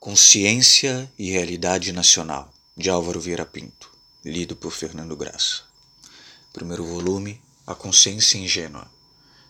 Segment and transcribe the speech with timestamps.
[0.00, 3.92] Consciência e Realidade Nacional, de Álvaro Vieira Pinto,
[4.24, 5.64] lido por Fernando Graça.
[6.54, 8.90] Primeiro volume, A Consciência Ingênua.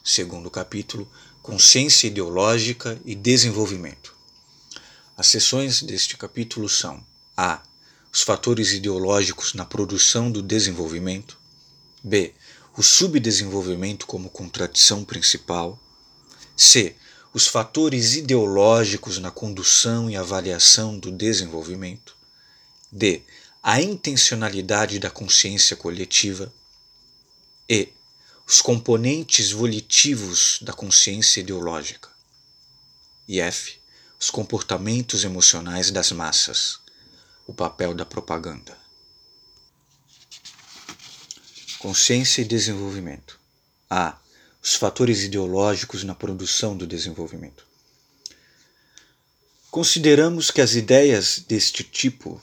[0.03, 1.09] Segundo capítulo,
[1.41, 4.13] Consciência Ideológica e Desenvolvimento.
[5.17, 7.01] As seções deste capítulo são:
[7.37, 7.63] A.
[8.13, 11.39] Os fatores ideológicos na produção do desenvolvimento.
[12.03, 12.35] B.
[12.77, 15.79] O subdesenvolvimento como contradição principal.
[16.57, 16.97] C
[17.33, 22.17] os fatores ideológicos na condução e avaliação do desenvolvimento.
[22.91, 23.23] D.
[23.63, 26.53] A intencionalidade da consciência coletiva.
[27.69, 27.89] E.
[28.47, 32.09] Os componentes volitivos da consciência ideológica.
[33.29, 33.79] E F.
[34.19, 36.81] Os comportamentos emocionais das massas.
[37.47, 38.77] O papel da propaganda.
[41.79, 43.39] Consciência e desenvolvimento.
[43.89, 44.19] A
[44.63, 47.67] os fatores ideológicos na produção do desenvolvimento.
[49.71, 52.41] Consideramos que as ideias deste tipo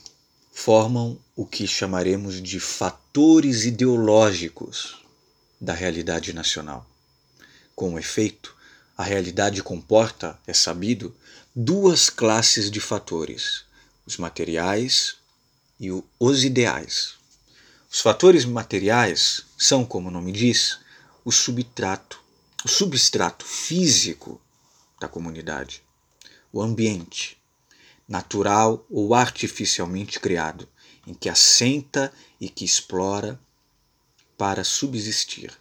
[0.50, 5.04] formam o que chamaremos de fatores ideológicos
[5.60, 6.86] da realidade nacional.
[7.76, 8.56] Com efeito,
[8.96, 11.14] a realidade comporta, é sabido,
[11.54, 13.64] duas classes de fatores:
[14.04, 15.16] os materiais
[15.78, 17.14] e os ideais.
[17.90, 20.78] Os fatores materiais são, como o nome diz,
[21.28, 22.24] o substrato,
[22.64, 24.40] o substrato físico
[24.98, 25.82] da comunidade,
[26.50, 27.36] o ambiente,
[28.08, 30.66] natural ou artificialmente criado,
[31.06, 33.38] em que assenta e que explora
[34.38, 35.52] para subsistir.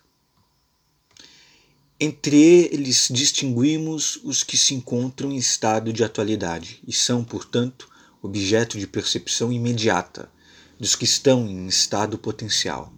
[1.99, 7.89] Entre eles distinguimos os que se encontram em estado de atualidade e são, portanto,
[8.21, 10.31] objeto de percepção imediata
[10.79, 12.93] dos que estão em estado potencial.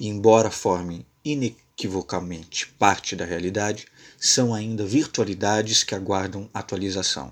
[0.00, 1.04] E, embora formem
[1.78, 3.86] inequivocamente parte da realidade,
[4.18, 7.30] são ainda virtualidades que aguardam atualização,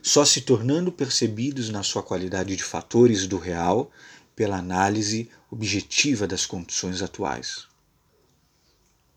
[0.00, 3.90] só se tornando percebidos na sua qualidade de fatores do real
[4.36, 7.66] pela análise objetiva das condições atuais.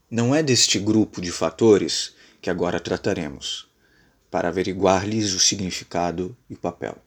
[0.09, 3.67] Não é deste grupo de fatores que agora trataremos,
[4.31, 6.97] para averiguar-lhes o significado e o papel.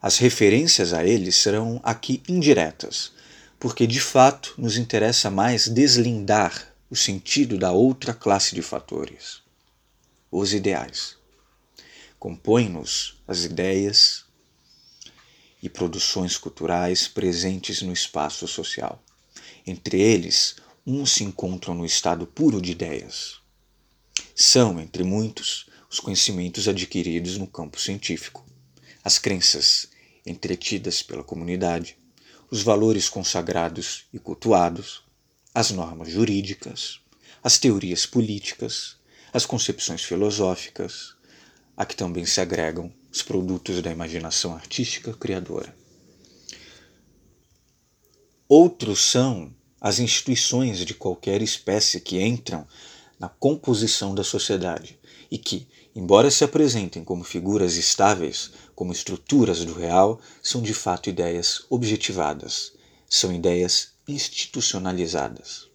[0.00, 3.12] As referências a eles serão aqui indiretas,
[3.58, 9.42] porque de fato nos interessa mais deslindar o sentido da outra classe de fatores,
[10.30, 11.16] os ideais.
[12.20, 14.24] Compõem-nos as ideias
[15.60, 19.02] e produções culturais presentes no espaço social.
[19.66, 20.54] Entre eles,
[20.86, 23.40] uns se encontram no estado puro de ideias.
[24.32, 28.46] São, entre muitos, os conhecimentos adquiridos no campo científico,
[29.02, 29.88] as crenças
[30.24, 31.98] entretidas pela comunidade,
[32.48, 35.03] os valores consagrados e cultuados,
[35.54, 36.98] as normas jurídicas,
[37.40, 38.96] as teorias políticas,
[39.32, 41.14] as concepções filosóficas,
[41.76, 45.72] a que também se agregam os produtos da imaginação artística criadora.
[48.48, 52.66] Outros são as instituições de qualquer espécie que entram
[53.18, 54.98] na composição da sociedade
[55.30, 61.08] e que, embora se apresentem como figuras estáveis, como estruturas do real, são de fato
[61.08, 62.72] ideias objetivadas,
[63.08, 65.68] são ideias institucionalizadas.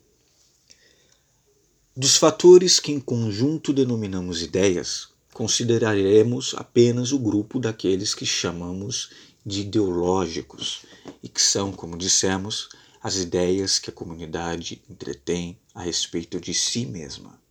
[1.95, 9.09] Dos fatores que em conjunto denominamos ideias, consideraremos apenas o grupo daqueles que chamamos
[9.45, 10.85] de ideológicos
[11.21, 12.69] e que são, como dissemos,
[13.01, 17.41] as ideias que a comunidade entretém a respeito de si mesma.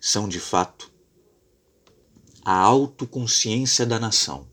[0.00, 0.90] São, de fato,
[2.44, 4.48] a autoconsciência da nação,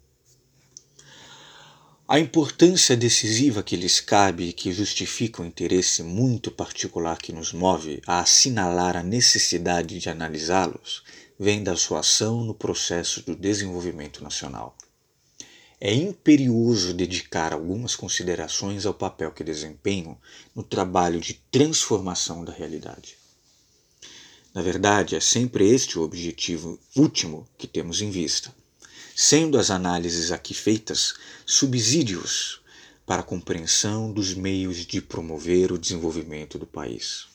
[2.12, 7.54] a importância decisiva que lhes cabe e que justifica o interesse muito particular que nos
[7.54, 11.04] move a assinalar a necessidade de analisá-los
[11.40, 14.76] vem da sua ação no processo do desenvolvimento nacional.
[15.80, 20.18] É imperioso dedicar algumas considerações ao papel que desempenham
[20.56, 23.20] no trabalho de transformação da realidade.
[24.52, 28.52] Na verdade, é sempre este o objetivo último que temos em vista
[29.16, 31.16] sendo as análises aqui feitas
[31.46, 32.62] subsídios
[33.06, 37.28] para a compreensão dos meios de promover o desenvolvimento do país.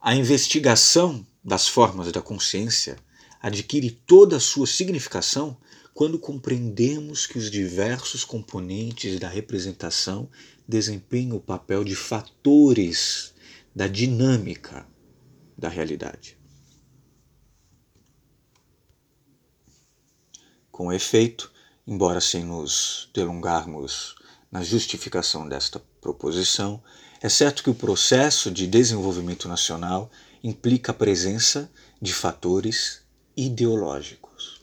[0.00, 2.96] A investigação das formas da consciência
[3.40, 5.56] adquire toda a sua significação
[5.94, 10.28] quando compreendemos que os diversos componentes da representação
[10.66, 13.34] desempenham o papel de fatores
[13.74, 14.86] da dinâmica
[15.56, 16.41] da realidade.
[20.72, 21.52] Com efeito,
[21.86, 24.14] embora sem nos delongarmos
[24.50, 26.82] na justificação desta proposição,
[27.20, 30.10] é certo que o processo de desenvolvimento nacional
[30.42, 31.70] implica a presença
[32.00, 33.02] de fatores
[33.36, 34.62] ideológicos.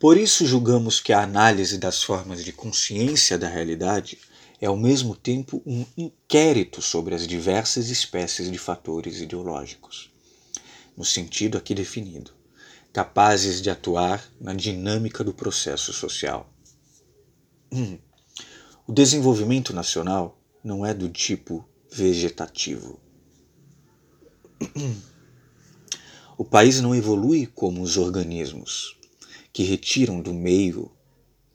[0.00, 4.18] Por isso julgamos que a análise das formas de consciência da realidade
[4.60, 10.10] é ao mesmo tempo um inquérito sobre as diversas espécies de fatores ideológicos,
[10.96, 12.32] no sentido aqui definido,
[12.92, 16.52] capazes de atuar na dinâmica do processo social.
[17.72, 17.98] Hum.
[18.86, 23.00] O desenvolvimento nacional não é do tipo vegetativo.
[26.36, 28.98] O país não evolui como os organismos,
[29.52, 30.90] que retiram do meio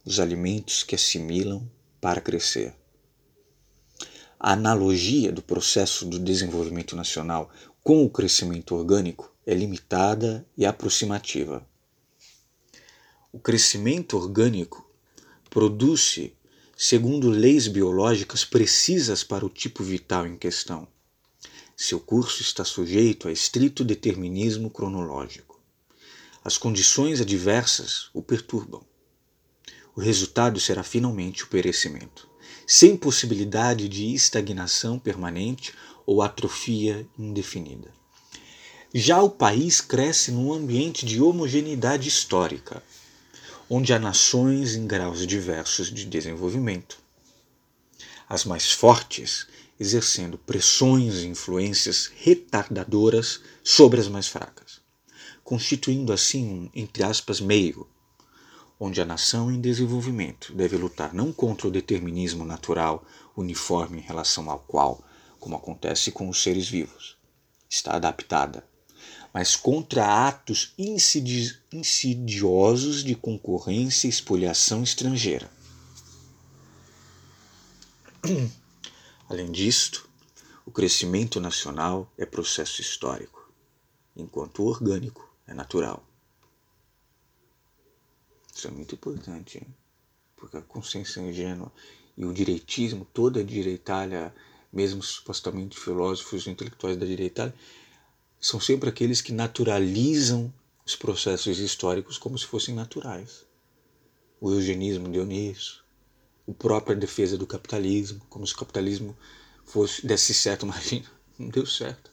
[0.05, 1.69] os alimentos que assimilam
[1.99, 2.73] para crescer.
[4.39, 7.49] A analogia do processo do desenvolvimento nacional
[7.83, 11.65] com o crescimento orgânico é limitada e aproximativa.
[13.31, 14.85] O crescimento orgânico
[15.49, 16.35] produz-se
[16.75, 20.85] segundo leis biológicas precisas para o tipo vital em questão.
[21.77, 25.57] Seu curso está sujeito a estrito determinismo cronológico.
[26.43, 28.83] As condições adversas o perturbam.
[29.95, 32.29] O resultado será finalmente o perecimento,
[32.67, 35.73] sem possibilidade de estagnação permanente
[36.05, 37.96] ou atrofia indefinida.
[38.99, 42.81] Já o país cresce num ambiente de homogeneidade histórica,
[43.69, 46.97] onde há nações em graus diversos de desenvolvimento.
[48.27, 49.45] As mais fortes
[49.79, 54.81] exercendo pressões e influências retardadoras sobre as mais fracas,
[55.43, 57.87] constituindo assim um, entre aspas, meio,
[58.79, 63.05] onde a nação em desenvolvimento deve lutar não contra o determinismo natural
[63.35, 65.05] uniforme em relação ao qual,
[65.39, 67.15] como acontece com os seres vivos,
[67.69, 68.66] está adaptada
[69.37, 75.47] mas contra atos insidi insidiosos de concorrência e espoliação estrangeira.
[79.29, 80.09] Além disto,
[80.65, 83.47] o crescimento nacional é processo histórico,
[84.15, 86.03] enquanto o orgânico é natural.
[88.55, 89.67] Isso é muito importante, hein?
[90.35, 91.71] porque a consciência ingênua
[92.17, 94.33] e o direitismo, toda a direitalha,
[94.73, 97.53] mesmo supostamente filósofos e intelectuais da direitalha,
[98.39, 100.53] são sempre aqueles que naturalizam
[100.85, 103.45] os processos históricos como se fossem naturais.
[104.39, 105.83] O eugenismo deu nisso,
[106.47, 109.17] a própria defesa do capitalismo, como se o capitalismo
[109.65, 111.05] fosse desse certo, imagina,
[111.37, 112.11] não deu certo.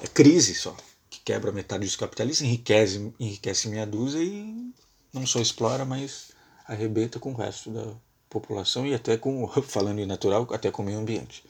[0.00, 0.76] É crise só,
[1.10, 4.72] que quebra metade dos capitalistas, enriquece, enriquece meia dúzia e
[5.12, 6.32] não só explora, mas
[6.64, 7.94] arrebenta com o resto da
[8.30, 11.44] população e até com, falando em natural, até com o meio ambiente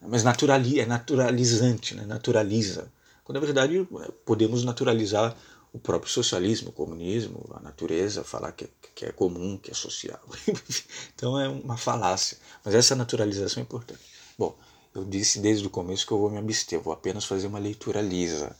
[0.00, 2.04] mas naturali é naturalizante, né?
[2.04, 2.92] naturaliza.
[3.24, 3.86] Quando na verdade
[4.24, 5.36] podemos naturalizar
[5.72, 10.20] o próprio socialismo, o comunismo, a natureza, falar que, que é comum, que é social.
[11.14, 12.38] então é uma falácia.
[12.64, 14.00] Mas essa naturalização é importante.
[14.38, 14.56] Bom,
[14.94, 18.00] eu disse desde o começo que eu vou me abster, vou apenas fazer uma leitura
[18.00, 18.56] lisa.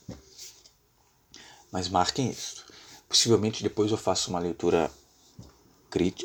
[1.70, 2.64] Mas marquem isso.
[3.08, 4.90] Possivelmente depois eu faço uma leitura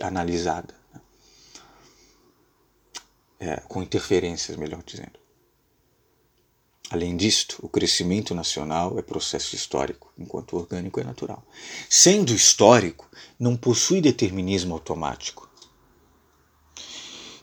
[0.02, 0.81] analisada
[3.42, 5.20] é, com interferências, melhor dizendo.
[6.92, 11.44] Além disto, o crescimento nacional é processo histórico, enquanto o orgânico é natural.
[11.90, 13.10] Sendo histórico,
[13.40, 15.50] não possui determinismo automático,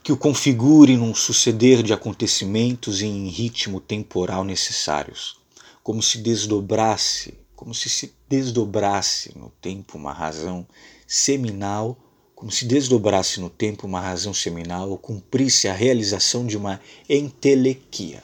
[0.05, 5.41] que o configure num suceder de acontecimentos em ritmo temporal necessários,
[5.83, 10.67] como se desdobrasse, como se se desdobrasse no tempo uma razão
[11.06, 11.99] seminal
[12.39, 18.23] como se desdobrasse no tempo uma razão seminal ou cumprisse a realização de uma entelequia.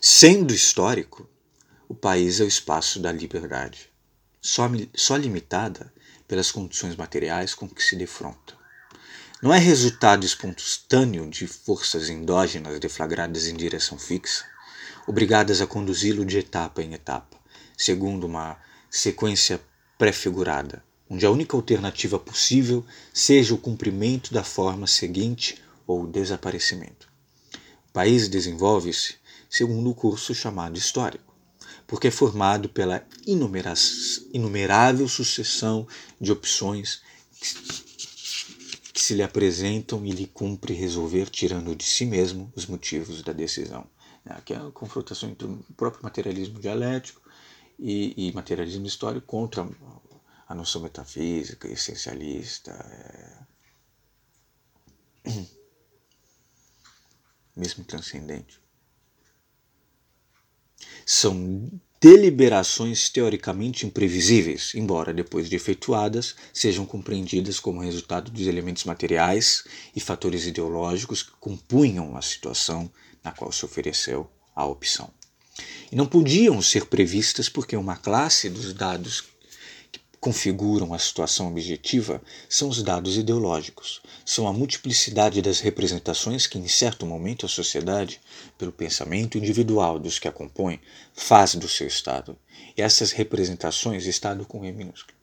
[0.00, 1.28] Sendo histórico,
[1.88, 3.90] o país é o espaço da liberdade,
[4.40, 5.92] só, só limitada
[6.28, 8.54] pelas condições materiais com que se defronta.
[9.42, 14.44] Não é resultado espontâneo de forças endógenas deflagradas em direção fixa,
[15.08, 17.36] obrigadas a conduzi-lo de etapa em etapa,
[17.76, 18.62] segundo uma
[18.94, 19.60] sequência
[19.98, 27.08] prefigurada, onde a única alternativa possível seja o cumprimento da forma seguinte ou o desaparecimento.
[27.88, 29.16] O país desenvolve-se
[29.50, 31.34] segundo o curso chamado histórico,
[31.88, 35.88] porque é formado pela inumerável sucessão
[36.20, 37.02] de opções
[38.92, 43.32] que se lhe apresentam e lhe cumpre resolver tirando de si mesmo os motivos da
[43.32, 43.84] decisão.
[44.24, 47.23] Aqui é a confrontação entre o próprio materialismo dialético
[47.78, 49.68] e, e materialismo histórico contra
[50.46, 52.72] a noção metafísica, essencialista,
[55.24, 55.30] é...
[57.56, 58.60] mesmo transcendente.
[61.06, 69.64] São deliberações teoricamente imprevisíveis, embora depois de efetuadas sejam compreendidas como resultado dos elementos materiais
[69.96, 75.10] e fatores ideológicos que compunham a situação na qual se ofereceu a opção.
[75.90, 79.22] E não podiam ser previstas porque uma classe dos dados
[79.92, 84.02] que configuram a situação objetiva são os dados ideológicos.
[84.24, 88.20] São a multiplicidade das representações que, em certo momento, a sociedade,
[88.58, 90.80] pelo pensamento individual dos que a compõem,
[91.12, 92.36] faz do seu Estado.
[92.76, 95.14] E essas representações, Estado com E minúsculo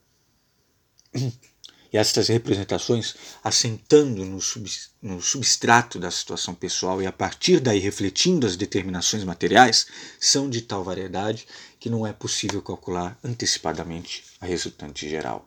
[1.91, 8.55] e estas representações, assentando no, substrato da situação pessoal e a partir daí refletindo as
[8.55, 9.87] determinações materiais,
[10.19, 11.45] são de tal variedade
[11.79, 15.45] que não é possível calcular antecipadamente a resultante geral.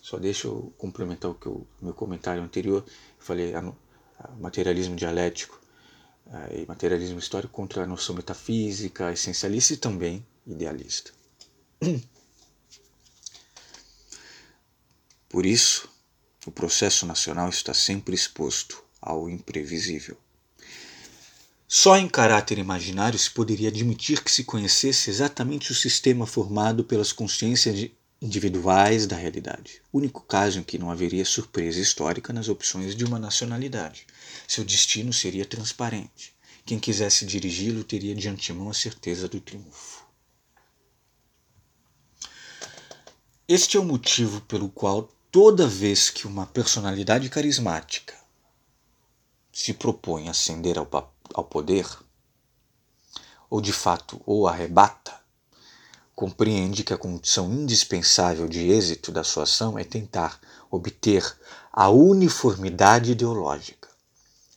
[0.00, 3.60] Só deixa eu complementar o que o meu comentário anterior, eu falei a,
[4.20, 5.60] a materialismo dialético
[6.30, 11.10] a, e materialismo histórico contra a noção metafísica, essencialista e também idealista.
[15.34, 15.88] Por isso,
[16.46, 20.16] o processo nacional está sempre exposto ao imprevisível.
[21.66, 27.10] Só em caráter imaginário se poderia admitir que se conhecesse exatamente o sistema formado pelas
[27.10, 27.90] consciências
[28.22, 29.82] individuais da realidade.
[29.92, 34.06] Único caso em que não haveria surpresa histórica nas opções de uma nacionalidade.
[34.46, 36.32] Seu destino seria transparente.
[36.64, 40.04] Quem quisesse dirigi-lo teria de antemão a certeza do triunfo.
[43.48, 48.14] Este é o motivo pelo qual toda vez que uma personalidade carismática
[49.52, 50.88] se propõe a ascender ao,
[51.34, 51.88] ao poder,
[53.50, 55.12] ou de fato o arrebata,
[56.14, 60.38] compreende que a condição indispensável de êxito da sua ação é tentar
[60.70, 61.36] obter
[61.72, 63.88] a uniformidade ideológica,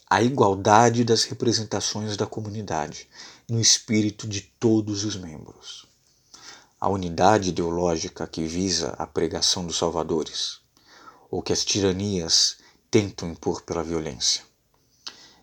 [0.08, 3.10] a igualdade das representações da comunidade
[3.50, 5.88] no espírito de todos os membros.
[6.80, 10.67] A unidade ideológica que visa a pregação dos salvadores,
[11.30, 12.58] ou que as tiranias
[12.90, 14.44] tentam impor pela violência.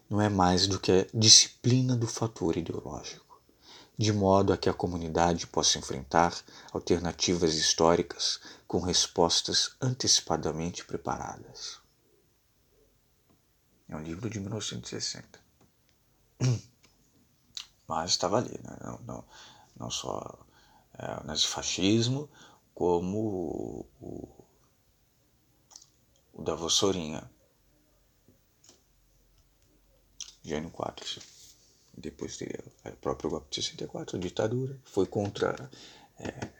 [0.09, 3.41] Não é mais do que a disciplina do fator ideológico,
[3.97, 6.35] de modo a que a comunidade possa enfrentar
[6.73, 11.79] alternativas históricas com respostas antecipadamente preparadas.
[13.88, 15.41] É um livro de 1960.
[17.87, 18.76] Mas estava ali, né?
[18.83, 19.25] não, não,
[19.79, 20.38] não só
[20.99, 22.29] é, o nazifascismo,
[22.75, 24.44] como o, o
[26.38, 27.31] da Vossourinha.
[30.43, 31.23] Gênio 4.
[31.97, 34.79] Depois teria o próprio golpe de 64, a ditadura.
[34.85, 35.71] Foi contra
[36.19, 36.50] é,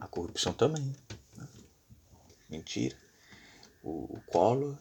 [0.00, 0.94] a corrupção também.
[1.36, 1.48] Né?
[2.48, 2.96] Mentira.
[3.82, 4.76] O, o Collor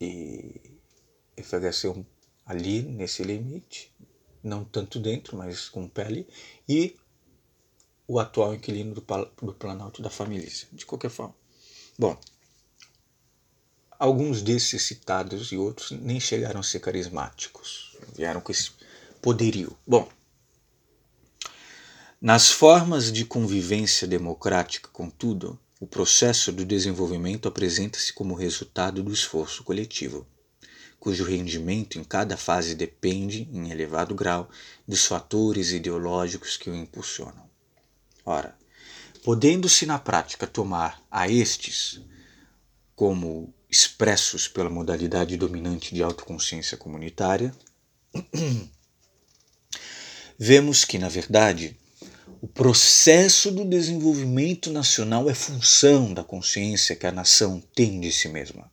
[0.00, 0.78] e
[1.36, 2.04] FHC
[2.44, 3.94] ali nesse limite,
[4.42, 6.26] não tanto dentro, mas com pele,
[6.68, 6.96] e
[8.06, 9.02] o atual inquilino do,
[9.42, 11.34] do Planalto da família, de qualquer forma.
[11.98, 12.18] Bom,
[13.98, 18.70] Alguns desses citados e outros nem chegaram a ser carismáticos, vieram com esse
[19.20, 19.76] poderio.
[19.84, 20.08] Bom,
[22.20, 29.64] nas formas de convivência democrática, contudo, o processo do desenvolvimento apresenta-se como resultado do esforço
[29.64, 30.24] coletivo,
[31.00, 34.48] cujo rendimento em cada fase depende, em elevado grau,
[34.86, 37.50] dos fatores ideológicos que o impulsionam.
[38.24, 38.56] Ora,
[39.24, 42.00] podendo-se na prática tomar a estes
[42.94, 47.54] como expressos pela modalidade dominante de autoconsciência comunitária,
[50.38, 51.76] vemos que, na verdade,
[52.40, 58.28] o processo do desenvolvimento nacional é função da consciência que a nação tem de si
[58.28, 58.70] mesma.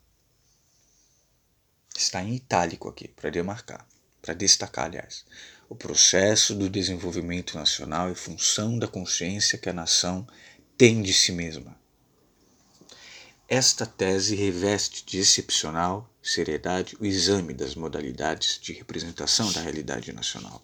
[1.97, 3.87] Está em itálico aqui, para demarcar,
[4.21, 5.25] para destacar, aliás.
[5.67, 10.27] O processo do desenvolvimento nacional é função da consciência que a nação
[10.77, 11.75] tem de si mesma.
[13.47, 20.59] Esta tese reveste de excepcional seriedade o exame das modalidades de representação da realidade nacional.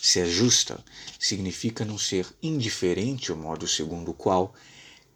[0.00, 0.82] Se é justa,
[1.18, 4.54] significa não ser indiferente ao modo segundo o qual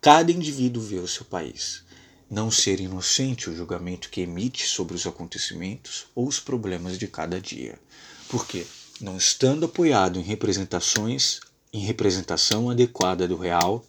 [0.03, 1.83] cada indivíduo vê o seu país,
[2.31, 7.41] não ser inocente o julgamento que emite sobre os acontecimentos ou os problemas de cada
[7.41, 7.79] dia,
[8.29, 8.67] porque,
[9.01, 11.41] não estando apoiado em representações,
[11.73, 13.83] em representação adequada do real,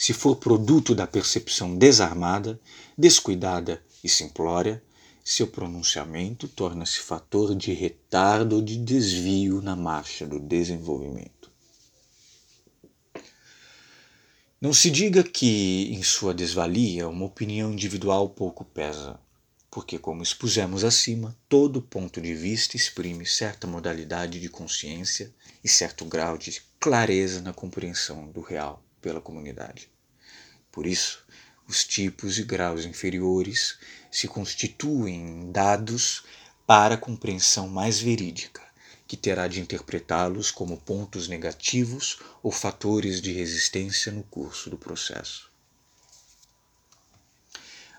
[0.00, 2.58] se for produto da percepção desarmada,
[2.96, 4.82] descuidada e simplória,
[5.22, 11.52] seu pronunciamento torna-se fator de retardo ou de desvio na marcha do desenvolvimento.
[14.58, 19.20] Não se diga que, em sua desvalia, uma opinião individual pouco pesa,
[19.70, 25.30] porque, como expusemos acima, todo ponto de vista exprime certa modalidade de consciência
[25.62, 29.90] e certo grau de clareza na compreensão do real pela comunidade.
[30.70, 31.24] Por isso,
[31.66, 33.78] os tipos e graus inferiores
[34.10, 36.24] se constituem dados
[36.66, 38.62] para a compreensão mais verídica,
[39.06, 45.50] que terá de interpretá-los como pontos negativos ou fatores de resistência no curso do processo.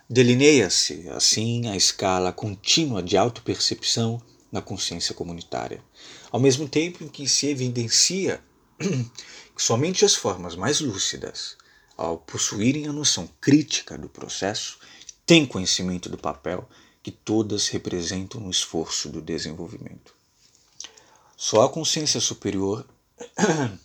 [0.09, 5.81] Delineia-se, assim, a escala contínua de autopercepção na consciência comunitária,
[6.29, 8.43] ao mesmo tempo em que se evidencia
[9.61, 11.55] somente as formas mais lúcidas,
[11.95, 14.79] ao possuírem a noção crítica do processo,
[15.23, 16.67] têm conhecimento do papel
[17.03, 20.15] que todas representam no esforço do desenvolvimento.
[21.37, 22.87] Só a consciência superior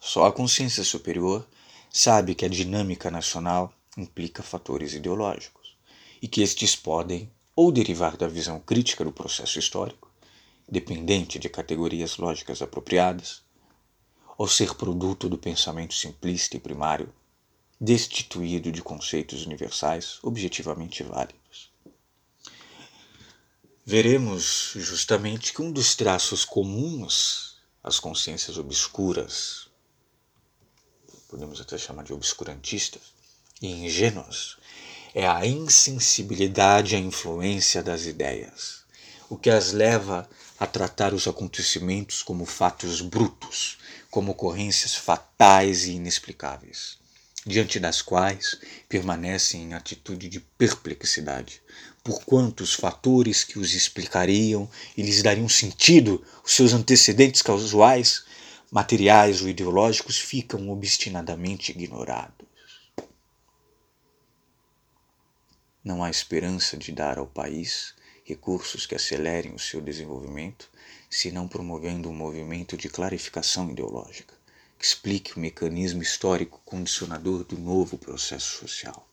[0.00, 1.44] só a consciência superior
[1.90, 5.76] sabe que a dinâmica nacional implica fatores ideológicos
[6.22, 10.08] e que estes podem ou derivar da visão crítica do processo histórico,
[10.68, 13.41] dependente de categorias lógicas apropriadas,
[14.36, 17.12] ou ser produto do pensamento simplista e primário,
[17.80, 21.72] destituído de conceitos universais objetivamente válidos.
[23.84, 29.68] Veremos justamente que um dos traços comuns às consciências obscuras,
[31.28, 33.02] podemos até chamar de obscurantistas,
[33.60, 34.56] e ingênuas,
[35.14, 38.84] é a insensibilidade à influência das ideias,
[39.28, 43.78] o que as leva a tratar os acontecimentos como fatos brutos,
[44.12, 46.98] como ocorrências fatais e inexplicáveis,
[47.46, 51.62] diante das quais permanecem em atitude de perplexidade,
[52.04, 58.22] por quantos fatores que os explicariam e lhes dariam sentido, os seus antecedentes causais,
[58.70, 62.46] materiais ou ideológicos, ficam obstinadamente ignorados.
[65.82, 67.94] Não há esperança de dar ao país
[68.26, 70.70] recursos que acelerem o seu desenvolvimento,
[71.12, 74.34] se não promovendo um movimento de clarificação ideológica,
[74.78, 79.06] que explique o mecanismo histórico condicionador do novo processo social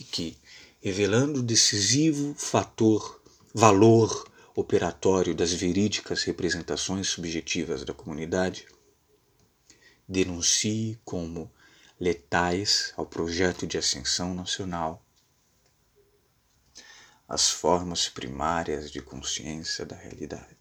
[0.00, 0.36] e que,
[0.82, 3.22] revelando o decisivo fator,
[3.54, 8.66] valor operatório das verídicas representações subjetivas da comunidade,
[10.08, 11.48] denuncie como
[12.00, 15.04] letais ao projeto de ascensão nacional
[17.28, 20.57] as formas primárias de consciência da realidade.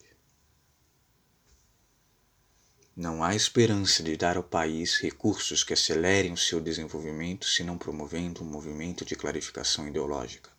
[3.00, 7.78] Não há esperança de dar ao país recursos que acelerem o seu desenvolvimento se não
[7.78, 10.50] promovendo um movimento de clarificação ideológica,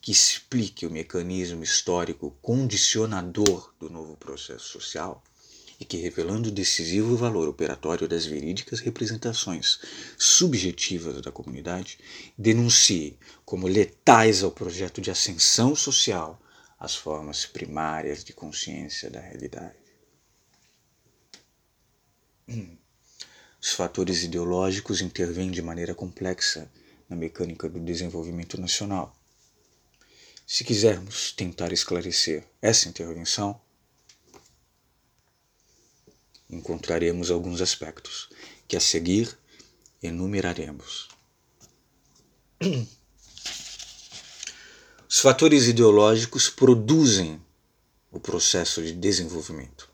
[0.00, 5.20] que explique o mecanismo histórico condicionador do novo processo social
[5.80, 9.80] e que, revelando o decisivo valor operatório das verídicas representações
[10.16, 11.98] subjetivas da comunidade,
[12.38, 16.40] denuncie como letais ao projeto de ascensão social
[16.78, 19.83] as formas primárias de consciência da realidade.
[23.60, 26.70] Os fatores ideológicos intervêm de maneira complexa
[27.08, 29.16] na mecânica do desenvolvimento nacional.
[30.46, 33.58] Se quisermos tentar esclarecer essa intervenção,
[36.50, 38.28] encontraremos alguns aspectos
[38.68, 39.38] que a seguir
[40.02, 41.08] enumeraremos.
[45.08, 47.40] Os fatores ideológicos produzem
[48.10, 49.93] o processo de desenvolvimento.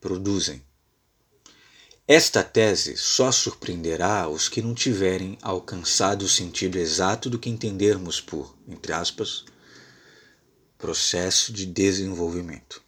[0.00, 0.62] Produzem.
[2.06, 8.20] Esta tese só surpreenderá os que não tiverem alcançado o sentido exato do que entendermos
[8.20, 9.44] por, entre aspas,
[10.76, 12.82] processo de desenvolvimento.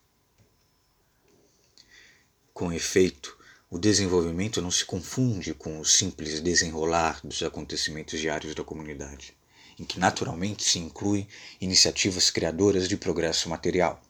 [2.52, 3.38] Com efeito,
[3.70, 9.36] o desenvolvimento não se confunde com o simples desenrolar dos acontecimentos diários da comunidade,
[9.78, 11.28] em que naturalmente se incluem
[11.60, 14.02] iniciativas criadoras de progresso material.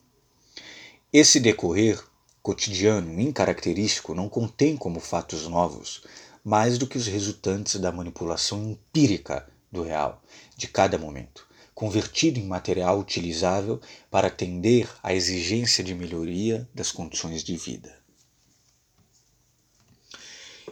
[1.11, 2.03] Esse decorrer
[2.43, 6.03] cotidiano incaracterístico não contém como fatos novos
[6.43, 10.21] mais do que os resultantes da manipulação empírica do real
[10.57, 13.79] de cada momento, convertido em material utilizável
[14.11, 17.97] para atender à exigência de melhoria das condições de vida.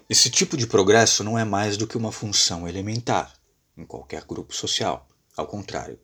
[0.10, 3.34] Esse tipo de progresso não é mais do que uma função elementar
[3.78, 5.08] em qualquer grupo social.
[5.38, 5.98] Ao contrário,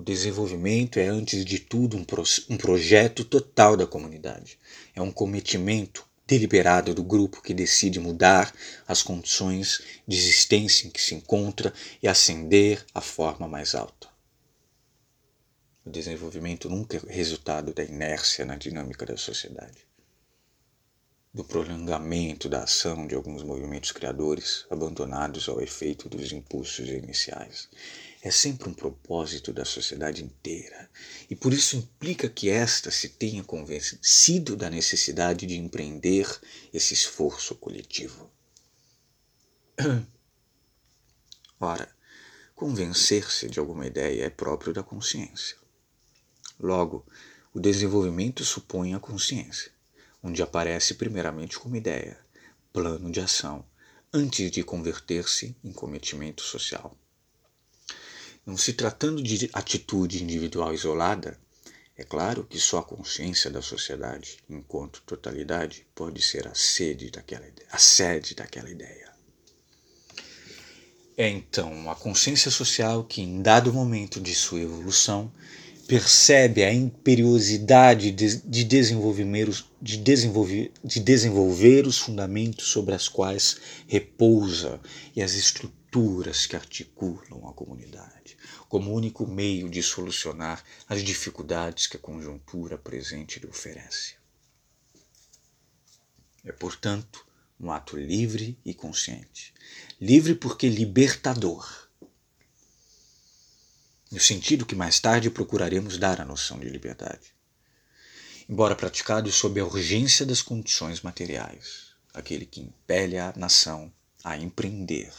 [0.00, 4.58] o desenvolvimento é, antes de tudo, um, pro, um projeto total da comunidade.
[4.94, 8.54] É um cometimento deliberado do grupo que decide mudar
[8.88, 14.08] as condições de existência em que se encontra e ascender à forma mais alta.
[15.84, 19.86] O desenvolvimento nunca é resultado da inércia na dinâmica da sociedade,
[21.34, 27.68] do prolongamento da ação de alguns movimentos criadores abandonados ao efeito dos impulsos iniciais
[28.22, 30.90] é sempre um propósito da sociedade inteira,
[31.28, 36.28] e por isso implica que esta se tenha convencido da necessidade de empreender
[36.72, 38.30] esse esforço coletivo.
[41.58, 41.90] Ora,
[42.54, 45.56] convencer-se de alguma ideia é próprio da consciência.
[46.58, 47.06] Logo,
[47.54, 49.72] o desenvolvimento supõe a consciência,
[50.22, 52.20] onde aparece primeiramente como ideia,
[52.70, 53.64] plano de ação,
[54.12, 56.99] antes de converter-se em cometimento social.
[58.44, 61.38] Não se tratando de atitude individual isolada,
[61.96, 67.46] é claro que só a consciência da sociedade, enquanto totalidade, pode ser a sede daquela
[67.46, 69.10] ideia, a sede daquela ideia.
[71.16, 75.30] É então a consciência social que, em dado momento de sua evolução,
[75.90, 79.26] percebe a imperiosidade de desenvolver,
[79.82, 83.56] de, desenvolver, de desenvolver os fundamentos sobre as quais
[83.88, 84.80] repousa
[85.14, 88.19] e as estruturas que articulam a comunidade,
[88.70, 94.14] como único meio de solucionar as dificuldades que a conjuntura presente lhe oferece.
[96.44, 97.26] É, portanto,
[97.58, 99.52] um ato livre e consciente.
[100.00, 101.90] Livre porque libertador
[104.08, 107.32] no sentido que mais tarde procuraremos dar à noção de liberdade.
[108.48, 115.12] Embora praticado sob a urgência das condições materiais, aquele que impele a nação a empreender,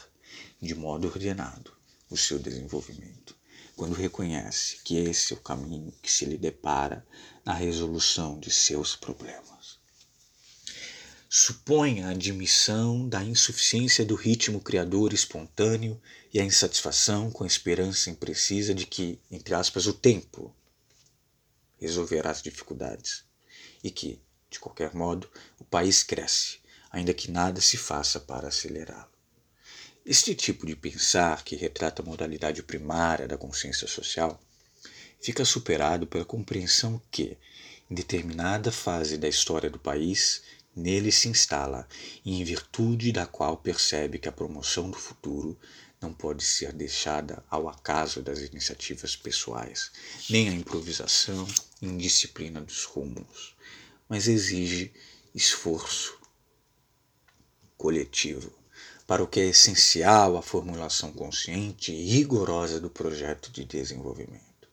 [0.60, 1.72] de modo ordenado,
[2.10, 3.34] o seu desenvolvimento,
[3.76, 7.06] quando reconhece que esse é o caminho que se lhe depara
[7.44, 9.42] na resolução de seus problemas
[11.34, 15.98] supõe a admissão da insuficiência do ritmo criador espontâneo
[16.30, 20.54] e a insatisfação com a esperança imprecisa de que, entre aspas, o tempo
[21.80, 23.24] resolverá as dificuldades
[23.82, 25.26] e que, de qualquer modo,
[25.58, 26.58] o país cresce,
[26.90, 29.11] ainda que nada se faça para acelerá-lo.
[30.04, 34.42] Este tipo de pensar, que retrata a modalidade primária da consciência social,
[35.20, 37.38] fica superado pela compreensão que,
[37.88, 40.42] em determinada fase da história do país,
[40.74, 41.88] nele se instala
[42.24, 45.56] e em virtude da qual percebe que a promoção do futuro
[46.00, 49.92] não pode ser deixada ao acaso das iniciativas pessoais,
[50.28, 51.46] nem à improvisação
[51.80, 53.54] e indisciplina dos rumos,
[54.08, 54.92] mas exige
[55.32, 56.18] esforço
[57.76, 58.61] coletivo,
[59.06, 64.68] para o que é essencial a formulação consciente e rigorosa do projeto de desenvolvimento.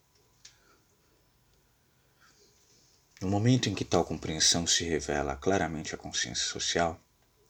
[3.22, 7.00] No momento em que tal compreensão se revela claramente à consciência social,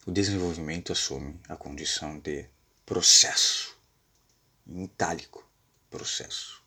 [0.05, 2.45] o desenvolvimento assume a condição de
[2.85, 3.77] processo,
[4.67, 5.47] em itálico,
[5.89, 6.63] processo.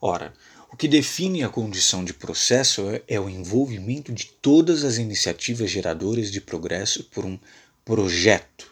[0.00, 0.32] Ora,
[0.70, 5.70] o que define a condição de processo é, é o envolvimento de todas as iniciativas
[5.70, 7.38] geradoras de progresso por um
[7.84, 8.67] projeto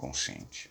[0.00, 0.70] consciente.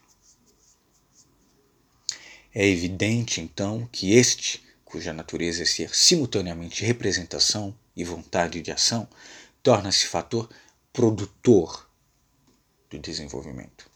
[2.54, 9.08] É evidente, então, que este cuja natureza é ser simultaneamente representação e vontade de ação,
[9.62, 10.50] torna-se fator
[10.92, 11.88] produtor
[12.90, 13.88] do desenvolvimento.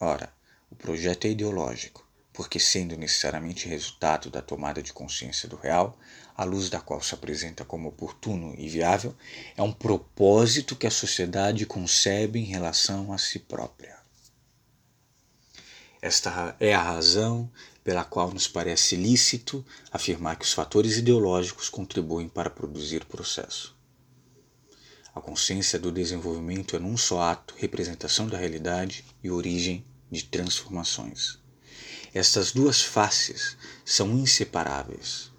[0.00, 0.32] Ora,
[0.70, 5.98] o projeto é ideológico, porque, sendo necessariamente resultado da tomada de consciência do real,
[6.34, 9.14] à luz da qual se apresenta como oportuno e viável,
[9.54, 14.03] é um propósito que a sociedade concebe em relação a si própria.
[16.06, 17.50] Esta é a razão
[17.82, 23.74] pela qual nos parece lícito afirmar que os fatores ideológicos contribuem para produzir o processo.
[25.14, 31.38] A consciência do desenvolvimento é num só ato representação da realidade e origem de transformações.
[32.12, 35.32] Estas duas faces são inseparáveis.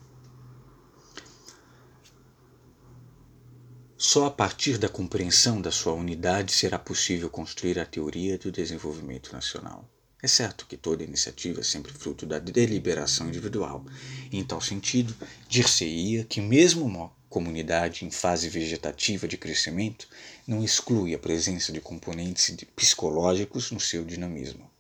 [3.96, 9.32] Só a partir da compreensão da sua unidade será possível construir a teoria do desenvolvimento
[9.32, 9.88] nacional.
[10.22, 13.86] É certo que toda iniciativa é sempre fruto da deliberação individual,
[14.32, 15.16] em tal sentido,
[15.48, 20.08] dir-se-ia que mesmo uma comunidade em fase vegetativa de crescimento
[20.48, 24.72] não exclui a presença de componentes psicológicos no seu dinamismo.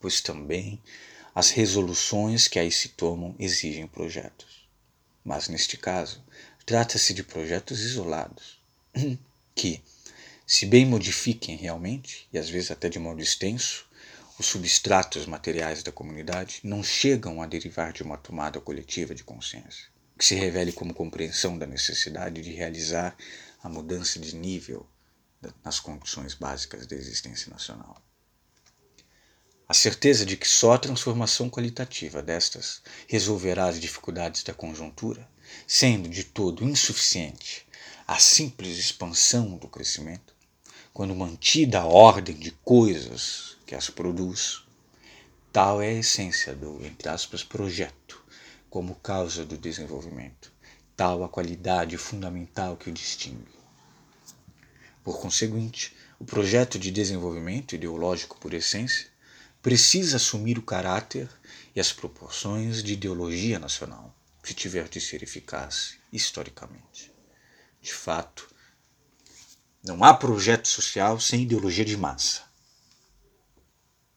[0.00, 0.82] Pois também
[1.34, 4.66] as resoluções que aí se tomam exigem projetos.
[5.24, 6.22] Mas neste caso,
[6.64, 8.58] trata-se de projetos isolados,
[9.54, 9.82] que,
[10.46, 13.86] se bem modifiquem realmente, e às vezes até de modo extenso,
[14.38, 19.86] os substratos materiais da comunidade, não chegam a derivar de uma tomada coletiva de consciência,
[20.18, 23.16] que se revele como compreensão da necessidade de realizar
[23.62, 24.86] a mudança de nível
[25.64, 28.02] nas condições básicas da existência nacional.
[29.66, 35.26] A certeza de que só a transformação qualitativa destas resolverá as dificuldades da conjuntura,
[35.66, 37.66] sendo de todo insuficiente
[38.06, 40.33] a simples expansão do crescimento,
[40.94, 44.62] quando mantida a ordem de coisas que as produz.
[45.52, 48.24] Tal é a essência do, entre aspas, projeto,
[48.70, 50.52] como causa do desenvolvimento,
[50.96, 53.52] tal a qualidade fundamental que o distingue.
[55.02, 59.08] Por conseguinte, o projeto de desenvolvimento ideológico por essência
[59.60, 61.28] precisa assumir o caráter
[61.74, 67.12] e as proporções de ideologia nacional, se tiver de ser eficaz historicamente.
[67.82, 68.53] De fato,
[69.84, 72.42] não há projeto social sem ideologia de massa.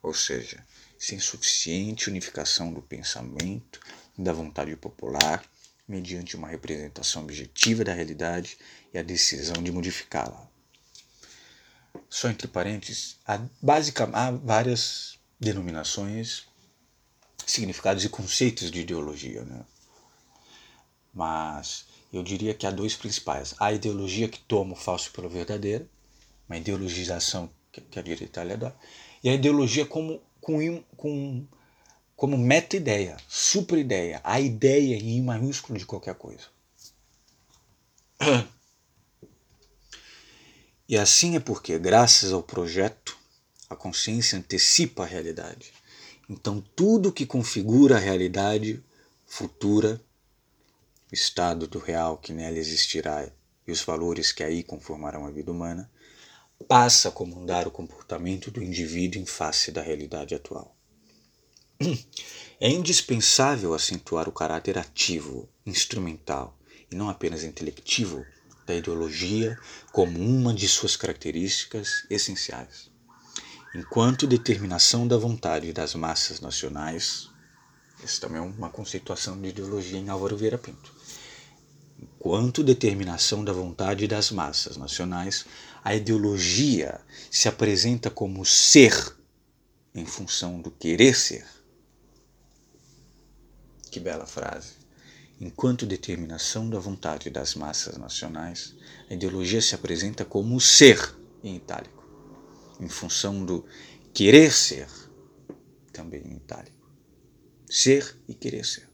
[0.02, 0.66] Ou seja,
[0.98, 3.82] sem suficiente unificação do pensamento
[4.18, 5.44] e da vontade popular,
[5.86, 8.58] mediante uma representação objetiva da realidade
[8.94, 10.48] e a decisão de modificá-la.
[12.10, 16.48] Só entre parênteses, há, basicamente, há várias denominações,
[17.46, 19.44] significados e conceitos de ideologia.
[19.44, 19.66] Né?
[21.14, 23.54] Mas eu diria que há dois principais.
[23.60, 25.88] A ideologia que toma o falso pelo verdadeiro,
[26.48, 28.74] uma ideologização que a direita dá,
[29.24, 31.46] e a ideologia como, com, com,
[32.16, 36.46] como meta-ideia, super-ideia, a ideia em maiúsculo de qualquer coisa.
[40.90, 43.18] E assim é porque, graças ao projeto,
[43.70, 45.74] a consciência antecipa a realidade.
[46.30, 48.82] Então, tudo que configura a realidade
[49.26, 50.02] futura,
[51.12, 53.30] o estado do real que nela existirá
[53.68, 55.90] e os valores que aí conformarão a vida humana,
[56.68, 60.76] passa a comandar o comportamento do indivíduo em face da realidade atual.
[62.60, 66.58] É indispensável acentuar o caráter ativo, instrumental
[66.90, 68.26] e não apenas intelectivo
[68.66, 69.56] da ideologia
[69.92, 72.90] como uma de suas características essenciais.
[73.76, 77.30] Enquanto determinação da vontade das massas nacionais,
[78.04, 80.97] essa também é uma conceituação de ideologia em Álvaro Vieira Pinto.
[82.28, 85.46] Enquanto determinação da vontade das massas nacionais,
[85.82, 87.00] a ideologia
[87.32, 89.16] se apresenta como ser
[89.96, 91.48] em função do querer ser.
[93.90, 94.74] Que bela frase.
[95.40, 98.76] Enquanto determinação da vontade das massas nacionais,
[99.10, 102.04] a ideologia se apresenta como ser em itálico,
[102.78, 103.66] em função do
[104.14, 104.90] querer ser,
[105.94, 106.92] também em itálico.
[107.70, 108.87] Ser e querer ser.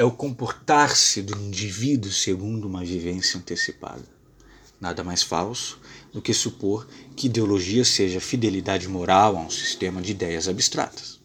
[0.00, 4.08] É o comportar-se do indivíduo segundo uma vivência antecipada.
[4.80, 5.78] Nada mais falso
[6.10, 11.20] do que supor que ideologia seja fidelidade moral a um sistema de ideias abstratas.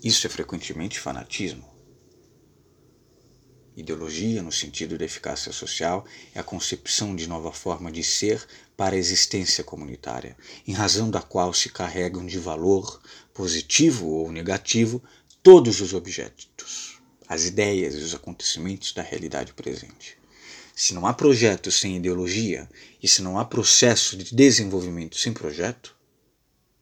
[0.00, 1.68] Isso é frequentemente fanatismo.
[3.76, 8.94] Ideologia, no sentido da eficácia social, é a concepção de nova forma de ser para
[8.94, 10.36] a existência comunitária,
[10.68, 13.00] em razão da qual se carregam de valor,
[13.34, 15.02] positivo ou negativo,
[15.42, 20.18] todos os objetos, as ideias e os acontecimentos da realidade presente.
[20.74, 22.68] Se não há projeto sem ideologia
[23.02, 25.96] e se não há processo de desenvolvimento sem projeto,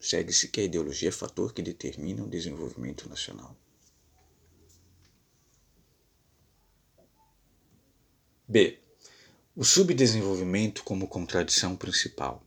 [0.00, 3.56] segue-se que a ideologia é fator que determina o desenvolvimento nacional.
[8.46, 8.78] B.
[9.54, 12.42] O subdesenvolvimento como contradição principal.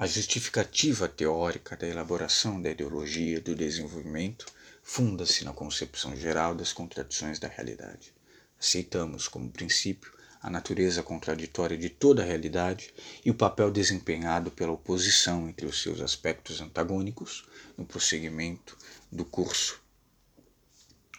[0.00, 4.46] A justificativa teórica da elaboração da ideologia do desenvolvimento
[4.80, 8.14] funda-se na concepção geral das contradições da realidade.
[8.60, 14.70] Aceitamos como princípio a natureza contraditória de toda a realidade e o papel desempenhado pela
[14.70, 17.44] oposição entre os seus aspectos antagônicos
[17.76, 18.78] no prosseguimento
[19.10, 19.82] do curso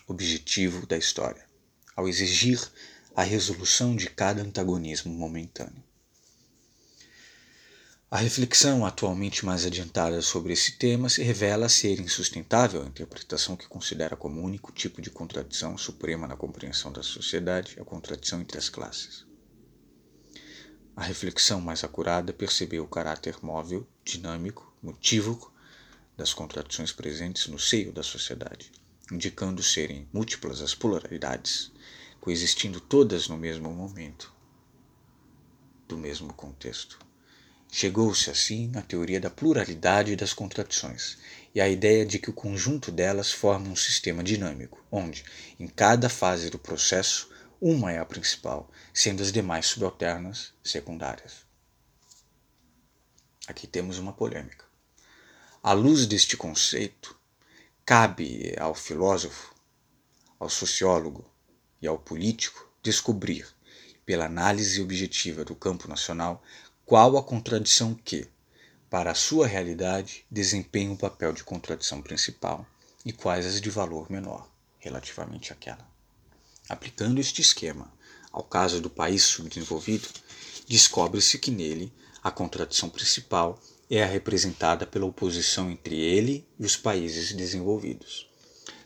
[0.08, 1.46] objetivo da história,
[1.98, 2.66] ao exigir
[3.14, 5.89] a resolução de cada antagonismo momentâneo.
[8.12, 13.68] A reflexão atualmente mais adiantada sobre esse tema se revela ser insustentável a interpretação que
[13.68, 18.68] considera como único tipo de contradição suprema na compreensão da sociedade a contradição entre as
[18.68, 19.28] classes.
[20.96, 25.54] A reflexão mais acurada percebeu o caráter móvel, dinâmico, motívoco
[26.18, 28.72] das contradições presentes no seio da sociedade,
[29.12, 31.72] indicando serem múltiplas as polaridades,
[32.20, 34.34] coexistindo todas no mesmo momento,
[35.88, 37.08] do mesmo contexto.
[37.72, 41.18] Chegou-se assim à teoria da pluralidade das contradições
[41.54, 45.24] e à ideia de que o conjunto delas forma um sistema dinâmico, onde,
[45.60, 47.30] em cada fase do processo,
[47.62, 51.46] uma é a principal, sendo as demais subalternas secundárias.
[53.48, 54.66] Aqui temos uma polêmica.
[55.62, 57.18] À luz deste conceito,
[57.86, 59.54] cabe ao filósofo,
[60.40, 61.30] ao sociólogo
[61.82, 63.48] e ao político descobrir,
[64.06, 66.42] pela análise objetiva do campo nacional,
[66.90, 68.28] qual a contradição que,
[68.90, 72.66] para a sua realidade, desempenha o papel de contradição principal
[73.06, 74.50] e quais as de valor menor
[74.80, 75.88] relativamente àquela.
[76.68, 77.94] Aplicando este esquema
[78.32, 80.08] ao caso do país subdesenvolvido,
[80.68, 86.76] descobre-se que nele a contradição principal é a representada pela oposição entre ele e os
[86.76, 88.28] países desenvolvidos.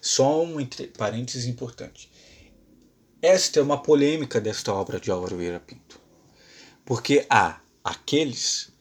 [0.01, 2.11] Só um entre parênteses importante.
[3.21, 6.01] Esta é uma polêmica desta obra de Álvaro Vieira Pinto.
[6.83, 8.71] Porque há aqueles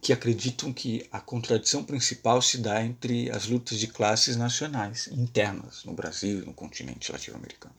[0.00, 5.84] que acreditam que a contradição principal se dá entre as lutas de classes nacionais internas
[5.84, 7.74] no Brasil e no continente latino-americano.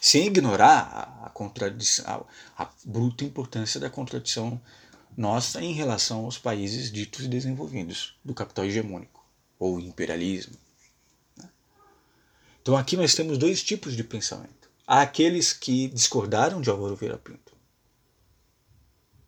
[0.00, 2.26] Sem ignorar a, contradição,
[2.58, 4.60] a, bruta importância da contradição
[5.16, 9.24] nossa em relação aos países ditos desenvolvidos do capital hegemônico
[9.58, 10.56] ou imperialismo.
[11.36, 11.48] Né?
[12.60, 14.68] Então aqui nós temos dois tipos de pensamento.
[14.84, 17.51] Há aqueles que discordaram de Álvaro Vieira Pinto,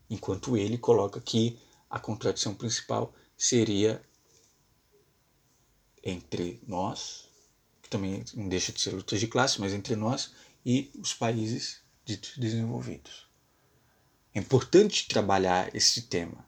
[0.09, 4.03] enquanto ele coloca que a contradição principal seria
[6.03, 7.29] entre nós,
[7.83, 10.33] que também não deixa de ser lutas de classe, mas entre nós
[10.65, 13.27] e os países ditos desenvolvidos.
[14.35, 16.45] É importante trabalhar esse tema.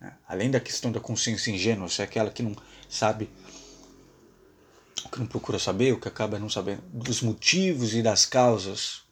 [0.00, 0.16] Né?
[0.26, 2.54] Além da questão da consciência ingênua, se é aquela que não
[2.88, 3.30] sabe,
[5.10, 9.02] que não procura saber, o que acaba não sabendo dos motivos e das causas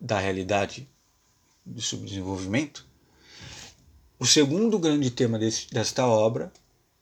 [0.00, 0.88] da realidade
[1.66, 2.86] do subdesenvolvimento.
[4.18, 6.52] O segundo grande tema desse, desta obra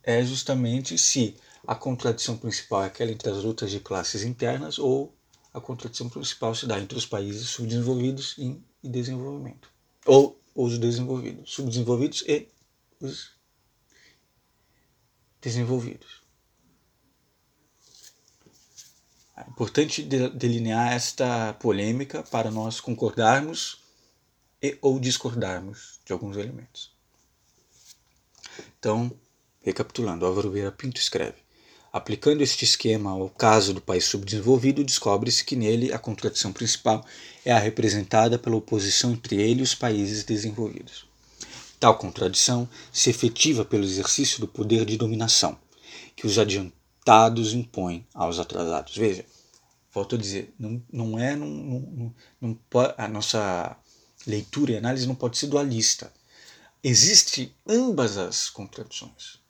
[0.02, 5.14] é justamente se a contradição principal é aquela entre as lutas de classes internas ou
[5.52, 9.68] a contradição principal se dá entre os países subdesenvolvidos e desenvolvimento
[10.04, 12.48] ou os desenvolvidos, subdesenvolvidos e
[13.00, 13.32] os
[15.40, 16.22] desenvolvidos.
[19.36, 23.83] É importante delinear esta polêmica para nós concordarmos
[24.64, 26.90] e ou discordarmos de alguns elementos.
[28.78, 29.12] Então,
[29.60, 31.36] recapitulando, Álvaro Vieira Pinto escreve:
[31.92, 37.04] Aplicando este esquema ao caso do país subdesenvolvido, descobre-se que nele a contradição principal
[37.44, 41.06] é a representada pela oposição entre ele e os países desenvolvidos.
[41.78, 45.58] Tal contradição se efetiva pelo exercício do poder de dominação
[46.16, 48.96] que os adiantados impõem aos atrasados.
[48.96, 49.26] Veja,
[49.92, 52.58] volto a dizer, não, não é não, não, não,
[52.96, 53.76] a nossa
[54.26, 56.12] leitura e análise não pode ser dualista.
[56.82, 59.42] Existem ambas as contradições.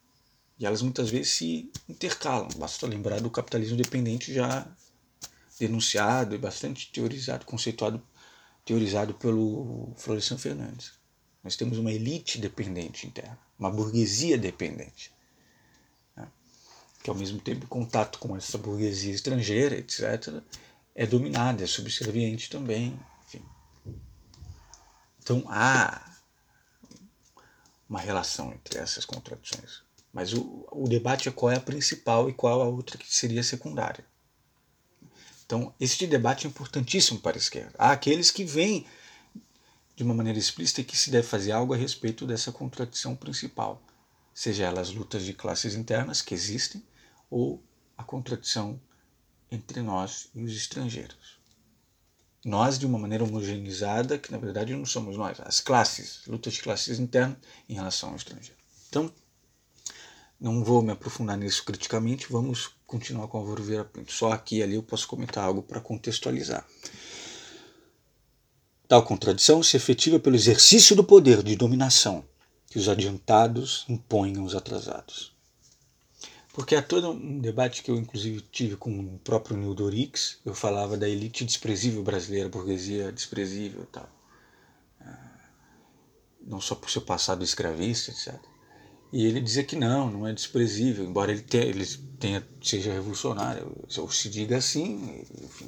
[0.58, 2.48] E elas muitas vezes se intercalam.
[2.56, 4.66] Basta lembrar do capitalismo dependente já
[5.58, 8.02] denunciado e bastante teorizado, conceituado,
[8.64, 10.92] teorizado pelo Florestan Fernandes.
[11.42, 15.12] Nós temos uma elite dependente interna, uma burguesia dependente,
[16.16, 16.26] né?
[17.02, 20.42] que ao mesmo tempo, em contato com essa burguesia estrangeira, etc.,
[20.94, 22.98] é dominada, é subserviente também.
[25.24, 26.20] Então há
[27.88, 29.82] uma relação entre essas contradições.
[30.12, 33.42] Mas o, o debate é qual é a principal e qual a outra que seria
[33.42, 34.04] secundária.
[35.46, 37.74] Então, este debate é importantíssimo para a esquerda.
[37.78, 38.86] Há aqueles que veem
[39.96, 43.82] de uma maneira explícita que se deve fazer algo a respeito dessa contradição principal,
[44.34, 46.82] seja ela as lutas de classes internas que existem
[47.30, 47.62] ou
[47.96, 48.80] a contradição
[49.50, 51.33] entre nós e os estrangeiros.
[52.44, 56.62] Nós, de uma maneira homogeneizada, que na verdade não somos nós, as classes, lutas de
[56.62, 58.58] classes internas em relação ao estrangeiro.
[58.88, 59.10] Então,
[60.38, 64.12] não vou me aprofundar nisso criticamente, vamos continuar com Álvaro Vieira Pinto.
[64.12, 66.66] Só aqui ali eu posso comentar algo para contextualizar.
[68.86, 72.22] Tal contradição se efetiva pelo exercício do poder de dominação
[72.68, 75.33] que os adiantados impõem aos atrasados.
[76.54, 80.54] Porque há todo um debate que eu, inclusive, tive com o próprio Neil Dorix, eu
[80.54, 84.08] falava da elite desprezível brasileira, burguesia desprezível e tal.
[85.00, 85.40] Ah,
[86.40, 88.40] não só por seu passado escravista, etc.
[89.12, 91.84] E ele dizia que não, não é desprezível, embora ele tenha, ele
[92.20, 95.66] tenha seja revolucionário, ou se diga assim, enfim,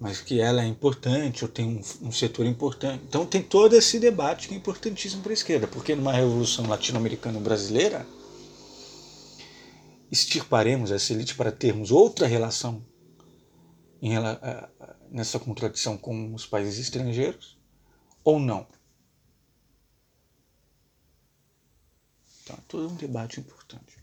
[0.00, 3.04] mas que ela é importante, ou tem um, um setor importante.
[3.08, 7.38] Então tem todo esse debate que é importantíssimo para a esquerda, porque numa revolução latino-americana
[7.38, 8.04] brasileira,
[10.14, 12.86] extirparemos essa elite para termos outra relação
[14.00, 14.14] em,
[15.10, 17.58] nessa contradição com os países estrangeiros,
[18.22, 18.66] ou não?
[22.42, 23.98] Então, é todo um debate importante.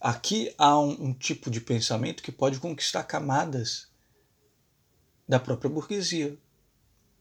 [0.00, 3.88] Aqui há um, um tipo de pensamento que pode conquistar camadas
[5.28, 6.36] da própria burguesia.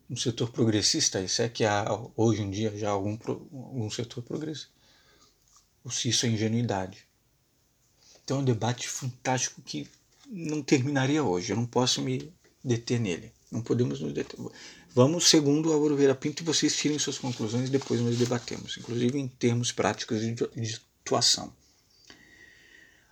[0.10, 1.86] Um setor progressista, isso é que há
[2.18, 4.72] hoje em dia já algum, algum setor progressista.
[5.84, 7.11] Ou se isso é ingenuidade.
[8.32, 9.86] Então é um debate fantástico que
[10.26, 11.52] não terminaria hoje.
[11.52, 12.32] Eu não posso me
[12.64, 13.30] deter nele.
[13.52, 14.40] Não podemos nos deter.
[14.96, 19.20] Vamos segundo Álvaro Vieira Pinto e vocês tirem suas conclusões e depois nós debatemos, inclusive
[19.20, 21.52] em termos práticos de atuação.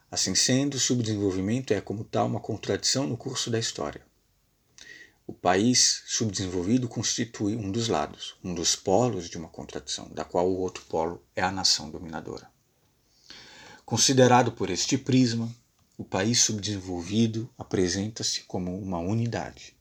[0.09, 4.01] Assim sendo, o subdesenvolvimento é, como tal, uma contradição no curso da história.
[5.27, 10.49] O país subdesenvolvido constitui um dos lados, um dos polos de uma contradição, da qual
[10.49, 12.48] o outro polo é a nação dominadora.
[13.89, 15.51] Considerado por este prisma,
[15.97, 19.73] o país subdesenvolvido apresenta-se como uma unidade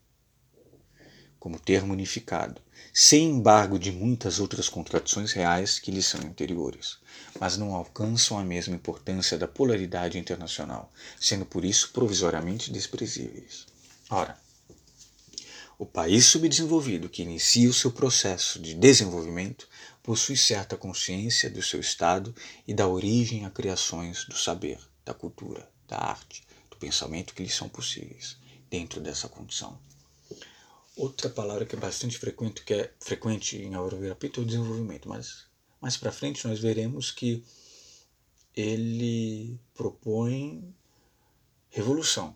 [1.38, 2.58] como termo unificado,
[2.90, 6.96] sem embargo de muitas outras contradições reais que lhes são anteriores,
[7.38, 10.90] mas não alcançam a mesma importância da polaridade internacional,
[11.20, 13.66] sendo por isso provisoriamente desprezíveis.
[14.08, 14.40] Ora,
[15.78, 19.68] o país subdesenvolvido que inicia o seu processo de desenvolvimento
[20.08, 22.34] possui certa consciência do seu estado
[22.66, 27.54] e da origem a criações do saber, da cultura, da arte, do pensamento que lhes
[27.54, 28.38] são possíveis
[28.70, 29.78] dentro dessa condição.
[30.96, 35.44] Outra palavra que é bastante frequente, que é frequente em Aurovira-Pita é o desenvolvimento, mas
[35.78, 37.44] mais para frente nós veremos que
[38.56, 40.74] ele propõe
[41.68, 42.34] revolução.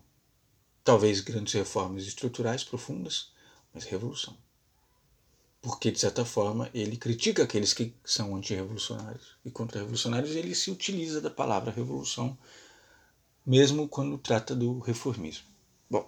[0.83, 3.31] Talvez grandes reformas estruturais profundas,
[3.73, 4.37] mas revolução.
[5.63, 9.37] Porque, de certa forma, ele critica aqueles que são antirrevolucionários.
[9.45, 12.37] E contra-revolucionários ele se utiliza da palavra revolução,
[13.45, 15.47] mesmo quando trata do reformismo.
[15.89, 16.05] Bom,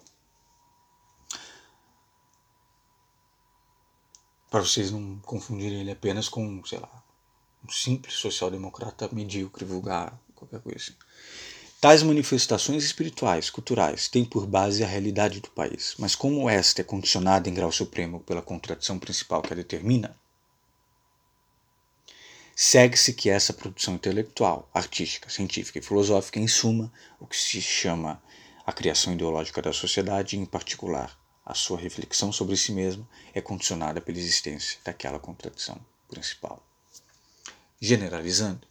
[4.49, 7.03] para vocês não confundirem ele apenas com, sei lá,
[7.63, 10.95] um simples social-democrata medíocre, vulgar, qualquer coisa assim.
[11.85, 16.83] Tais manifestações espirituais, culturais, têm por base a realidade do país, mas como esta é
[16.83, 20.17] condicionada em grau supremo pela contradição principal que a determina,
[22.55, 28.19] segue-se que essa produção intelectual, artística, científica e filosófica, em suma, o que se chama
[28.65, 31.15] a criação ideológica da sociedade, em particular,
[31.45, 35.79] a sua reflexão sobre si mesmo é condicionada pela existência daquela contradição
[36.09, 36.65] principal.
[37.79, 38.67] Generalizando,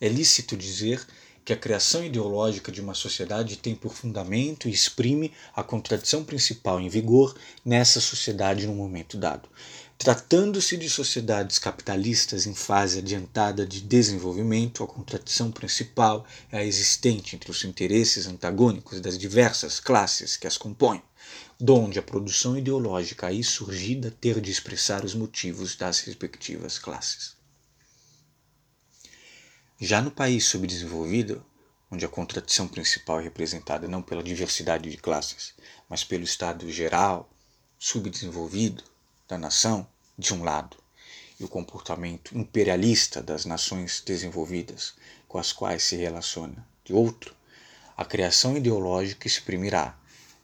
[0.00, 1.06] é lícito dizer
[1.44, 6.80] que a criação ideológica de uma sociedade tem por fundamento e exprime a contradição principal
[6.80, 9.48] em vigor nessa sociedade no momento dado.
[9.98, 17.36] Tratando-se de sociedades capitalistas em fase adiantada de desenvolvimento, a contradição principal é a existente
[17.36, 21.02] entre os interesses antagônicos das diversas classes que as compõem
[21.60, 27.39] donde a produção ideológica aí surgida ter de expressar os motivos das respectivas classes.
[29.82, 31.42] Já no país subdesenvolvido,
[31.90, 35.54] onde a contradição principal é representada não pela diversidade de classes,
[35.88, 37.30] mas pelo estado geral,
[37.78, 38.84] subdesenvolvido
[39.26, 40.76] da nação, de um lado,
[41.40, 44.92] e o comportamento imperialista das nações desenvolvidas
[45.26, 47.34] com as quais se relaciona, de outro,
[47.96, 49.98] a criação ideológica exprimirá,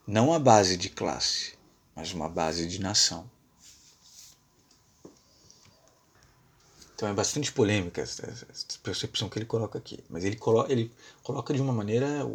[0.07, 1.53] não a base de classe,
[1.95, 3.31] mas uma base de nação.
[6.97, 8.27] Então é bastante polêmica essa,
[8.83, 10.91] percepção que ele coloca aqui, mas ele coloca, ele
[11.23, 12.27] coloca de uma maneira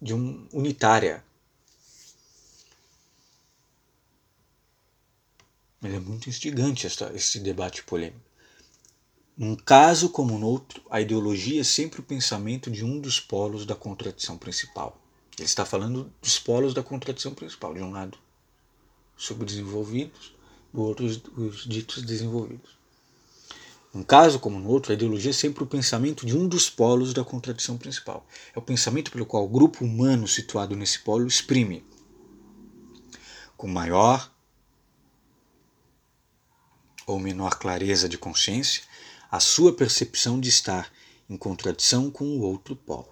[0.00, 1.24] de um, unitária.
[5.82, 8.20] Ele é muito instigante esta, esse debate polêmico.
[9.36, 13.66] Num caso como no outro, a ideologia é sempre o pensamento de um dos polos
[13.66, 15.00] da contradição principal.
[15.36, 17.74] Ele está falando dos polos da contradição principal.
[17.74, 18.16] De um lado,
[19.16, 20.32] subdesenvolvidos,
[20.72, 22.79] do outro, os ditos desenvolvidos.
[23.92, 27.12] Num caso como no outro, a ideologia é sempre o pensamento de um dos polos
[27.12, 28.24] da contradição principal.
[28.54, 31.84] É o pensamento pelo qual o grupo humano situado nesse polo exprime,
[33.56, 34.30] com maior
[37.04, 38.82] ou menor clareza de consciência,
[39.28, 40.92] a sua percepção de estar
[41.28, 43.08] em contradição com o outro polo.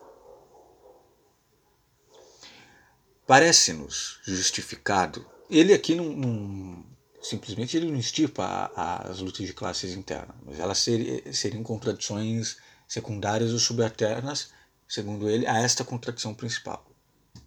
[3.27, 5.27] Parece-nos justificado.
[5.51, 6.85] Ele aqui não, não,
[7.23, 12.57] simplesmente ele não estirpa as lutas de classes internas, mas elas ser, seriam contradições
[12.87, 14.51] secundárias ou subalternas,
[14.89, 16.87] segundo ele, a esta contradição principal,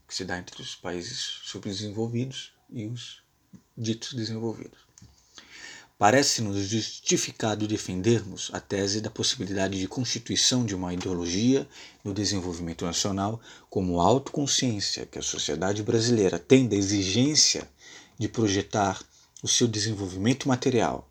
[0.08, 3.24] que se dá entre os países subdesenvolvidos e os
[3.78, 4.80] ditos desenvolvidos.
[5.98, 11.68] Parece-nos justificado defendermos a tese da possibilidade de constituição de uma ideologia
[12.04, 17.70] no desenvolvimento nacional como autoconsciência que a sociedade brasileira tem da exigência
[18.18, 19.00] de projetar
[19.42, 21.10] o seu desenvolvimento material,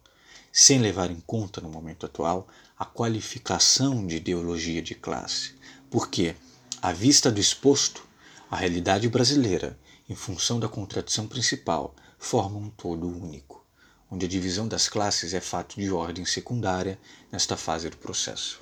[0.52, 5.54] sem levar em conta, no momento atual, a qualificação de ideologia de classe,
[5.90, 6.34] porque,
[6.80, 8.06] à vista do exposto,
[8.50, 9.78] a realidade brasileira,
[10.08, 13.60] em função da contradição principal, forma um todo único
[14.10, 16.98] onde a divisão das classes é fato de ordem secundária
[17.30, 18.60] nesta fase do processo.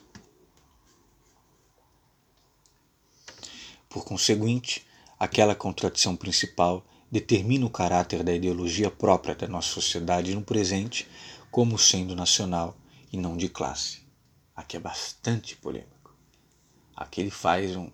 [3.88, 4.86] Por conseguinte,
[5.18, 11.08] aquela contradição principal determina o caráter da ideologia própria da nossa sociedade no presente
[11.50, 12.76] como sendo nacional
[13.12, 14.06] e não de classe.
[14.54, 16.14] Aqui é bastante polêmico.
[16.94, 17.90] Aqui ele faz um,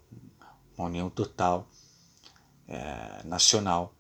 [0.77, 1.69] uma união total
[2.67, 3.95] é, nacional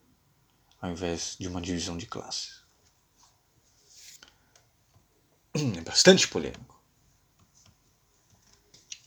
[0.80, 2.64] ao invés de uma divisão de classes
[5.78, 6.82] é bastante polêmico.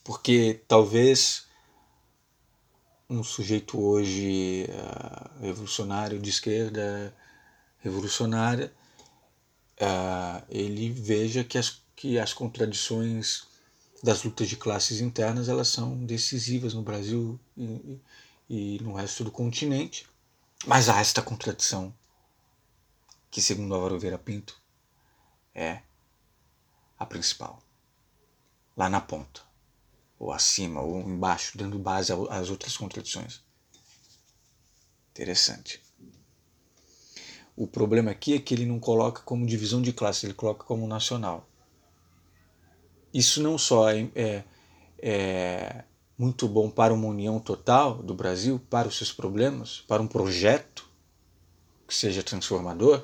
[0.03, 1.46] Porque talvez
[3.09, 7.15] um sujeito hoje uh, revolucionário de esquerda
[7.79, 8.73] revolucionária,
[9.81, 13.47] uh, ele veja que as, que as contradições
[14.03, 17.99] das lutas de classes internas elas são decisivas no Brasil e,
[18.49, 20.05] e no resto do continente.
[20.65, 21.93] Mas há esta contradição
[23.29, 24.59] que, segundo Álvaro Vera Pinto,
[25.53, 25.81] é
[26.97, 27.61] a principal.
[28.75, 29.46] Lá na ponta,
[30.19, 33.41] ou acima, ou embaixo, dando base às outras contradições.
[35.11, 35.81] Interessante.
[37.55, 40.87] O problema aqui é que ele não coloca como divisão de classe, ele coloca como
[40.87, 41.47] nacional.
[43.13, 44.43] Isso não só é, é,
[44.99, 45.83] é
[46.17, 50.87] muito bom para uma união total do Brasil, para os seus problemas, para um projeto
[51.87, 53.03] que seja transformador,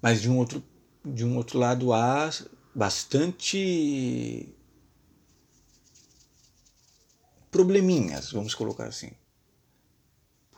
[0.00, 0.62] mas de um outro,
[1.04, 2.30] de um outro lado há
[2.76, 4.54] bastante
[7.50, 9.10] probleminhas, vamos colocar assim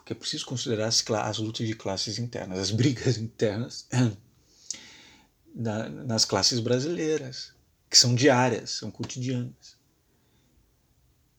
[0.08, 3.86] que é preciso considerar as, as lutas de classes internas, as brigas internas
[5.54, 7.52] na, nas classes brasileiras,
[7.90, 9.76] que são diárias, são cotidianas.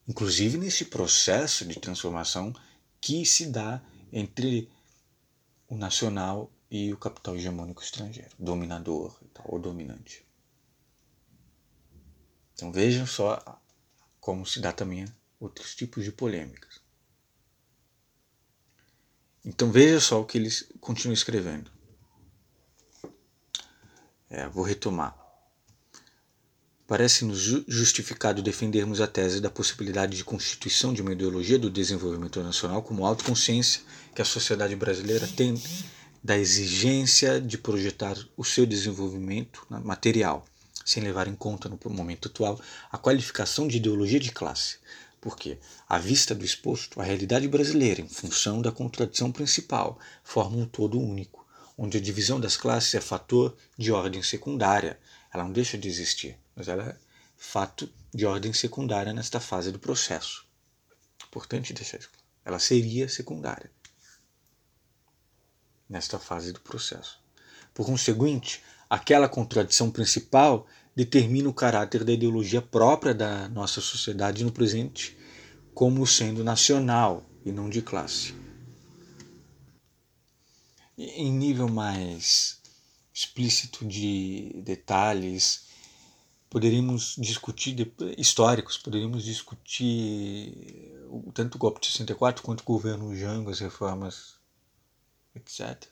[0.08, 2.54] Inclusive nesse processo de transformação
[3.02, 3.82] que se dá
[4.14, 4.70] entre
[5.68, 10.24] o nacional e o capital hegemônico estrangeiro, dominador ou dominante.
[12.60, 13.42] Então vejam só
[14.20, 15.06] como se dá também
[15.40, 16.82] outros tipos de polêmicas.
[19.46, 20.50] Então veja só o que ele
[20.82, 21.72] continua escrevendo.
[24.30, 25.18] É, vou retomar.
[26.86, 32.84] Parece-nos justificado defendermos a tese da possibilidade de constituição de uma ideologia do desenvolvimento nacional
[32.84, 33.82] como autoconsciência
[34.14, 35.54] que a sociedade brasileira tem
[36.22, 40.46] da exigência de projetar o seu desenvolvimento material,
[40.86, 42.60] sem levar em conta, no momento atual,
[42.92, 44.78] a qualificação de ideologia de classe,
[45.22, 50.66] porque, à vista do exposto, a realidade brasileira, em função da contradição principal, forma um
[50.66, 51.46] todo único,
[51.78, 55.00] onde a divisão das classes é fator de ordem secundária.
[55.34, 56.98] Ela não deixa de existir, mas ela é
[57.38, 60.46] fato de ordem secundária nesta fase do processo.
[61.26, 62.10] Importante deixar isso.
[62.44, 63.72] Ela seria secundária
[65.88, 67.20] nesta fase do processo.
[67.74, 70.66] Por conseguinte, aquela contradição principal
[70.96, 75.18] determina o caráter da ideologia própria da nossa sociedade no presente
[75.74, 78.34] como sendo nacional e não de classe.
[80.98, 82.60] Em nível mais
[83.14, 85.68] explícito de detalhes,
[86.50, 90.94] poderíamos discutir históricos, poderíamos discutir
[91.34, 94.36] tanto o golpe de 64 quanto o governo Jango, as reformas,
[95.34, 95.88] etc.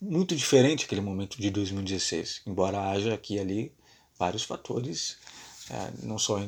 [0.00, 3.72] Muito diferente aquele momento de 2016, embora haja aqui e ali
[4.18, 5.16] vários fatores,
[5.70, 6.38] é, não só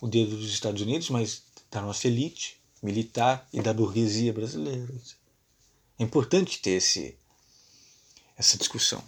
[0.00, 4.88] o dedo dos Estados Unidos, mas da nossa elite militar e da burguesia brasileira.
[5.98, 7.16] É importante ter esse,
[8.36, 9.02] essa discussão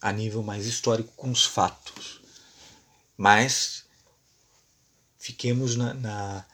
[0.00, 2.20] a nível mais histórico com os fatos.
[3.16, 3.84] Mas
[5.18, 6.46] fiquemos na, na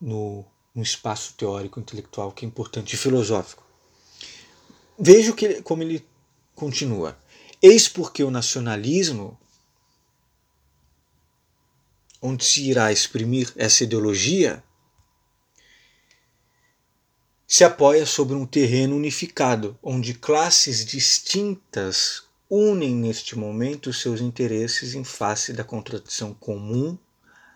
[0.00, 3.64] no, no, espaço teórico intelectual que é importante e filosófico.
[5.02, 6.06] Veja que, como ele
[6.54, 7.18] continua.
[7.62, 9.40] Eis porque o nacionalismo
[12.20, 14.62] onde se irá exprimir essa ideologia,
[17.46, 25.02] se apoia sobre um terreno unificado, onde classes distintas unem neste momento seus interesses em
[25.02, 26.98] face da contradição comum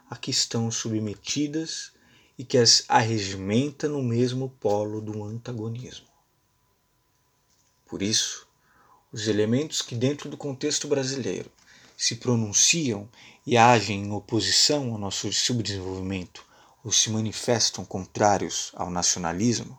[0.08, 1.92] a que estão submetidas
[2.38, 6.13] e que as arregimenta no mesmo polo do antagonismo.
[7.86, 8.46] Por isso,
[9.12, 11.50] os elementos que, dentro do contexto brasileiro,
[11.96, 13.08] se pronunciam
[13.46, 16.44] e agem em oposição ao nosso subdesenvolvimento
[16.82, 19.78] ou se manifestam contrários ao nacionalismo,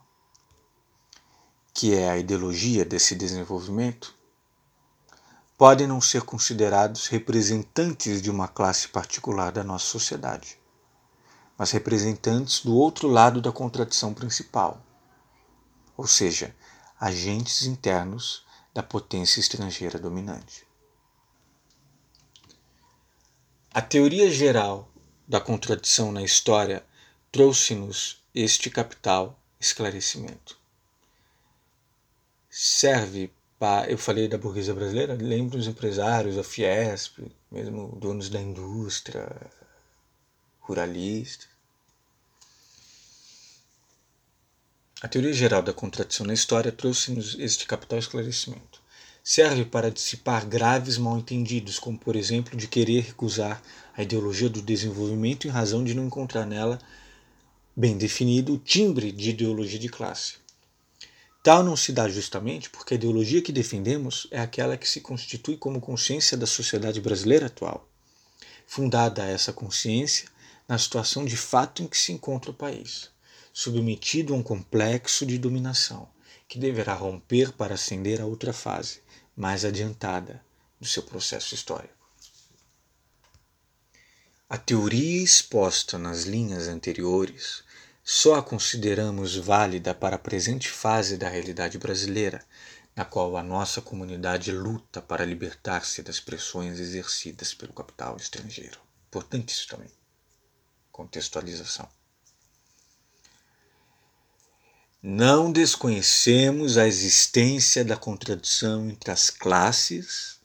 [1.74, 4.16] que é a ideologia desse desenvolvimento,
[5.58, 10.58] podem não ser considerados representantes de uma classe particular da nossa sociedade,
[11.58, 14.82] mas representantes do outro lado da contradição principal,
[15.98, 16.56] ou seja,
[17.00, 20.66] agentes internos da potência estrangeira dominante.
[23.74, 24.90] A teoria geral
[25.28, 26.86] da contradição na história
[27.32, 30.58] trouxe-nos este capital esclarecimento.
[32.50, 33.90] Serve para.
[33.90, 37.20] Eu falei da burguesia brasileira, lembro os empresários, a Fiesp,
[37.52, 39.30] mesmo donos da indústria,
[40.60, 41.55] ruralistas.
[45.06, 48.82] A teoria geral da contradição na história trouxe-nos este capital esclarecimento
[49.24, 53.62] serve para dissipar graves mal-entendidos, como por exemplo de querer recusar
[53.96, 56.80] a ideologia do desenvolvimento em razão de não encontrar nela
[57.76, 60.38] bem definido o timbre de ideologia de classe.
[61.44, 65.56] Tal não se dá justamente porque a ideologia que defendemos é aquela que se constitui
[65.56, 67.88] como consciência da sociedade brasileira atual,
[68.66, 70.28] fundada essa consciência
[70.68, 73.14] na situação de fato em que se encontra o país,
[73.58, 76.10] submetido a um complexo de dominação,
[76.46, 79.02] que deverá romper para ascender a outra fase,
[79.34, 80.44] mais adiantada,
[80.78, 81.96] do seu processo histórico.
[84.50, 87.64] A teoria exposta nas linhas anteriores
[88.04, 92.44] só a consideramos válida para a presente fase da realidade brasileira,
[92.94, 98.82] na qual a nossa comunidade luta para libertar-se das pressões exercidas pelo capital estrangeiro.
[99.08, 99.90] Importante isso também.
[100.92, 101.88] Contextualização.
[105.08, 110.40] Não desconhecemos a existência da contradição entre as classes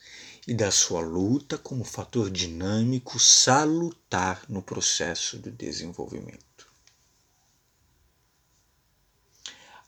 [0.46, 6.68] e da sua luta como fator dinâmico salutar no processo do desenvolvimento.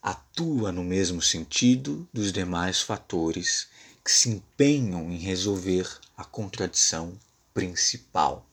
[0.00, 3.68] Atua no mesmo sentido dos demais fatores
[4.02, 7.12] que se empenham em resolver a contradição
[7.52, 8.48] principal.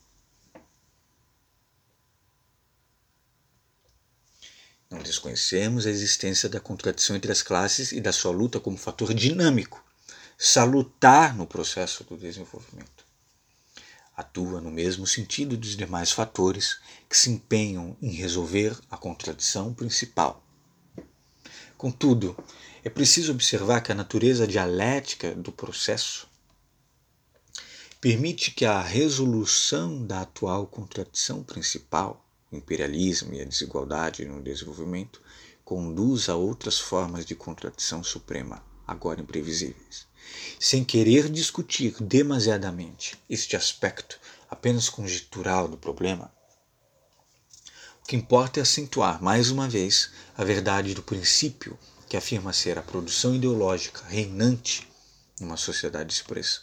[4.89, 9.13] Não desconhecemos a existência da contradição entre as classes e da sua luta como fator
[9.13, 9.83] dinâmico
[10.35, 13.05] salutar no processo do desenvolvimento.
[14.15, 16.79] Atua no mesmo sentido dos demais fatores
[17.09, 20.43] que se empenham em resolver a contradição principal.
[21.77, 22.35] Contudo,
[22.83, 26.27] é preciso observar que a natureza dialética do processo
[28.01, 35.21] permite que a resolução da atual contradição principal, o imperialismo e a desigualdade no desenvolvimento,
[35.63, 40.07] conduza a outras formas de contradição suprema, agora imprevisíveis.
[40.59, 44.19] Sem querer discutir demasiadamente este aspecto
[44.49, 46.33] apenas conjectural do problema,
[48.01, 51.77] o que importa é acentuar mais uma vez a verdade do princípio
[52.07, 54.89] que afirma ser a produção ideológica reinante
[55.39, 56.61] numa sociedade expressa,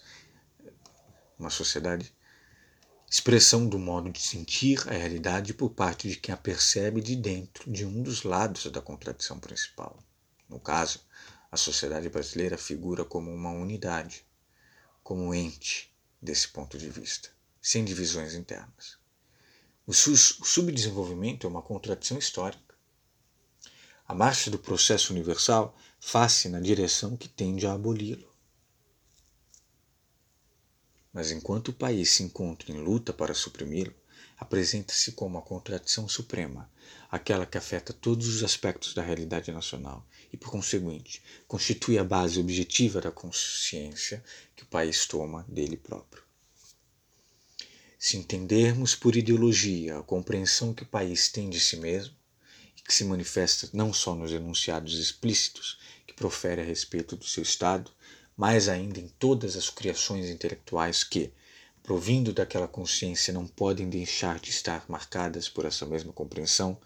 [1.38, 2.12] uma sociedade
[3.16, 7.72] expressão do modo de sentir a realidade por parte de quem a percebe de dentro
[7.72, 9.98] de um dos lados da contradição principal.
[10.46, 11.00] No caso,
[11.50, 14.22] a sociedade brasileira figura como uma unidade,
[15.02, 15.90] como ente
[16.20, 18.98] desse ponto de vista, sem divisões internas.
[19.86, 22.74] O, subdesenvolvimento é uma contradição histórica.
[24.06, 28.30] A marcha do processo universal faz-se na direção que tende a aboli-lo.
[31.16, 33.94] Mas enquanto o país se encontra em luta para suprimi-lo,
[34.36, 36.70] apresenta-se como a contradição suprema,
[37.10, 42.38] aquela que afeta todos os aspectos da realidade nacional e, por conseguinte, constitui a base
[42.38, 44.22] objetiva da consciência
[44.54, 46.22] que o país toma dele próprio.
[47.98, 52.14] Se entendermos por ideologia a compreensão que o país tem de si mesmo,
[52.76, 57.42] e que se manifesta não só nos enunciados explícitos que profere a respeito do seu
[57.42, 57.90] Estado,
[58.36, 61.32] mas ainda em todas as criações intelectuais que,
[61.82, 66.78] provindo daquela consciência, não podem deixar de estar marcadas por essa mesma compreensão,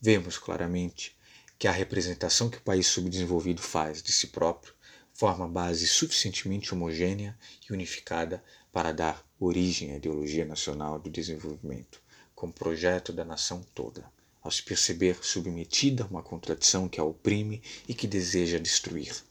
[0.00, 1.16] vemos claramente
[1.58, 4.74] que a representação que o país subdesenvolvido faz de si próprio
[5.12, 7.38] forma base suficientemente homogênea
[7.68, 12.00] e unificada para dar origem à ideologia nacional do desenvolvimento,
[12.34, 14.10] como projeto da nação toda,
[14.42, 19.29] ao se perceber submetida a uma contradição que a oprime e que deseja destruir.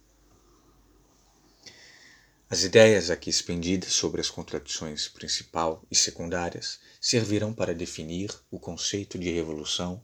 [2.52, 9.20] As ideias aqui expendidas sobre as contradições principal e secundárias servirão para definir o conceito
[9.20, 10.04] de revolução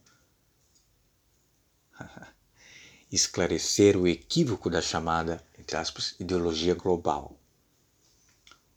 [3.10, 7.36] esclarecer o equívoco da chamada, entre aspas, ideologia global.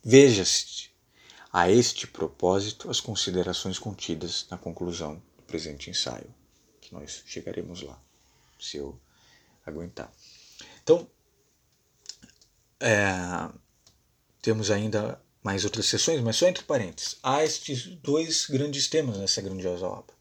[0.03, 0.89] Veja-se
[1.53, 6.33] a este propósito as considerações contidas na conclusão do presente ensaio,
[6.81, 8.01] que nós chegaremos lá,
[8.59, 8.99] se eu
[9.63, 10.11] aguentar.
[10.81, 11.07] Então,
[12.79, 13.49] é,
[14.41, 17.17] temos ainda mais outras sessões, mas só entre parênteses.
[17.23, 20.15] Há estes dois grandes temas nessa grandiosa obra.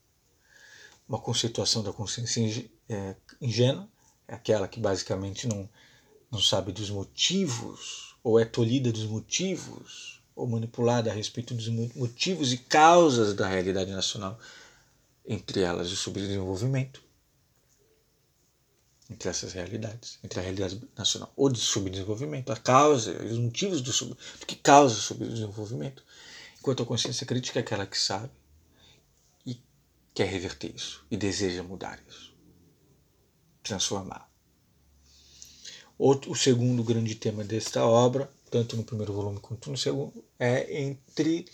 [1.08, 3.88] Uma conceituação da consciência é, ingênua,
[4.26, 5.68] é aquela que basicamente não,
[6.30, 12.52] não sabe dos motivos, ou é tolhida dos motivos, ou manipulada a respeito dos motivos
[12.52, 14.38] e causas da realidade nacional,
[15.26, 17.02] entre elas o subdesenvolvimento,
[19.10, 23.92] entre essas realidades, entre a realidade nacional ou de subdesenvolvimento, a causa, os motivos do,
[23.92, 26.02] sub, do que causa o subdesenvolvimento,
[26.58, 28.30] enquanto a consciência crítica é aquela que sabe
[29.46, 29.60] e
[30.14, 32.28] quer reverter isso e deseja mudar isso
[33.68, 34.28] transformar.
[35.98, 40.80] Outro, o segundo grande tema desta obra, tanto no primeiro volume quanto no segundo, é
[40.80, 41.46] entre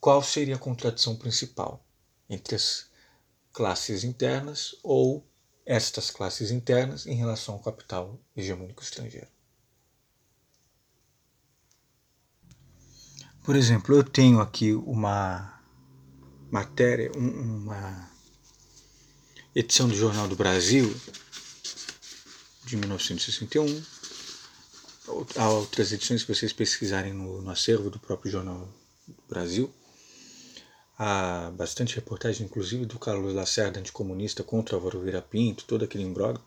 [0.00, 1.84] qual seria a contradição principal
[2.28, 2.86] entre as
[3.52, 5.24] classes internas ou
[5.66, 9.28] estas classes internas em relação ao capital hegemônico estrangeiro.
[13.42, 15.60] Por exemplo, eu tenho aqui uma
[16.50, 18.10] matéria, uma
[19.54, 20.94] edição do Jornal do Brasil
[22.64, 23.82] de 1961.
[25.36, 28.66] Há outras edições, se vocês pesquisarem no, no acervo do próprio Jornal
[29.06, 29.70] do Brasil,
[30.98, 36.42] há bastante reportagem, inclusive do Carlos Lacerda, anticomunista, contra Álvaro Vieira Pinto, todo aquele imbróglio,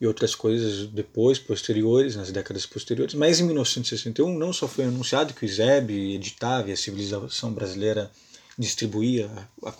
[0.00, 3.14] e outras coisas depois, posteriores, nas décadas posteriores.
[3.14, 8.10] Mas em 1961 não só foi anunciado que o ISEB editava e a civilização brasileira
[8.58, 9.30] distribuía
[9.62, 9.74] a, a,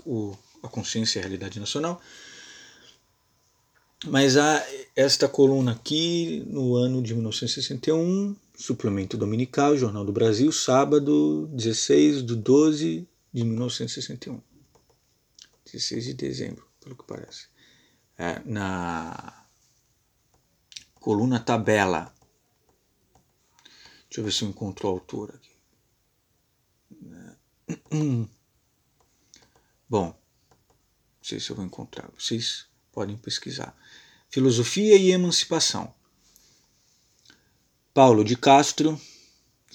[0.63, 2.01] a consciência e a realidade nacional,
[4.07, 11.49] mas há esta coluna aqui no ano de 1961, suplemento dominical, Jornal do Brasil, sábado
[11.53, 14.41] 16 de 12 de 1961.
[15.65, 17.49] 16 de dezembro, pelo que parece.
[18.17, 19.45] É, na
[20.95, 22.15] coluna tabela.
[24.09, 25.53] Deixa eu ver se eu encontro o autor aqui.
[29.89, 30.17] Bom, não
[31.21, 32.09] sei se eu vou encontrar.
[32.17, 33.77] Vocês podem pesquisar.
[34.31, 35.93] Filosofia e Emancipação.
[37.93, 39.01] Paulo de Castro,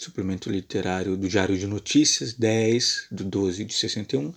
[0.02, 4.34] suplemento literário do Diário de Notícias, 10 de 12 de 61,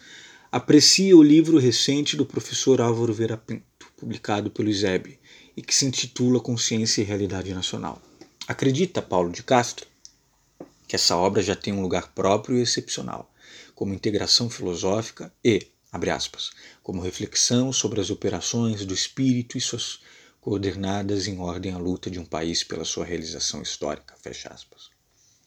[0.50, 5.18] aprecia o livro recente do professor Álvaro Vera Pinto, publicado pelo ISEB,
[5.56, 8.00] e que se intitula Consciência e Realidade Nacional.
[8.46, 9.86] Acredita Paulo de Castro
[10.92, 13.32] que essa obra já tem um lugar próprio e excepcional,
[13.74, 16.50] como integração filosófica e, abre aspas,
[16.82, 20.00] como reflexão sobre as operações do espírito e suas
[20.38, 24.91] coordenadas em ordem à luta de um país pela sua realização histórica, fecha aspas.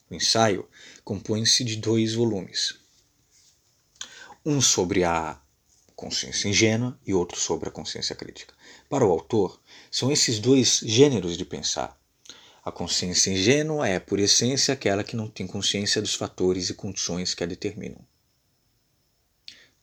[0.10, 0.70] O ensaio
[1.03, 2.76] compõe-se de dois volumes.
[4.45, 5.41] Um sobre a
[5.95, 8.53] consciência ingênua e outro sobre a consciência crítica.
[8.89, 11.99] Para o autor, são esses dois gêneros de pensar.
[12.64, 17.34] A consciência ingênua é, por essência, aquela que não tem consciência dos fatores e condições
[17.34, 18.06] que a determinam.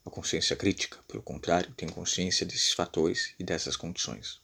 [0.04, 4.40] A consciência crítica, pelo contrário, tem consciência desses fatores e dessas condições.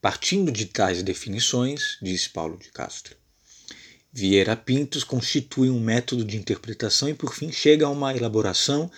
[0.00, 3.16] Partindo de tais definições, diz Paulo de Castro,
[4.18, 8.90] Vieira Pintos constitui um método de interpretação e, por fim, chega a uma elaboração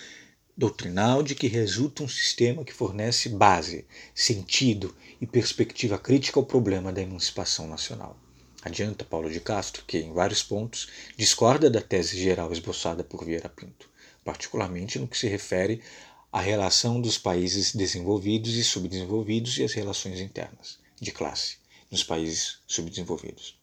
[0.57, 6.93] doutrinal de que resulta um sistema que fornece base, sentido e perspectiva crítica ao problema
[6.93, 8.17] da emancipação nacional.
[8.63, 13.49] Adianta Paulo de Castro que, em vários pontos, discorda da tese geral esboçada por Vieira
[13.49, 13.91] Pinto
[14.25, 15.83] particularmente no que se refere
[16.31, 21.57] à relação dos países desenvolvidos e subdesenvolvidos e as relações internas de classe
[21.91, 23.59] nos países subdesenvolvidos.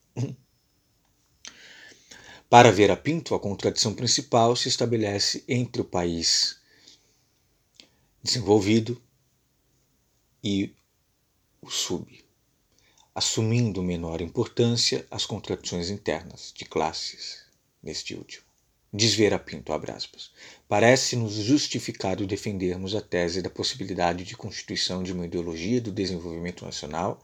[2.49, 6.59] Para Vera Pinto, a contradição principal se estabelece entre o país
[8.21, 9.01] desenvolvido
[10.43, 10.71] e
[11.59, 12.23] o sub,
[13.15, 17.45] assumindo menor importância as contradições internas de classes
[17.81, 18.45] neste último.
[18.93, 20.31] Diz Vera Pinto, abre aspas.
[20.67, 27.19] Parece-nos justificado defendermos a tese da possibilidade de constituição de uma ideologia do desenvolvimento nacional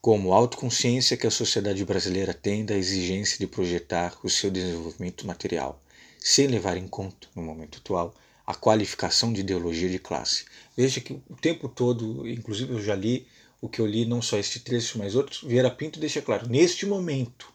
[0.00, 5.82] como autoconsciência que a sociedade brasileira tem da exigência de projetar o seu desenvolvimento material,
[6.20, 8.14] sem levar em conta, no momento atual,
[8.46, 10.46] a qualificação de ideologia de classe.
[10.76, 13.26] Veja que o tempo todo, inclusive eu já li
[13.60, 16.86] o que eu li, não só este trecho, mas outros, Vieira Pinto deixa claro, neste
[16.86, 17.52] momento,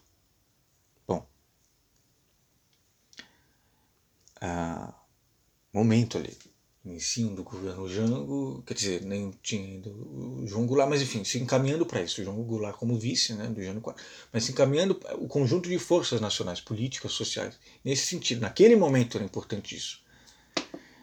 [5.74, 6.36] momento ali.
[6.84, 11.38] Ensino do governo Jango, quer dizer, nem tinha ainda o João Goulart, mas enfim, se
[11.38, 15.00] encaminhando para isso, o João Goulart como vice né, do Jânio Quadros, mas se encaminhando
[15.18, 18.42] o conjunto de forças nacionais, políticas, sociais, nesse sentido.
[18.42, 20.02] Naquele momento era importante isso,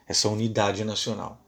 [0.08, 1.44] essa unidade nacional,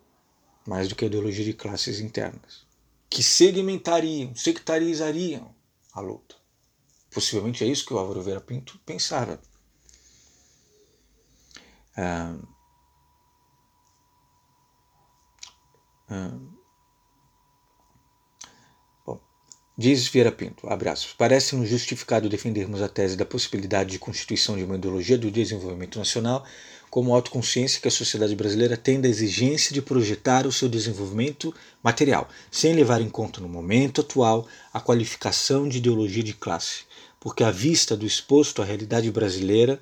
[0.66, 2.66] mais do que a ideologia de classes internas,
[3.08, 5.54] que segmentariam, sectarizariam
[5.94, 6.36] a luta.
[7.12, 9.40] Possivelmente é isso que o Álvaro Vera Pinto pensava.
[11.96, 12.36] Ah,
[16.14, 16.32] ah,
[19.04, 19.20] bom,
[19.76, 21.12] diz Vieira Pinto, abraços.
[21.18, 26.46] Parece-nos justificado defendermos a tese da possibilidade de constituição de uma ideologia do desenvolvimento nacional
[26.88, 31.52] como autoconsciência que a sociedade brasileira tem da exigência de projetar o seu desenvolvimento
[31.82, 36.84] material, sem levar em conta no momento atual a qualificação de ideologia de classe,
[37.20, 39.82] porque à vista do exposto à realidade brasileira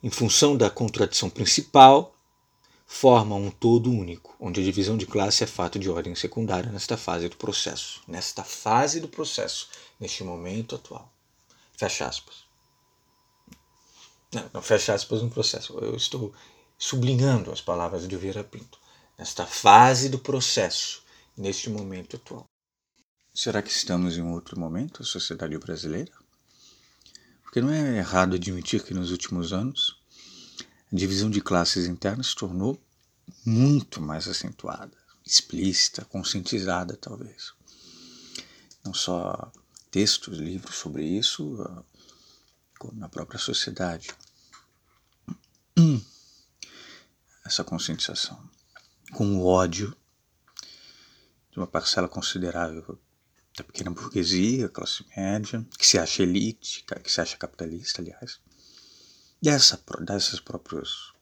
[0.00, 2.13] em função da contradição principal,
[2.86, 6.96] formam um todo único, onde a divisão de classe é fato de ordem secundária nesta
[6.96, 8.02] fase do processo.
[8.06, 9.68] Nesta fase do processo,
[9.98, 11.12] neste momento atual.
[11.76, 12.44] Fecha aspas.
[14.32, 15.78] Não, não fecha aspas no processo.
[15.78, 16.34] Eu estou
[16.78, 18.78] sublinhando as palavras de Vieira Pinto.
[19.16, 21.02] nesta fase do processo,
[21.36, 22.44] neste momento atual.
[23.32, 26.12] Será que estamos em outro momento, a sociedade brasileira?
[27.42, 30.00] Porque não é errado admitir que nos últimos anos
[30.92, 32.80] a divisão de classes internas se tornou
[33.44, 37.52] muito mais acentuada, explícita, conscientizada, talvez.
[38.84, 39.50] Não só
[39.90, 41.56] textos, livros sobre isso,
[42.78, 44.08] como na própria sociedade.
[47.44, 48.42] Essa conscientização
[49.12, 49.96] com o ódio
[51.50, 52.98] de uma parcela considerável
[53.56, 58.40] da pequena burguesia, classe média, que se acha elite, que se acha capitalista, aliás,
[59.44, 61.12] dessa, dessas próprias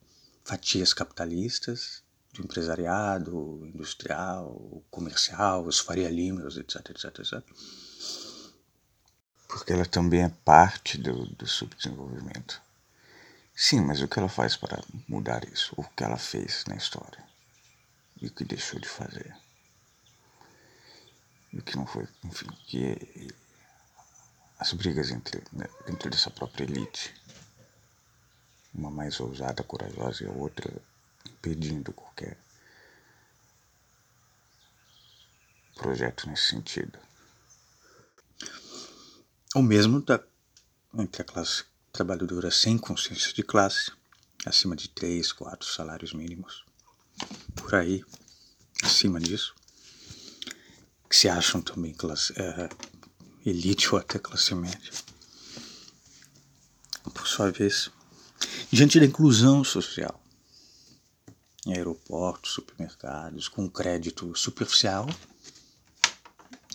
[0.45, 7.43] fatias capitalistas, do empresariado, industrial, comercial, os Faria Limas, etc, etc, etc.
[9.49, 12.62] Porque ela também é parte do, do subdesenvolvimento.
[13.57, 15.75] Sim, mas o que ela faz para mudar isso?
[15.77, 17.23] O que ela fez na história?
[18.20, 19.37] E o que deixou de fazer?
[21.53, 23.35] E o que não foi, enfim, que
[24.62, 27.12] as brigas entre, né, dentro dessa própria elite,
[28.75, 30.70] uma mais ousada, corajosa e a outra
[31.27, 32.39] impedindo qualquer
[35.75, 36.99] projeto nesse sentido.
[39.55, 40.23] O mesmo da,
[40.95, 43.93] entre a classe trabalhadora sem consciência de classe,
[44.47, 46.64] acima de três, quatro salários mínimos,
[47.55, 48.05] por aí,
[48.83, 49.55] acima disso,
[51.09, 52.68] que se acham também classe, é,
[53.45, 54.93] elite ou até classe média.
[57.12, 57.91] Por sua vez,
[58.70, 60.20] diante da inclusão social,
[61.66, 65.07] em aeroportos, supermercados, com crédito superficial,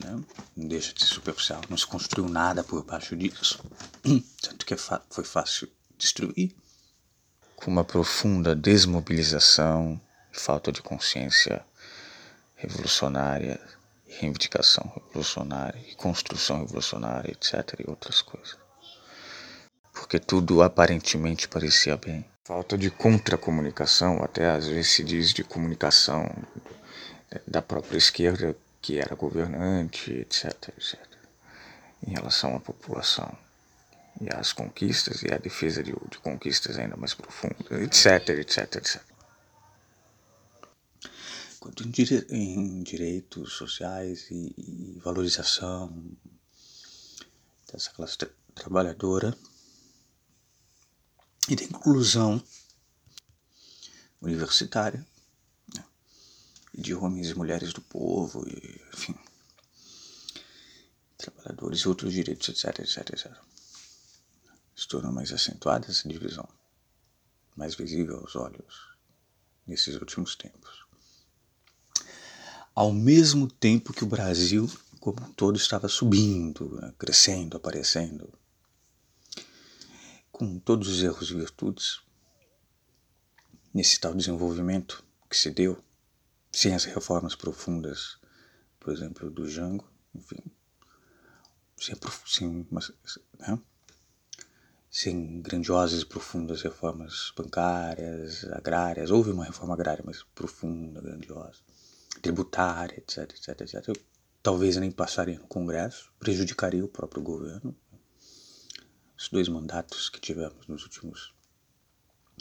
[0.03, 0.23] né?
[0.55, 3.63] não deixa de ser superficial, não se construiu nada por baixo disso,
[4.41, 4.77] tanto que é
[5.09, 6.55] foi fácil destruir.
[7.55, 9.99] Com uma profunda desmobilização,
[10.31, 11.65] falta de consciência
[12.55, 13.59] revolucionária
[14.07, 17.79] reivindicação revolucionária construção revolucionária, etc.
[17.79, 18.57] e outras coisas.
[19.99, 22.25] Porque tudo aparentemente parecia bem.
[22.43, 26.29] Falta de contracomunicação, até às vezes se diz de comunicação
[27.45, 30.99] da própria esquerda que era governante, etc, etc.
[32.05, 33.35] Em relação à população
[34.21, 39.01] e às conquistas e à defesa de, de conquistas ainda mais profundas, etc, etc, etc
[41.67, 45.93] quanto em, dire em direitos sociais e, e, valorização
[47.71, 49.37] dessa classe tra trabalhadora
[51.49, 52.41] e da inclusão
[54.21, 55.05] universitária
[55.73, 55.83] né,
[56.73, 59.15] de homens e mulheres do povo, e, enfim,
[61.17, 63.33] trabalhadores e outros direitos, etc, etc, etc.
[64.75, 66.47] Se mais acentuada essa divisão,
[67.55, 68.95] mais visível aos olhos
[69.65, 70.87] nesses últimos tempos
[72.77, 74.69] ao mesmo tempo que o Brasil
[74.99, 78.31] como um todo estava subindo, né, crescendo, aparecendo,
[80.37, 82.01] com todos os erros e virtudes,
[83.73, 85.83] nesse tal desenvolvimento que se deu,
[86.51, 88.19] sem as reformas profundas,
[88.79, 90.43] por exemplo, do Jango, enfim,
[91.75, 92.67] sem, sem,
[93.39, 93.59] né,
[94.91, 101.59] sem grandiosas e profundas reformas bancárias, agrárias, houve uma reforma agrária, mas profunda, grandiosa
[102.21, 103.97] tributária, etc, etc, etc.
[104.41, 107.75] Talvez nem passaria no Congresso, prejudicaria o próprio governo.
[109.17, 111.33] Os dois mandatos que tivemos nos últimos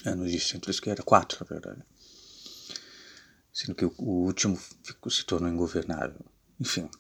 [0.05, 1.83] anos de centro-esquerda, quatro na verdade,
[3.53, 6.21] sendo que o, último ficou, se tornou ingovernável.
[6.61, 6.91] Enfim.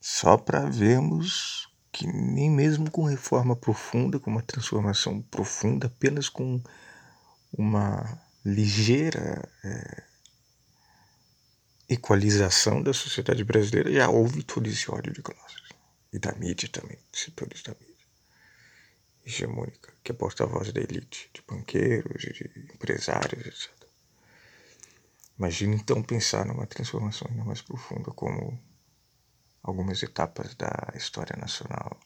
[0.00, 6.62] Só para vermos que nem mesmo com reforma profunda, com uma transformação profunda, apenas com
[7.52, 10.02] uma ligeira é,
[11.90, 15.62] equalização da sociedade brasileira, já houve todo esse ódio de classes.
[16.10, 17.91] E da mídia também, setores da mídia.
[19.24, 23.70] Hegemônica, que é porta-voz da elite, de banqueiros, de empresários, etc.
[25.38, 28.60] Imagina então pensar numa transformação ainda mais profunda, como
[29.62, 31.98] algumas etapas da história nacional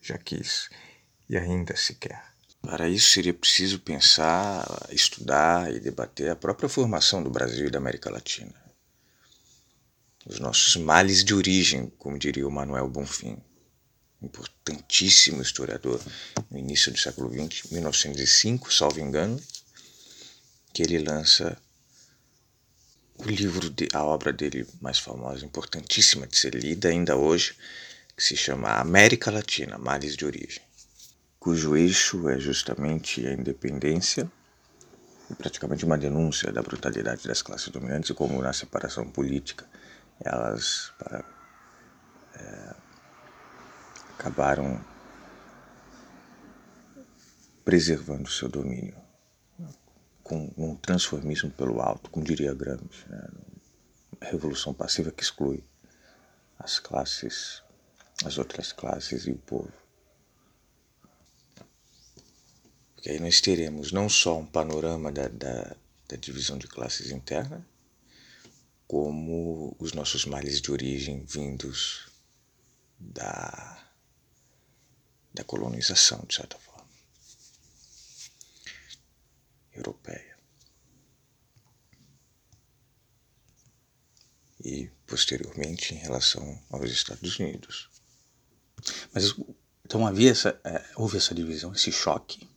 [0.00, 0.70] já quis
[1.28, 2.24] e ainda se quer.
[2.62, 7.78] Para isso seria preciso pensar, estudar e debater a própria formação do Brasil e da
[7.78, 8.54] América Latina.
[10.26, 13.42] Os nossos males de origem, como diria o Manuel Bonfim,
[14.22, 16.00] importantíssimo historiador
[16.50, 19.40] no início do século XX, 1905, salvo engano,
[20.72, 21.56] que ele lança
[23.18, 27.54] o livro, de, a obra dele mais famosa, importantíssima de ser lida ainda hoje,
[28.16, 30.70] que se chama América Latina, Males de Origem
[31.40, 34.30] cujo eixo é justamente a independência
[35.30, 39.66] e praticamente uma denúncia da brutalidade das classes dominantes e como na separação política
[40.22, 41.24] elas para,
[42.34, 42.74] é,
[44.20, 44.78] acabaram
[47.64, 49.00] preservando seu domínio
[50.22, 53.28] com um transformismo pelo alto, como diria Gramsci, né?
[54.20, 55.64] revolução passiva que exclui
[56.58, 57.62] as classes,
[58.22, 59.72] as outras classes e o povo.
[62.94, 65.74] Porque aí nós teremos não só um panorama da, da,
[66.06, 67.66] da divisão de classes interna,
[68.86, 72.10] como os nossos males de origem vindos
[72.98, 73.89] da,
[75.32, 76.88] da colonização, de certa forma,
[79.72, 80.38] europeia.
[84.62, 87.88] E posteriormente em relação aos Estados Unidos.
[89.12, 89.34] Mas
[89.84, 92.48] então havia essa, é, houve essa divisão, esse choque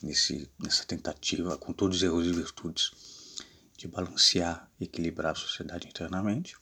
[0.00, 2.92] nesse, nessa tentativa, com todos os erros e virtudes,
[3.76, 6.56] de balancear, equilibrar a sociedade internamente.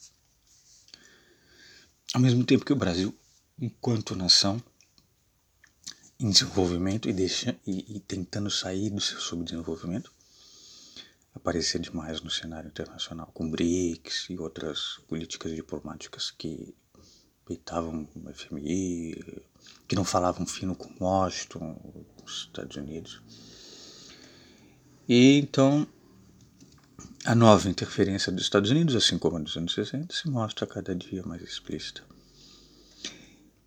[2.15, 3.15] Ao mesmo tempo que o Brasil,
[3.59, 4.63] enquanto nação,
[6.23, 7.13] em desenvolvimento e,
[7.67, 10.13] e, e tentando sair do seu subdesenvolvimento,
[11.35, 16.73] aparecia demais no cenário internacional, com BRICS e outras políticas diplomáticas que
[17.45, 19.43] peitavam o FMI,
[19.89, 23.21] que não falavam fino com Washington, os Estados Unidos.
[25.09, 25.85] E então
[27.25, 30.95] a nova interferência dos Estados Unidos, assim como a dos anos 60, se mostra cada
[30.95, 32.05] dia mais explícita.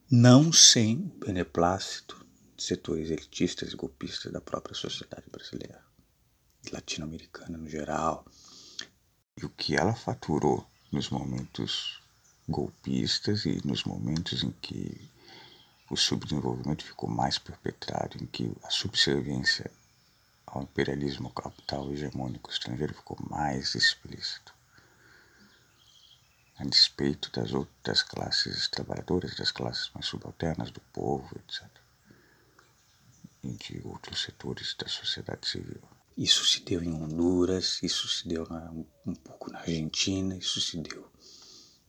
[0.09, 2.24] Não sem beneplácito
[2.57, 5.83] setores elitistas e golpistas da própria sociedade brasileira
[6.65, 8.25] e latino-americana no geral.
[9.37, 12.01] E o que ela faturou nos momentos
[12.47, 15.09] golpistas e nos momentos em que
[15.89, 19.69] o subdesenvolvimento ficou mais perpetrado, em que a subserviência
[20.45, 24.53] ao imperialismo capital hegemônico estrangeiro ficou mais explícito.
[26.57, 31.67] A despeito das outras classes trabalhadoras, das classes mais subalternas, do povo, etc.
[33.53, 35.81] De outros setores da sociedade civil.
[36.17, 38.71] Isso se deu em Honduras, isso se deu na,
[39.05, 41.11] um pouco na Argentina, isso se deu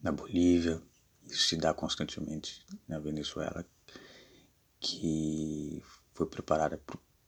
[0.03, 0.83] na Bolívia,
[1.25, 3.65] isso se dá constantemente na Venezuela,
[4.81, 5.83] que
[6.13, 6.81] foi preparada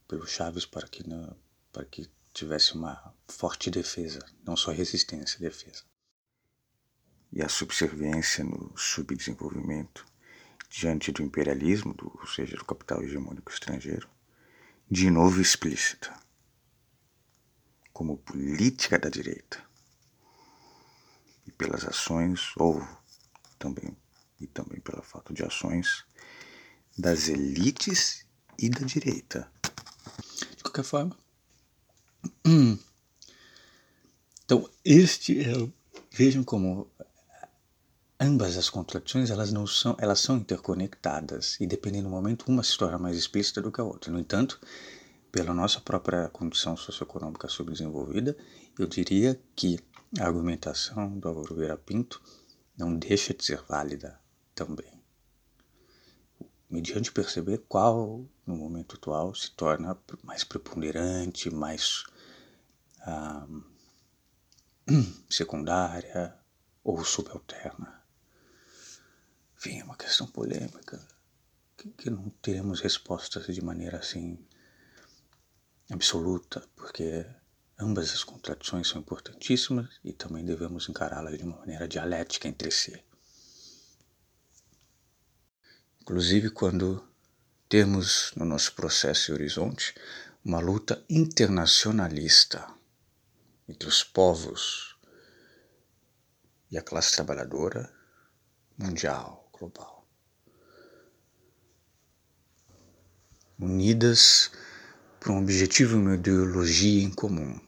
[0.07, 1.37] pelo Chaves para que, não,
[1.73, 5.85] para que tivesse uma forte defesa, não só resistência, defesa.
[7.33, 10.07] E a subserviência no subdesenvolvimento
[10.71, 14.09] diante do imperialismo, do, ou seja, do capital hegemônico estrangeiro,
[14.91, 16.19] de novo explícita,
[17.93, 19.63] como política da direita.
[21.47, 22.87] E pelas ações, ou
[23.59, 23.95] também,
[24.41, 26.07] e também pela falta de ações,
[26.97, 28.27] das elites
[28.59, 29.51] e da direita.
[30.57, 31.17] De qualquer forma.
[34.45, 35.53] Então, este é,
[36.11, 36.91] vejam como
[38.21, 42.77] ambas as contradições elas não são elas são interconectadas e dependendo do momento uma se
[42.77, 44.61] torna mais explícita do que a outra no entanto
[45.31, 48.37] pela nossa própria condição socioeconômica subdesenvolvida
[48.79, 49.79] eu diria que
[50.19, 52.21] a argumentação do Álvaro Vieira Pinto
[52.77, 54.19] não deixa de ser válida
[54.55, 54.99] também
[56.69, 62.05] mediante perceber qual, no momento atual, se torna mais preponderante, mais
[63.01, 63.47] ah,
[65.29, 66.37] secundária
[66.85, 67.98] ou subalterna.
[69.59, 71.05] Enfim, é uma questão polêmica
[71.77, 74.39] que, que não teremos respostas de maneira assim
[75.91, 77.27] absoluta, porque
[77.77, 83.03] ambas as contradições são importantíssimas e também devemos encará-las de uma maneira dialética entre si.
[86.03, 87.05] Inclusive quando
[87.69, 89.93] temos no nosso processo e horizonte
[90.45, 92.65] uma luta internacionalista
[93.69, 94.97] entre os povos
[96.71, 97.93] e a classe trabalhadora
[98.79, 100.07] mundial, global.
[103.59, 104.51] Unidas
[105.19, 107.61] por um objetivo e uma ideologia em comum.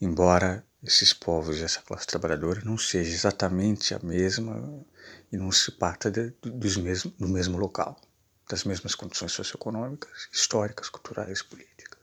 [0.00, 4.84] Embora esses povos e essa classe trabalhadora não seja exatamente a mesma
[5.30, 8.00] e não se parta de, dos mesmo, do mesmo local,
[8.48, 12.00] das mesmas condições socioeconômicas, históricas, culturais, políticas,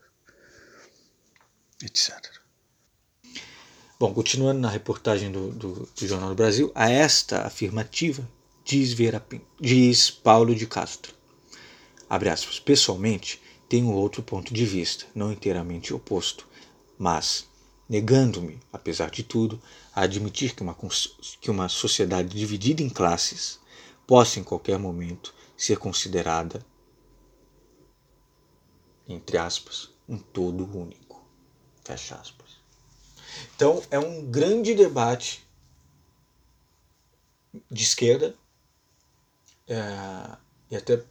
[1.82, 2.45] etc.
[3.98, 8.28] Bom, continuando na reportagem do, do, do Jornal do Brasil, a esta afirmativa
[8.62, 9.26] diz, Vera,
[9.58, 11.14] diz Paulo de Castro,
[12.06, 13.40] abre aspas, pessoalmente
[13.70, 16.46] tenho outro ponto de vista, não inteiramente oposto,
[16.98, 17.48] mas
[17.88, 19.58] negando-me, apesar de tudo,
[19.94, 20.76] a admitir que uma,
[21.40, 23.58] que uma sociedade dividida em classes
[24.06, 26.62] possa em qualquer momento ser considerada,
[29.08, 31.24] entre aspas, um todo único.
[31.82, 32.35] Fecha aspas.
[33.54, 35.46] Então é um grande debate
[37.70, 38.34] de esquerda
[39.66, 40.36] é,
[40.70, 41.02] e até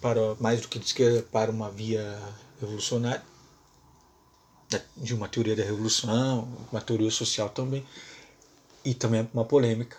[0.00, 2.18] para mais do que de esquerda para uma via
[2.60, 3.22] revolucionária
[4.96, 7.86] de uma teoria da revolução, uma teoria social também
[8.84, 9.96] e também uma polêmica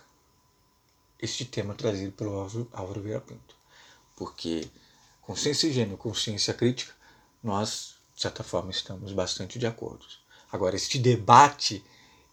[1.20, 2.40] este tema trazido pelo
[2.74, 3.60] Álvaro Vieira Pinto
[4.20, 4.70] porque
[5.22, 6.94] consciência e gênero, consciência crítica,
[7.42, 10.06] nós de certa forma estamos bastante de acordo.
[10.52, 11.84] Agora este debate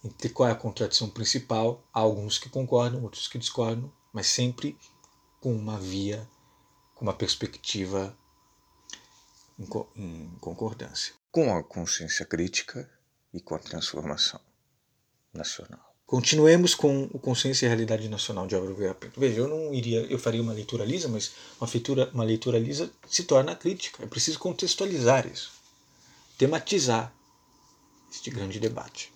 [0.06, 4.78] entre qual é a contradição principal, há alguns que concordam, outros que discordam, mas sempre
[5.40, 6.28] com uma via,
[6.94, 8.16] com uma perspectiva
[9.58, 11.14] em, concordância.
[11.30, 12.88] Com a consciência crítica
[13.34, 14.40] e com a transformação
[15.32, 15.84] nacional.
[16.06, 19.18] Continuemos com o Consciência e Realidade Nacional de Álvaro Pinto.
[19.18, 22.88] Veja, eu não iria, eu faria uma leitura lisa, mas uma leitura, uma leitura lisa
[23.08, 24.04] se torna crítica.
[24.04, 25.50] É preciso contextualizar isso,
[26.38, 27.12] tematizar
[28.16, 29.12] este grande debate.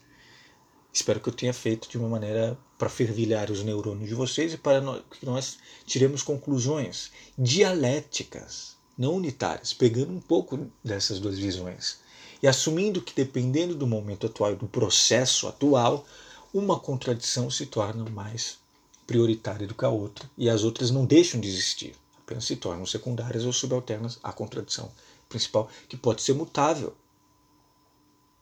[0.92, 4.58] Espero que eu tenha feito de uma maneira para fervilhar os neurônios de vocês e
[4.58, 4.80] para
[5.10, 11.98] que nós tiremos conclusões dialéticas, não unitárias, pegando um pouco dessas duas visões
[12.42, 16.04] e assumindo que, dependendo do momento atual e do processo atual,
[16.52, 18.58] uma contradição se torna mais
[19.06, 22.84] prioritária do que a outra e as outras não deixam de existir, apenas se tornam
[22.86, 24.90] secundárias ou subalternas à contradição
[25.28, 26.94] principal, que pode ser mutável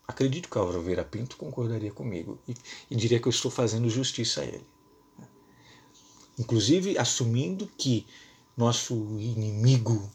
[0.08, 2.54] Acredito que o Álvaro Vieira Pinto concordaria comigo e,
[2.90, 4.66] e diria que eu estou fazendo justiça a ele.
[6.38, 8.06] Inclusive assumindo que
[8.56, 10.10] nosso inimigo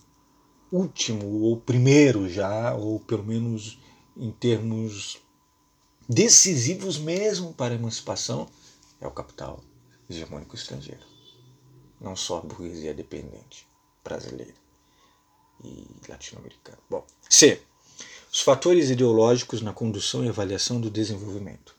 [0.71, 3.77] último ou primeiro já, ou pelo menos
[4.17, 5.21] em termos
[6.09, 8.49] decisivos mesmo para a emancipação,
[8.99, 9.63] é o capital
[10.09, 11.05] hegemônico estrangeiro.
[12.01, 13.67] Não só a burguesia dependente
[14.03, 14.55] brasileira
[15.63, 16.79] e latino-americana.
[16.89, 17.61] Bom, C.
[18.34, 21.75] Os fatores ideológicos na condução e avaliação do desenvolvimento.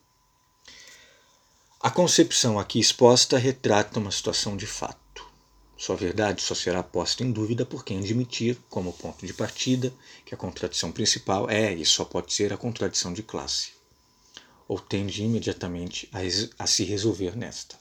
[1.80, 5.26] A concepção aqui exposta retrata uma situação de fato.
[5.76, 9.92] Sua verdade só será posta em dúvida por quem admitir, como ponto de partida,
[10.24, 13.72] que a contradição principal é e só pode ser a contradição de classe,
[14.68, 16.20] ou tende imediatamente a,
[16.62, 17.76] a se resolver nesta.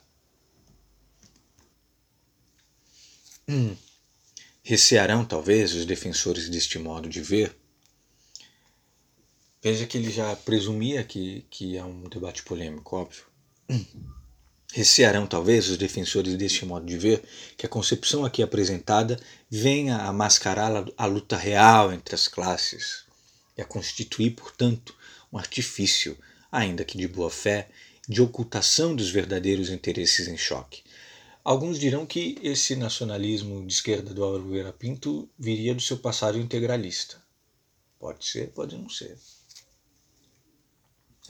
[3.48, 3.76] Hum.
[4.64, 7.56] Recearão, talvez, os defensores deste modo de ver
[9.64, 13.24] Veja que ele já presumia que, que é um debate polêmico, óbvio.
[14.74, 17.24] Recearão, talvez, os defensores deste modo de ver
[17.56, 23.06] que a concepção aqui apresentada venha a mascarar a luta real entre as classes
[23.56, 24.94] e a constituir, portanto,
[25.32, 26.14] um artifício,
[26.52, 27.70] ainda que de boa fé,
[28.06, 30.82] de ocultação dos verdadeiros interesses em choque.
[31.42, 36.38] Alguns dirão que esse nacionalismo de esquerda do Álvaro Vieira Pinto viria do seu passado
[36.38, 37.16] integralista.
[37.98, 39.16] Pode ser, pode não ser.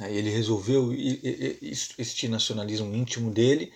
[0.01, 3.73] Ele resolveu este nacionalismo íntimo dele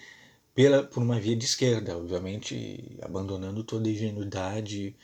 [0.55, 4.97] pela, por uma via de esquerda, obviamente abandonando toda a ingenuidade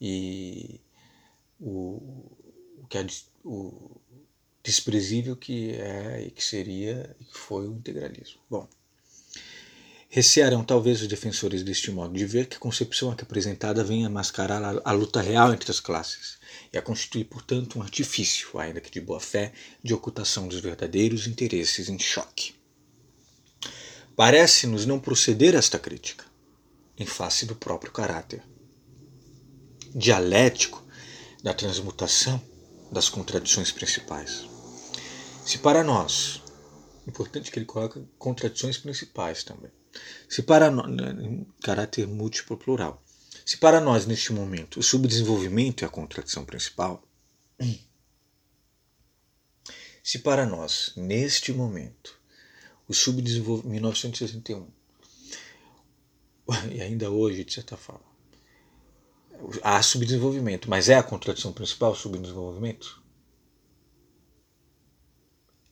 [0.00, 0.80] e
[1.60, 2.00] o,
[2.80, 3.06] o, que é,
[3.44, 4.00] o
[4.62, 8.40] desprezível que é e que seria e que foi o integralismo.
[8.48, 8.66] Bom,
[10.14, 14.62] recearão talvez os defensores deste modo de ver que a concepção aqui apresentada venha mascarar
[14.62, 16.36] a, a luta real entre as classes
[16.70, 21.26] e a constituir, portanto, um artifício, ainda que de boa fé, de ocultação dos verdadeiros
[21.26, 22.54] interesses em choque.
[24.14, 26.26] Parece-nos não proceder a esta crítica,
[26.98, 28.42] em face do próprio caráter
[29.94, 30.84] dialético
[31.42, 32.38] da transmutação
[32.90, 34.46] das contradições principais.
[35.46, 36.42] Se para nós,
[37.06, 39.70] importante que ele coloque contradições principais também,
[40.28, 43.02] se para em caráter múltiplo plural,
[43.44, 47.02] se para nós, neste momento, o subdesenvolvimento é a contradição principal,
[50.02, 52.20] se para nós, neste momento,
[52.88, 53.70] o subdesenvolvimento.
[53.70, 54.68] 1961,
[56.72, 58.04] e ainda hoje, de certa forma,
[59.62, 63.02] há subdesenvolvimento, mas é a contradição principal o subdesenvolvimento?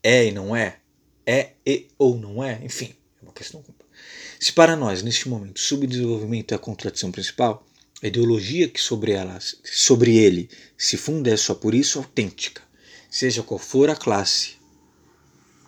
[0.03, 0.81] É e não é?
[1.27, 2.65] É e ou não é?
[2.65, 3.63] Enfim, é uma questão
[4.41, 7.67] se para nós, neste momento, subdesenvolvimento é a contradição principal,
[8.03, 10.49] a ideologia que sobre, ela, sobre ele
[10.79, 12.63] se funda é só por isso autêntica,
[13.11, 14.55] seja qual for a classe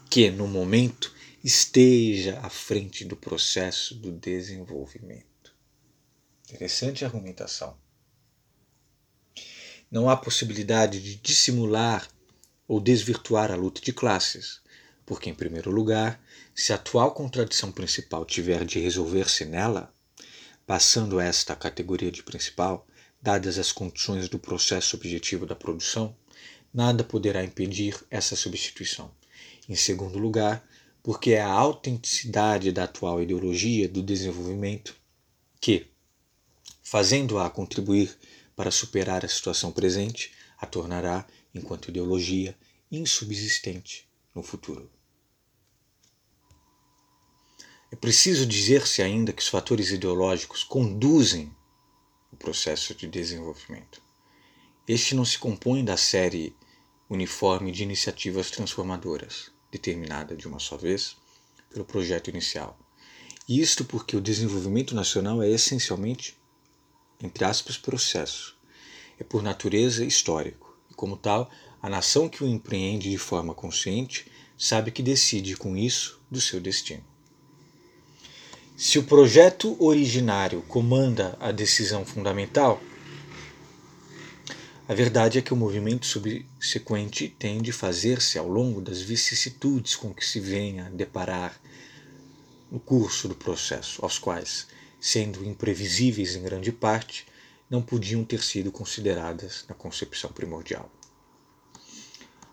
[0.09, 5.55] que, no momento, esteja à frente do processo do desenvolvimento.
[6.51, 7.77] Interessante argumentação.
[9.91, 12.09] Não há possibilidade de dissimular
[12.67, 14.63] ou desvirtuar a luta de classes,
[15.05, 16.19] porque, em primeiro lugar,
[16.55, 19.93] se a atual contradição principal tiver de resolver-se nela,
[20.67, 22.87] passando esta à categoria de principal,
[23.21, 26.15] dadas as condições do processo objetivo da produção,
[26.73, 29.11] nada poderá impedir essa substituição.
[29.69, 30.67] Em segundo lugar,
[31.03, 34.95] porque é a autenticidade da atual ideologia do desenvolvimento
[35.61, 35.87] que,
[36.83, 38.17] fazendo-a contribuir
[38.55, 42.57] para superar a situação presente, a tornará, enquanto ideologia,
[42.91, 44.91] insubsistente no futuro.
[47.93, 51.55] É preciso dizer-se ainda que os fatores ideológicos conduzem
[52.33, 54.01] o processo de desenvolvimento.
[54.89, 56.57] Este não se compõe da série
[57.07, 61.19] uniforme de iniciativas transformadoras, determinada de uma só vez
[61.69, 62.79] pelo projeto inicial.
[63.47, 66.35] Isto porque o desenvolvimento nacional é essencialmente,
[67.23, 68.57] entre aspas, processo.
[69.19, 71.51] É por natureza histórico, e como tal,
[71.83, 76.59] a nação que o empreende de forma consciente sabe que decide com isso do seu
[76.59, 77.12] destino.
[78.85, 82.83] Se o projeto originário comanda a decisão fundamental,
[84.89, 90.13] a verdade é que o movimento subsequente tende a fazer-se ao longo das vicissitudes com
[90.13, 91.61] que se venha a deparar
[92.73, 94.67] no curso do processo, aos quais,
[95.01, 97.25] sendo imprevisíveis em grande parte,
[97.71, 100.91] não podiam ter sido consideradas na concepção primordial.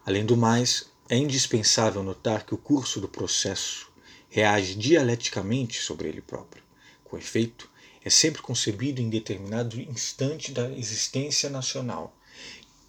[0.06, 3.89] Além do mais, é indispensável notar que o curso do processo
[4.30, 6.64] reage dialeticamente sobre ele próprio.
[7.04, 7.70] Com efeito,
[8.04, 12.16] é sempre concebido em determinado instante da existência nacional,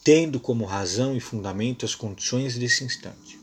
[0.04, 3.38] tendo como razão e fundamento as condições desse instante.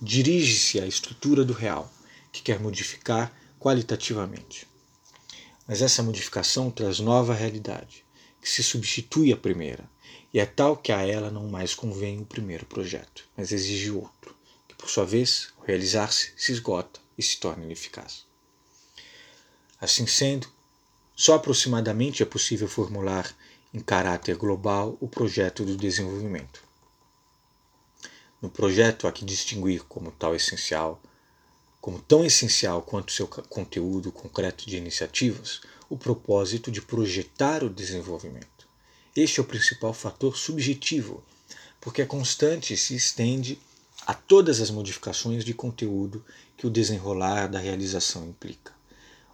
[0.00, 1.92] Dirige-se à estrutura do real,
[2.30, 4.66] que quer modificar qualitativamente.
[5.66, 8.04] Mas essa modificação traz nova realidade,
[8.40, 9.88] que se substitui à primeira,
[10.34, 14.34] e é tal que a ela não mais convém o primeiro projeto, mas exige outro,
[14.66, 18.24] que por sua vez, realizar-se, se esgota e se torna ineficaz.
[19.80, 20.48] Assim sendo,
[21.14, 23.34] só aproximadamente é possível formular
[23.72, 26.62] em caráter global o projeto do desenvolvimento.
[28.40, 31.00] No projeto há que distinguir como tal essencial,
[31.80, 38.68] como tão essencial quanto seu conteúdo concreto de iniciativas, o propósito de projetar o desenvolvimento.
[39.14, 41.22] Este é o principal fator subjetivo,
[41.80, 43.58] porque a constante se estende
[44.06, 46.24] a todas as modificações de conteúdo
[46.56, 48.72] que o desenrolar da realização implica.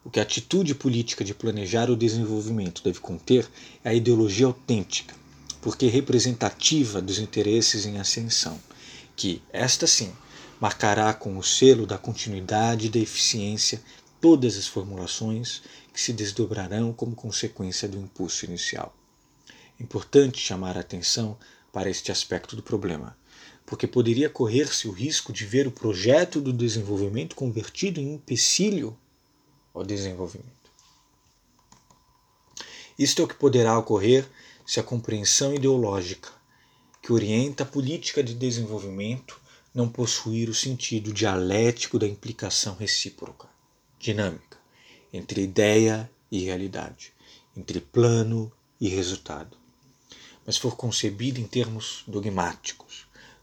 [0.05, 3.49] O que a atitude política de planejar o desenvolvimento deve conter
[3.85, 5.15] é a ideologia autêntica,
[5.61, 8.59] porque representativa dos interesses em ascensão,
[9.17, 10.13] que, esta sim,
[10.61, 13.81] marcará com o selo da continuidade e da eficiência
[14.21, 15.63] todas as formulações
[15.93, 18.95] que se desdobrarão como consequência do impulso inicial.
[19.81, 21.37] Importante chamar a atenção
[21.73, 23.17] para este aspecto do problema,
[23.69, 28.99] porque poderia correr-se o risco de ver o projeto do desenvolvimento convertido em empecilho
[29.75, 30.49] ao desenvolvimento.
[32.99, 34.27] Isto é o que poderá ocorrer
[34.67, 36.31] se a compreensão ideológica
[37.03, 39.39] que orienta a política de desenvolvimento
[39.75, 43.47] não possuir o sentido dialético da implicação recíproca,
[43.99, 44.57] dinâmica,
[45.13, 47.13] entre ideia e realidade,
[47.55, 48.51] entre plano
[48.81, 49.59] e resultado,
[50.47, 52.88] mas for concebida em termos dogmáticos,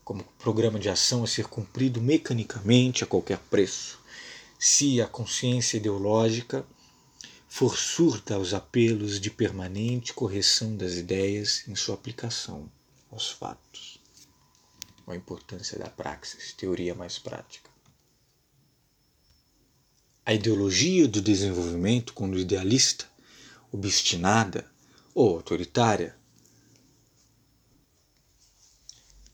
[0.05, 3.99] como programa de ação a ser cumprido mecanicamente a qualquer preço,
[4.59, 6.63] se a consciência ideológica
[7.49, 12.71] for surda aos apelos de permanente correção das ideias em sua aplicação
[13.11, 13.99] aos fatos.
[15.07, 17.69] A importância da praxis, teoria mais prática.
[20.23, 23.05] A ideologia do desenvolvimento, quando idealista,
[23.71, 24.69] obstinada
[25.15, 26.15] ou autoritária,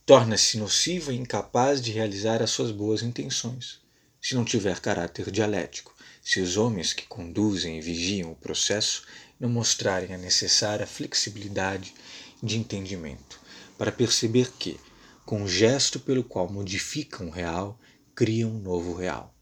[0.05, 3.81] torna-se nociva e incapaz de realizar as suas boas intenções
[4.21, 9.03] se não tiver caráter dialético, se os homens que conduzem e vigiam o processo
[9.39, 11.93] não mostrarem a necessária flexibilidade
[12.41, 13.39] de entendimento,
[13.77, 14.79] para perceber que,
[15.25, 17.79] com o gesto pelo qual modificam o real,
[18.13, 19.35] criam um novo real,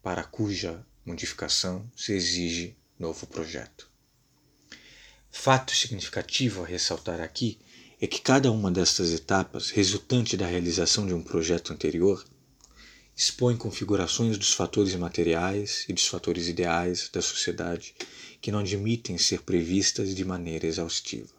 [0.00, 3.90] para cuja modificação se exige novo projeto.
[5.30, 7.58] Fato significativo a ressaltar aqui
[8.00, 12.24] é que cada uma destas etapas, resultante da realização de um projeto anterior,
[13.16, 17.94] expõe configurações dos fatores materiais e dos fatores ideais da sociedade
[18.40, 21.34] que não admitem ser previstas de maneira exaustiva.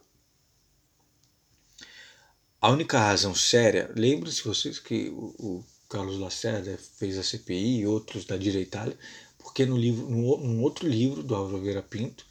[2.59, 8.25] A única razão séria, lembrem-se vocês que o, Carlos Lacerda fez a CPI e outros
[8.25, 8.97] da direita,
[9.37, 12.25] porque no livro, num outro livro do Álvaro Vera Pinto,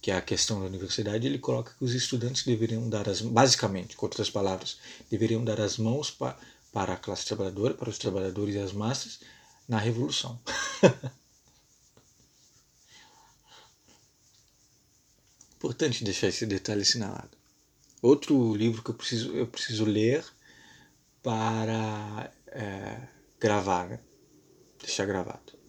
[0.00, 3.96] que é a questão da universidade, ele coloca que os estudantes deveriam dar as, basicamente,
[3.96, 4.78] com outras palavras,
[5.10, 6.38] deveriam dar as mãos para
[6.72, 9.20] para a classe trabalhadora, para os trabalhadores e as massas
[9.68, 10.40] na Revolução.
[15.56, 17.36] Importante deixar esse detalhe assinalado.
[18.00, 20.24] outro livro que eu preciso, eu preciso ler
[21.22, 23.08] para é,
[23.38, 24.00] gravar, né?
[24.80, 25.59] deixar gravado.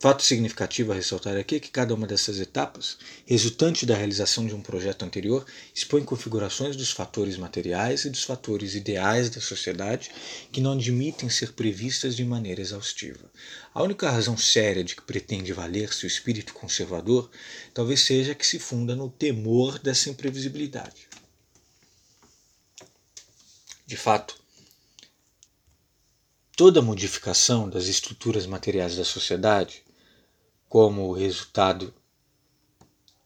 [0.00, 4.54] Fato significativo a ressaltar aqui é que cada uma dessas etapas, resultante da realização de
[4.54, 5.44] um projeto anterior,
[5.74, 10.12] expõe configurações dos fatores materiais e dos fatores ideais da sociedade
[10.52, 13.28] que não admitem ser previstas de maneira exaustiva.
[13.74, 17.28] A única razão séria de que pretende valer-se o espírito conservador
[17.74, 21.08] talvez seja que se funda no temor dessa imprevisibilidade.
[23.84, 24.40] De fato,
[26.56, 29.87] toda modificação das estruturas materiais da sociedade
[30.68, 31.94] como resultado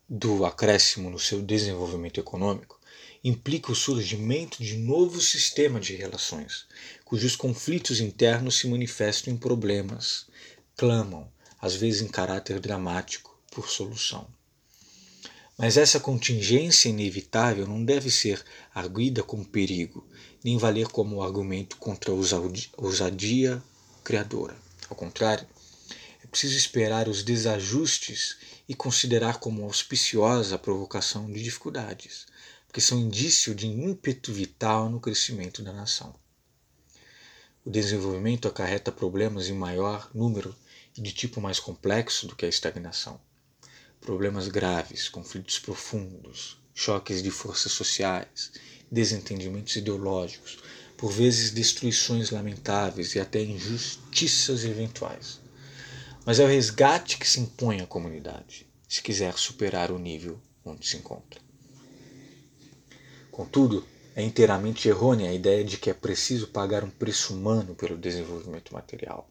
[0.08, 2.78] do acréscimo no seu desenvolvimento econômico,
[3.24, 6.66] implica o surgimento de novo sistema de relações,
[7.04, 10.26] cujos conflitos internos se manifestam em problemas,
[10.76, 14.26] clamam, às vezes em caráter dramático, por solução.
[15.56, 18.42] Mas essa contingência inevitável não deve ser
[18.74, 20.06] arguida como perigo,
[20.42, 22.14] nem valer como argumento contra a
[22.78, 23.62] ousadia
[24.02, 24.56] criadora.
[24.88, 25.46] Ao contrário,
[26.32, 32.24] preciso esperar os desajustes e considerar como auspiciosa a provocação de dificuldades,
[32.66, 36.14] porque são indício de ímpeto vital no crescimento da nação.
[37.62, 40.56] O desenvolvimento acarreta problemas em maior número
[40.96, 43.20] e de tipo mais complexo do que a estagnação.
[44.00, 48.52] Problemas graves, conflitos profundos, choques de forças sociais,
[48.90, 50.60] desentendimentos ideológicos,
[50.96, 55.41] por vezes destruições lamentáveis e até injustiças eventuais
[56.24, 60.86] mas é o resgate que se impõe à comunidade, se quiser superar o nível onde
[60.86, 61.40] se encontra.
[63.30, 67.96] Contudo, é inteiramente errônea a ideia de que é preciso pagar um preço humano pelo
[67.96, 69.28] desenvolvimento material.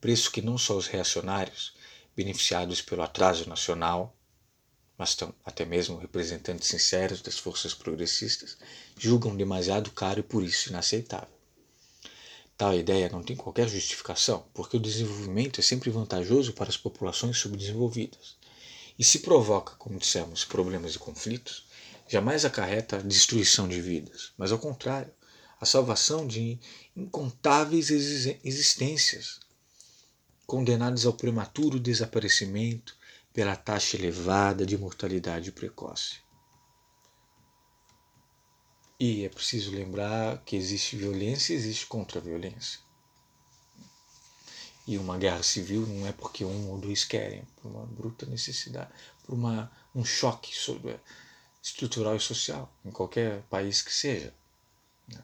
[0.00, 1.74] Preço que não só os reacionários,
[2.14, 4.16] beneficiados pelo atraso nacional,
[4.96, 8.56] mas até mesmo representantes sinceros das forças progressistas,
[8.96, 11.35] julgam demasiado caro e por isso inaceitável.
[12.56, 17.36] Tal ideia não tem qualquer justificação, porque o desenvolvimento é sempre vantajoso para as populações
[17.36, 18.36] subdesenvolvidas.
[18.98, 21.66] E se provoca, como dissemos, problemas e conflitos,
[22.08, 25.12] jamais acarreta a destruição de vidas, mas ao contrário,
[25.60, 26.58] a salvação de
[26.96, 29.38] incontáveis existências,
[30.46, 32.96] condenadas ao prematuro desaparecimento
[33.34, 36.25] pela taxa elevada de mortalidade precoce.
[38.98, 42.80] E é preciso lembrar que existe violência e existe contra-violência.
[44.86, 48.90] E uma guerra civil não é porque um ou dois querem, por uma bruta necessidade,
[49.24, 50.52] por uma, um choque
[51.62, 54.32] estrutural e social, em qualquer país que seja.
[55.08, 55.22] Né?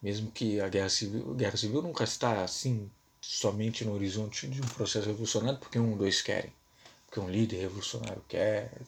[0.00, 2.90] Mesmo que a guerra civil, a guerra civil nunca está assim
[3.20, 6.52] somente no horizonte de um processo revolucionário porque um ou dois querem,
[7.06, 8.80] porque um líder revolucionário quer,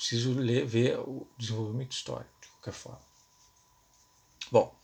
[0.00, 3.02] preciso ler, ver o desenvolvimento histórico, de qualquer forma.
[4.50, 4.74] Bom,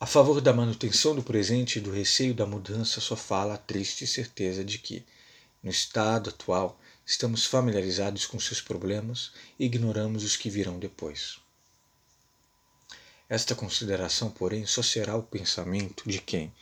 [0.00, 4.08] a favor da manutenção do presente e do receio da mudança só fala a triste
[4.08, 5.06] certeza de que,
[5.62, 11.38] no estado atual, estamos familiarizados com seus problemas e ignoramos os que virão depois.
[13.28, 16.52] Esta consideração, porém, só será o pensamento de quem,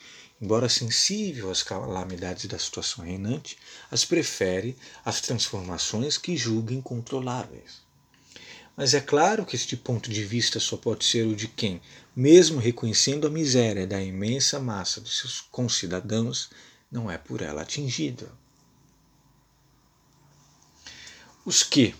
[0.40, 3.58] embora sensível às calamidades da situação reinante,
[3.90, 7.80] as prefere às transformações que julguem controláveis.
[8.76, 11.82] Mas é claro que este ponto de vista só pode ser o de quem,
[12.14, 16.48] mesmo reconhecendo a miséria da imensa massa de seus concidadãos,
[16.90, 18.30] não é por ela atingido.
[21.44, 21.92] Os que,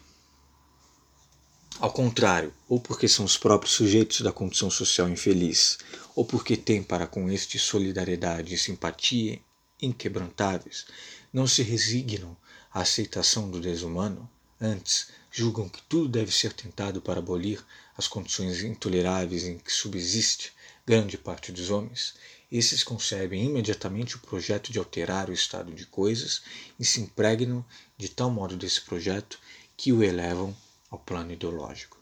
[1.81, 5.79] ao contrário, ou porque são os próprios sujeitos da condição social infeliz,
[6.19, 9.41] ou porque têm para com este solidariedade e simpatia
[9.81, 10.85] inquebrantáveis,
[11.33, 12.37] não se resignam
[12.75, 14.29] à aceitação do desumano,
[14.61, 17.65] antes julgam que tudo deve ser tentado para abolir
[17.97, 20.53] as condições intoleráveis em que subsiste
[20.85, 22.15] grande parte dos homens,
[22.51, 26.43] esses concebem imediatamente o projeto de alterar o estado de coisas
[26.81, 27.65] e se impregnam
[27.97, 29.39] de tal modo desse projeto
[29.77, 30.53] que o elevam
[30.91, 31.98] ao plano ideológico.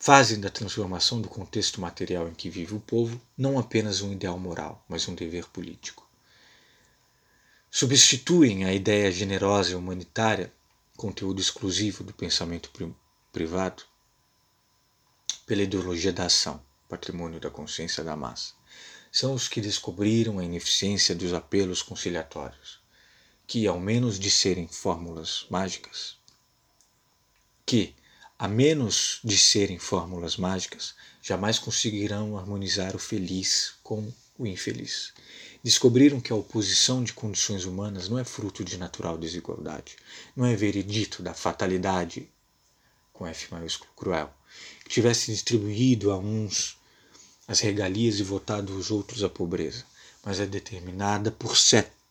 [0.00, 4.38] Fazem da transformação do contexto material em que vive o povo não apenas um ideal
[4.38, 6.08] moral, mas um dever político.
[7.70, 10.52] Substituem a ideia generosa e humanitária,
[10.96, 12.70] conteúdo exclusivo do pensamento
[13.32, 13.82] privado,
[15.44, 18.54] pela ideologia da ação, patrimônio da consciência da massa.
[19.10, 22.80] São os que descobriram a ineficiência dos apelos conciliatórios,
[23.46, 26.16] que, ao menos de serem fórmulas mágicas,
[27.66, 27.94] que,
[28.38, 35.12] a menos de serem fórmulas mágicas, jamais conseguirão harmonizar o feliz com o infeliz.
[35.64, 39.96] descobriram que a oposição de condições humanas não é fruto de natural desigualdade,
[40.36, 42.30] não é veredito da fatalidade,
[43.12, 44.32] com F maiúsculo cruel,
[44.84, 46.78] que tivesse distribuído a uns
[47.48, 49.84] as regalias e votado os outros à pobreza,
[50.24, 51.56] mas é determinada por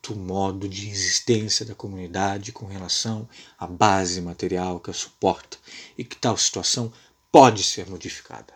[0.07, 3.27] certo modo de existência da comunidade com relação
[3.57, 5.57] à base material que a suporta
[5.97, 6.93] e que tal situação
[7.29, 8.53] pode ser modificada.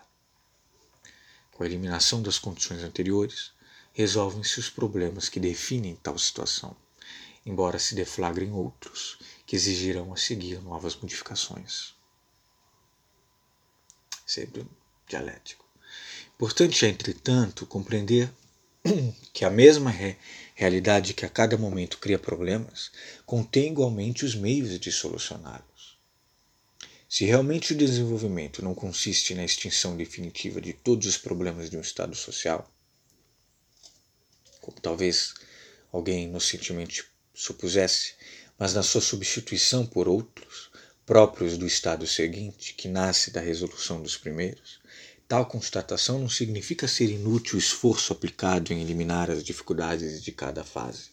[1.51, 3.51] Com a eliminação das condições anteriores,
[3.91, 6.73] resolvem-se os problemas que definem tal situação,
[7.45, 11.93] embora se deflagrem outros que exigirão a seguir novas modificações.
[14.25, 14.65] Sempre
[15.05, 15.65] dialético.
[16.35, 18.31] Importante é, entretanto, compreender
[19.33, 19.91] que a mesma
[20.61, 22.91] realidade que a cada momento cria problemas
[23.25, 25.97] contém igualmente os meios de solucioná-los.
[27.09, 31.81] Se realmente o desenvolvimento não consiste na extinção definitiva de todos os problemas de um
[31.81, 32.71] Estado social,
[34.61, 35.33] como talvez
[35.91, 38.13] alguém inocentemente supusesse,
[38.55, 40.69] mas na sua substituição por outros,
[41.07, 44.79] próprios do estado seguinte, que nasce da resolução dos primeiros,
[45.31, 50.61] Tal constatação não significa ser inútil o esforço aplicado em eliminar as dificuldades de cada
[50.61, 51.03] fase.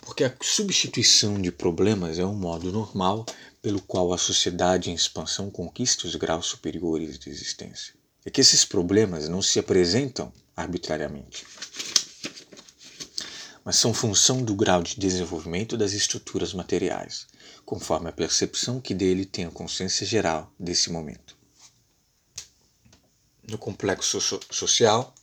[0.00, 3.24] Porque a substituição de problemas é um modo normal
[3.62, 7.94] pelo qual a sociedade em expansão conquista os graus superiores de existência.
[8.24, 11.46] É que esses problemas não se apresentam arbitrariamente,
[13.64, 17.28] mas são função do grau de desenvolvimento das estruturas materiais,
[17.64, 21.37] conforme a percepção que dele tem a consciência geral desse momento
[23.48, 25.14] no complexo so social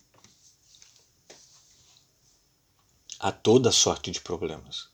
[3.19, 4.89] há toda sorte de problemas,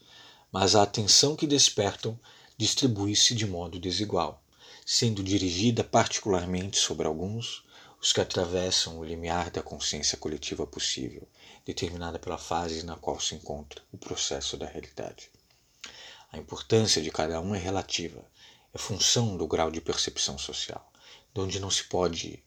[0.52, 2.20] mas a atenção que despertam
[2.58, 4.44] distribui-se de modo desigual,
[4.86, 7.64] sendo dirigida particularmente sobre alguns,
[8.02, 11.26] os que atravessam o limiar da consciência coletiva possível,
[11.66, 15.32] determinada pela fase na qual se encontra o processo da realidade.
[16.34, 18.26] A importância de cada um é relativa,
[18.74, 20.92] é função do grau de percepção social,
[21.34, 22.44] de onde não se pode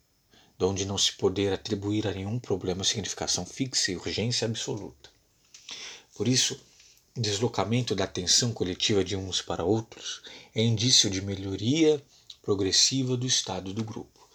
[0.57, 5.11] de onde não se poder atribuir a nenhum problema significação fixa e urgência absoluta.
[6.15, 6.61] Por isso,
[7.17, 10.23] o deslocamento da atenção coletiva de uns para outros
[10.55, 12.01] é indício de melhoria
[12.41, 14.29] progressiva do estado do grupo,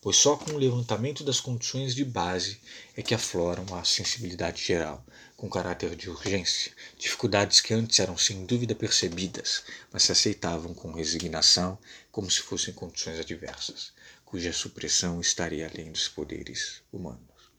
[0.00, 2.60] pois só com o levantamento das condições de base
[2.96, 5.04] é que afloram a sensibilidade geral,
[5.36, 10.92] com caráter de urgência, dificuldades que antes eram sem dúvida percebidas, mas se aceitavam com
[10.92, 11.76] resignação
[12.12, 13.93] como se fossem condições adversas
[14.34, 17.52] cuja supressão estaria além dos poderes humanos.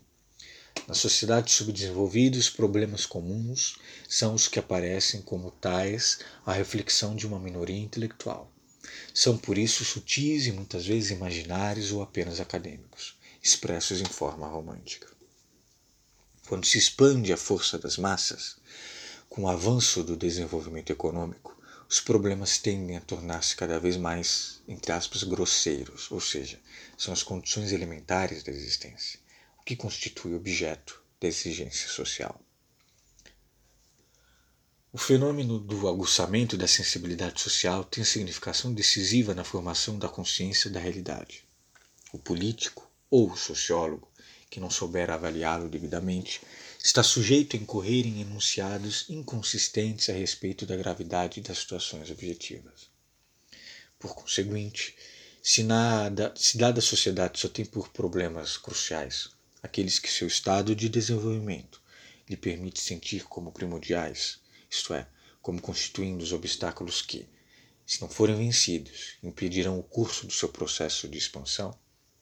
[0.86, 3.78] Na sociedade subdesenvolvida, os problemas comuns
[4.10, 8.52] são os que aparecem como tais à reflexão de uma minoria intelectual.
[9.14, 15.08] São por isso sutis e muitas vezes imaginários ou apenas acadêmicos, expressos em forma romântica.
[16.46, 18.58] Quando se expande a força das massas,
[19.30, 21.55] com o avanço do desenvolvimento econômico,
[21.88, 26.60] os problemas tendem a tornar-se cada vez mais, entre aspas, grosseiros, ou seja,
[26.98, 29.20] são as condições elementares da existência,
[29.60, 32.42] o que constitui objeto da exigência social.
[34.92, 40.80] O fenômeno do aguçamento da sensibilidade social tem significação decisiva na formação da consciência da
[40.80, 41.44] realidade.
[42.14, 44.08] O político ou o sociólogo,
[44.50, 46.42] que não souber avaliá-lo devidamente,
[46.86, 52.92] está sujeito a incorrer em enunciados inconsistentes a respeito da gravidade das situações objetivas.
[53.98, 54.96] Por conseguinte,
[55.42, 59.32] se, nada, se dada a sociedade só tem por problemas cruciais
[59.64, 61.82] aqueles que seu estado de desenvolvimento
[62.30, 64.38] lhe permite sentir como primordiais,
[64.70, 65.08] isto é,
[65.42, 67.28] como constituindo os obstáculos que,
[67.84, 71.76] se não forem vencidos, impedirão o curso do seu processo de expansão,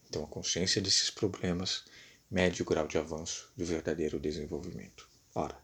[0.08, 1.84] então a consciência desses problemas
[2.30, 5.08] médio grau de avanço do verdadeiro desenvolvimento.
[5.34, 5.56] Ora,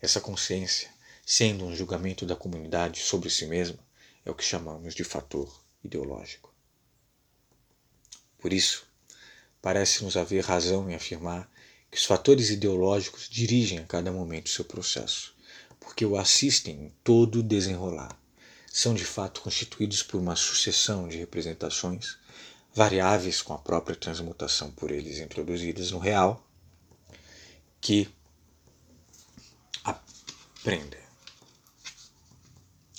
[0.00, 0.90] essa consciência,
[1.24, 3.78] sendo um julgamento da comunidade sobre si mesma,
[4.24, 6.54] é o que chamamos de fator ideológico.
[8.38, 8.86] Por isso,
[9.60, 11.50] parece-nos haver razão em afirmar
[11.90, 15.34] que os fatores ideológicos dirigem a cada momento seu processo,
[15.80, 18.16] porque o assistem em todo desenrolar.
[18.70, 22.18] São de fato constituídos por uma sucessão de representações
[22.76, 26.46] variáveis com a própria transmutação por eles introduzidas no real,
[27.80, 28.06] que
[29.82, 31.00] aprendem,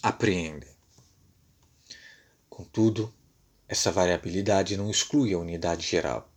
[0.01, 0.75] apreendem.
[2.49, 3.13] Contudo,
[3.67, 6.27] essa variabilidade não exclui a unidade geral,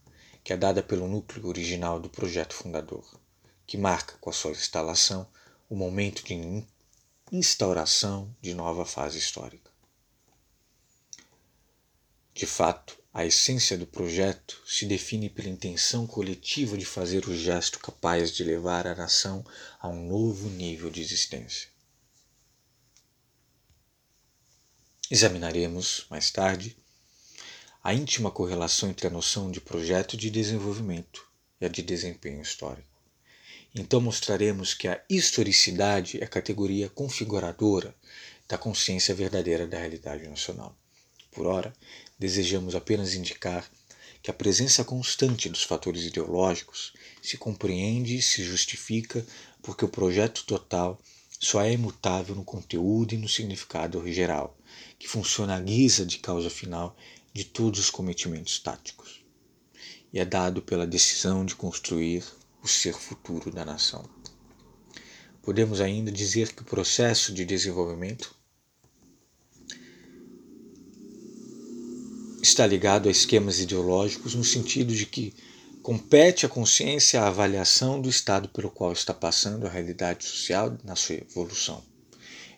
[0.44, 3.18] que é dada pelo núcleo original do projeto fundador,
[3.66, 5.26] que marca com a sua instalação
[5.66, 6.66] o momento de
[7.32, 9.70] instauração de nova fase histórica.
[12.34, 17.80] De fato, A essência do projeto se define pela intenção coletiva de fazer o gesto
[17.80, 19.44] capaz de levar a nação
[19.80, 21.68] a um novo nível de existência.
[25.10, 26.76] Examinaremos, mais tarde,
[27.82, 31.26] a íntima correlação entre a noção de projeto de desenvolvimento
[31.60, 32.88] e a de desempenho histórico.
[33.74, 37.92] Então mostraremos que a historicidade é a categoria configuradora
[38.46, 40.76] da consciência verdadeira da realidade nacional.
[41.32, 41.72] Por ora,
[42.20, 43.68] desejamos apenas indicar
[44.22, 46.92] que a presença constante dos fatores ideológicos
[47.22, 49.26] se compreende e se justifica
[49.62, 51.00] porque o projeto total
[51.40, 54.54] só é imutável no conteúdo e no significado geral,
[54.98, 56.94] que funciona à guisa de causa final
[57.32, 59.24] de todos os cometimentos táticos,
[60.12, 62.22] e é dado pela decisão de construir
[62.62, 64.04] o ser futuro da nação.
[65.40, 68.34] Podemos ainda dizer que o processo de desenvolvimento
[72.42, 75.34] está ligado a esquemas ideológicos no sentido de que
[75.82, 80.96] compete à consciência a avaliação do estado pelo qual está passando a realidade social na
[80.96, 81.82] sua evolução.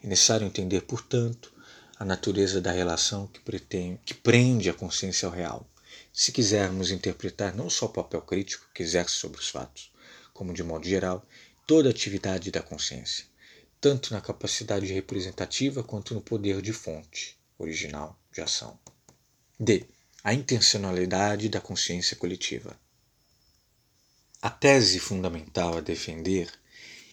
[0.03, 1.53] É necessário entender, portanto,
[1.99, 5.69] a natureza da relação que, pretende, que prende a consciência ao real,
[6.13, 9.93] se quisermos interpretar não só o papel crítico que exerce sobre os fatos,
[10.33, 11.27] como, de modo geral,
[11.67, 13.25] toda a atividade da consciência,
[13.81, 18.79] tanto na capacidade representativa quanto no poder de fonte original de ação.
[19.65, 19.87] D.
[20.25, 22.77] A intencionalidade da consciência coletiva.
[24.43, 26.51] A tese fundamental a defender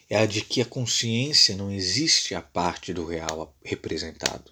[0.10, 4.52] é a de que a consciência não existe à parte do real representado,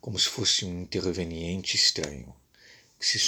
[0.00, 2.34] como se fosse um interveniente estranho
[2.98, 3.20] que se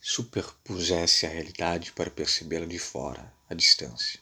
[0.00, 4.20] superpusesse à realidade para percebê-la de fora, à distância.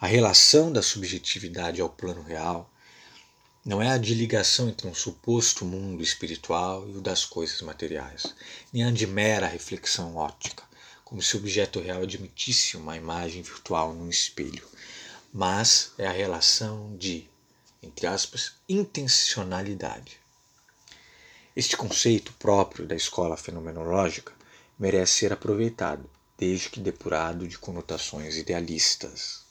[0.00, 2.72] A relação da subjetividade ao plano real
[3.64, 8.34] não é a de ligação entre um suposto mundo espiritual e o das coisas materiais,
[8.70, 10.62] nem a de mera reflexão óptica,
[11.02, 14.68] como se o objeto real admitisse uma imagem virtual num espelho,
[15.32, 17.26] mas é a relação de,
[17.82, 20.20] entre aspas, intencionalidade.
[21.56, 24.34] Este conceito próprio da escola fenomenológica
[24.78, 26.04] merece ser aproveitado,
[26.36, 29.43] desde que depurado de conotações idealistas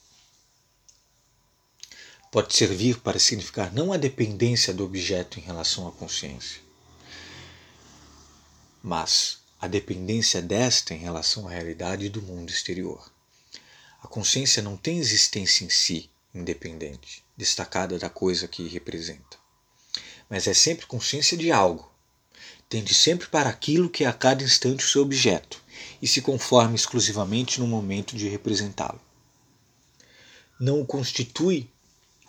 [2.33, 6.59] pode servir para significar não a dependência do objeto em relação à consciência,
[8.81, 13.07] mas a dependência desta em relação à realidade do mundo exterior.
[14.01, 19.37] A consciência não tem existência em si, independente, destacada da coisa que representa,
[20.27, 21.87] mas é sempre consciência de algo.
[22.67, 25.61] Tende sempre para aquilo que é a cada instante o seu objeto
[26.01, 28.99] e se conforma exclusivamente no momento de representá-lo.
[30.59, 31.69] Não o constitui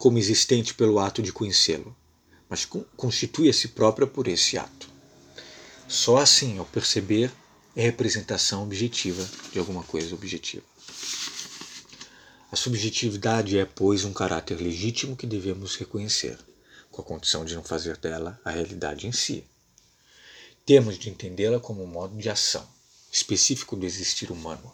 [0.04, 1.96] como existente pelo ato de conhecê-lo,
[2.46, 4.86] mas constitui a si própria por esse ato.
[5.88, 7.32] Só assim, ao perceber,
[7.74, 10.62] é representação objetiva de alguma coisa objetiva.
[12.52, 16.38] A subjetividade é, pois, um caráter legítimo que devemos reconhecer,
[16.90, 19.42] com a condição de não fazer dela a realidade em si.
[20.66, 22.68] Temos de entendê-la como um modo de ação
[23.10, 24.70] específico do existir humano,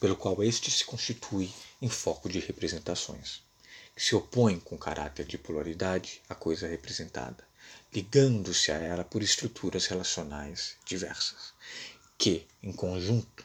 [0.00, 1.50] pelo qual este se constitui
[1.82, 3.42] em foco de representações
[3.94, 7.46] que se opõe com caráter de polaridade à coisa representada,
[7.92, 11.52] ligando-se a ela por estruturas relacionais diversas,
[12.16, 13.44] que, em conjunto,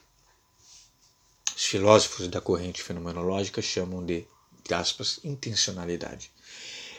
[1.55, 4.25] os filósofos da corrente fenomenológica chamam de,
[4.71, 6.31] aspas, intencionalidade.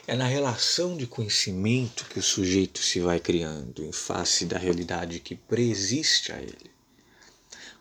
[0.05, 5.19] É na relação de conhecimento que o sujeito se vai criando em face da realidade
[5.19, 6.71] que preexiste a ele.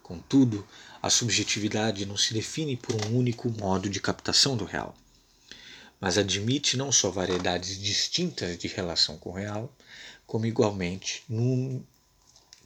[0.02, 0.66] Contudo,
[1.02, 4.96] a subjetividade não se define por um único modo de captação do real
[6.00, 9.74] mas admite não só variedades distintas de relação com o real,
[10.26, 11.82] como igualmente, num,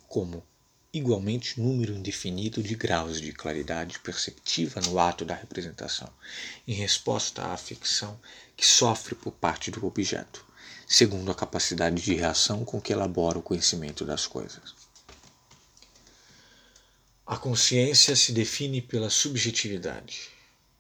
[0.09, 0.45] como
[0.93, 6.13] igualmente número indefinido de graus de claridade perceptiva no ato da representação,
[6.69, 8.21] em resposta à ficção
[8.55, 10.45] que sofre por parte do objeto,
[10.87, 14.75] segundo a capacidade de reação com que elabora o conhecimento das coisas.
[17.25, 20.29] A consciência se define pela subjetividade,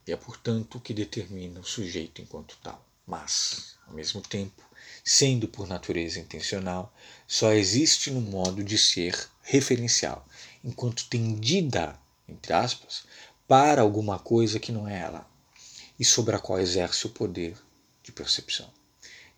[0.07, 2.85] e é, portanto, o que determina o sujeito enquanto tal.
[3.07, 4.62] Mas, ao mesmo tempo,
[5.05, 6.93] sendo por natureza intencional,
[7.27, 10.27] só existe no modo de ser referencial,
[10.62, 11.99] enquanto tendida,
[12.29, 13.05] entre aspas,
[13.47, 15.29] para alguma coisa que não é ela,
[15.99, 17.57] e sobre a qual exerce o poder
[18.03, 18.73] de percepção.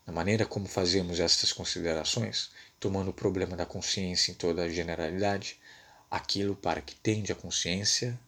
[0.07, 5.59] Na maneira como fazemos estas considerações, tomando o problema da consciência em toda a generalidade,
[6.11, 8.19] aquilo para que tende a consciência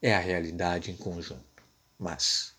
[0.00, 1.55] é a realidade em conjunto.
[1.98, 2.52] Mas,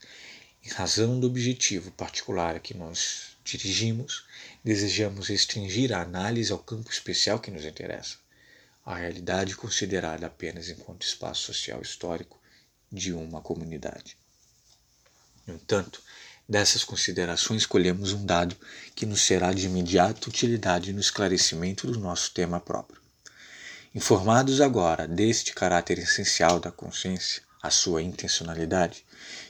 [0.64, 4.26] em razão do objetivo particular a que nós dirigimos,
[4.64, 8.18] desejamos restringir a análise ao campo especial que nos interessa,
[8.85, 12.39] a realidade considerada apenas enquanto espaço social histórico
[12.91, 14.18] de uma comunidade.
[15.45, 16.01] No entanto,
[16.47, 18.55] dessas considerações colhemos um dado
[18.95, 23.01] que nos será de imediata utilidade no esclarecimento do nosso tema próprio.
[23.95, 29.05] Informados agora deste caráter essencial da consciência, a sua intencionalidade,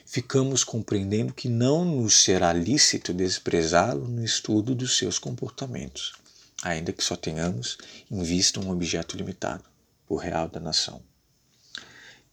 [0.08, 6.14] ficamos compreendendo que não nos será lícito desprezá-lo no estudo dos seus comportamentos,
[6.62, 7.76] ainda que só tenhamos
[8.10, 9.64] em vista um objeto limitado,
[10.08, 11.02] o real da nação.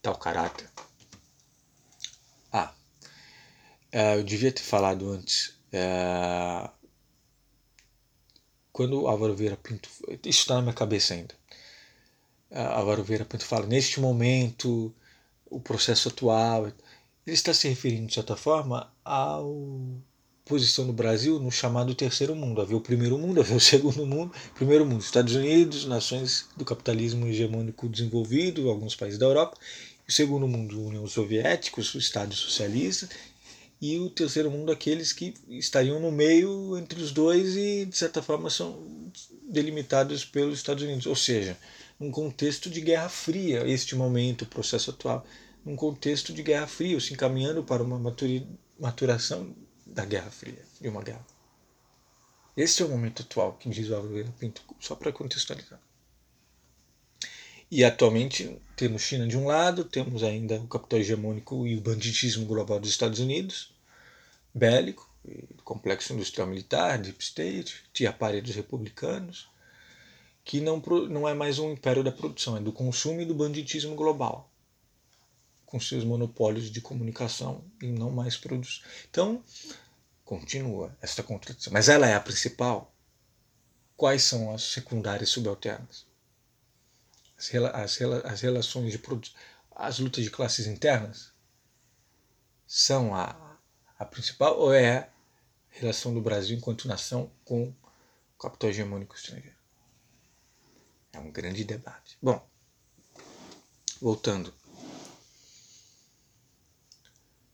[0.00, 0.70] Tal caráter.
[2.50, 2.72] Ah,
[3.92, 5.52] é, eu devia ter falado antes.
[5.70, 6.70] É,
[8.72, 9.90] quando Álvaro Vieira Pinto.
[10.24, 11.34] Isso está na minha cabeça ainda.
[12.50, 14.94] É, Álvaro Vieira Pinto fala: neste momento,
[15.44, 16.72] o processo atual
[17.26, 19.40] ele está se referindo, de certa forma, à
[20.44, 22.60] posição do Brasil no chamado terceiro mundo.
[22.60, 24.32] Havia o primeiro mundo, havia o segundo mundo.
[24.54, 29.58] Primeiro mundo, Estados Unidos, nações do capitalismo hegemônico desenvolvido, alguns países da Europa.
[30.08, 33.08] O segundo mundo, União Soviética, os Estados socialistas.
[33.82, 38.22] E o terceiro mundo, aqueles que estariam no meio entre os dois e, de certa
[38.22, 38.86] forma, são
[39.42, 41.06] delimitados pelos Estados Unidos.
[41.06, 41.58] Ou seja,
[42.00, 45.26] um contexto de Guerra Fria, este momento, o processo atual
[45.66, 47.98] num contexto de Guerra Fria, se encaminhando para uma
[48.78, 49.52] maturação
[49.84, 51.26] da Guerra Fria, de uma guerra.
[52.56, 55.80] Esse é o momento atual que diz o Álvaro Pinto, só para contextualizar.
[57.68, 62.46] E atualmente temos China de um lado, temos ainda o capital hegemônico e o banditismo
[62.46, 63.74] global dos Estados Unidos,
[64.54, 65.10] bélico,
[65.64, 69.48] complexo industrial militar, deep state, tia dos republicanos,
[70.44, 70.80] que não,
[71.10, 74.48] não é mais um império da produção, é do consumo e do banditismo global
[75.66, 78.82] com seus monopólios de comunicação e não mais produz.
[79.10, 79.42] Então,
[80.24, 81.72] continua esta contradição.
[81.72, 82.94] Mas ela é a principal?
[83.96, 86.06] Quais são as secundárias subalternas?
[87.36, 89.36] As, as, as relações de produção,
[89.74, 91.32] as lutas de classes internas
[92.66, 93.58] são a,
[93.98, 95.08] a principal ou é a
[95.70, 99.56] relação do Brasil enquanto nação com o capital hegemônico estrangeiro?
[101.12, 102.18] É um grande debate.
[102.22, 102.46] Bom,
[104.00, 104.52] voltando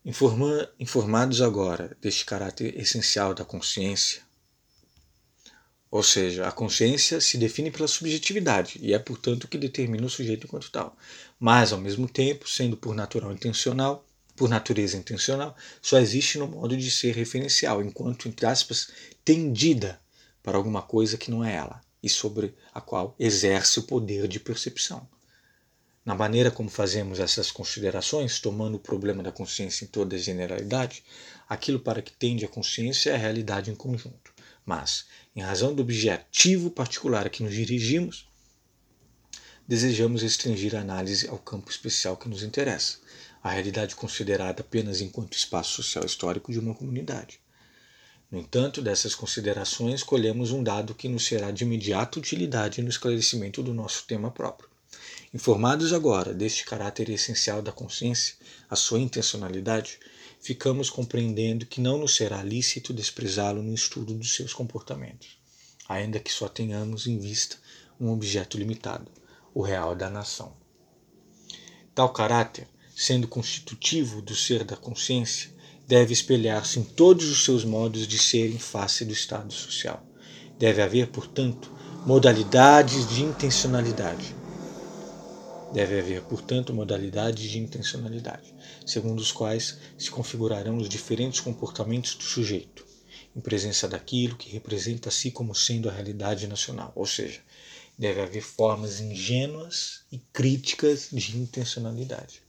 [0.04, 4.20] Informa, informados agora deste caráter essencial da consciência,
[5.88, 10.10] ou seja, a consciência se define pela subjetividade e é, portanto, o que determina o
[10.10, 10.96] sujeito enquanto tal.
[11.38, 14.04] Mas, ao mesmo tempo, sendo por natural intencional,
[14.34, 18.88] por natureza intencional, só existe no modo de ser referencial, enquanto, entre aspas,
[19.24, 20.00] tendida
[20.42, 24.40] para alguma coisa que não é ela e sobre a qual exerce o poder de
[24.40, 25.06] percepção
[26.04, 31.04] na maneira como fazemos essas considerações, tomando o problema da consciência em toda a generalidade,
[31.48, 34.32] aquilo para que tende a consciência é a realidade em conjunto.
[34.66, 38.28] Mas, em razão do objetivo particular a que nos dirigimos,
[39.66, 42.98] desejamos restringir a análise ao campo especial que nos interessa,
[43.42, 47.40] a realidade considerada apenas enquanto espaço social histórico de uma comunidade.
[48.30, 53.62] No entanto, dessas considerações, colhemos um dado que nos será de imediata utilidade no esclarecimento
[53.62, 54.71] do nosso tema próprio.
[55.34, 58.34] Informados agora deste caráter essencial da consciência,
[58.68, 59.98] a sua intencionalidade,
[60.38, 65.38] ficamos compreendendo que não nos será lícito desprezá-lo no estudo dos seus comportamentos,
[65.88, 67.56] ainda que só tenhamos em vista
[67.98, 69.10] um objeto limitado,
[69.54, 70.52] o real da nação.
[71.94, 75.50] Tal caráter, sendo constitutivo do ser da consciência,
[75.88, 80.06] deve espelhar-se em todos os seus modos de ser em face do estado social.
[80.58, 81.72] Deve haver, portanto,
[82.04, 84.41] modalidades de intencionalidade
[85.72, 88.54] Deve haver, portanto, modalidades de intencionalidade,
[88.86, 92.84] segundo os quais se configurarão os diferentes comportamentos do sujeito,
[93.34, 96.92] em presença daquilo que representa a si como sendo a realidade nacional.
[96.94, 97.40] Ou seja,
[97.98, 102.42] deve haver formas ingênuas e críticas de intencionalidade.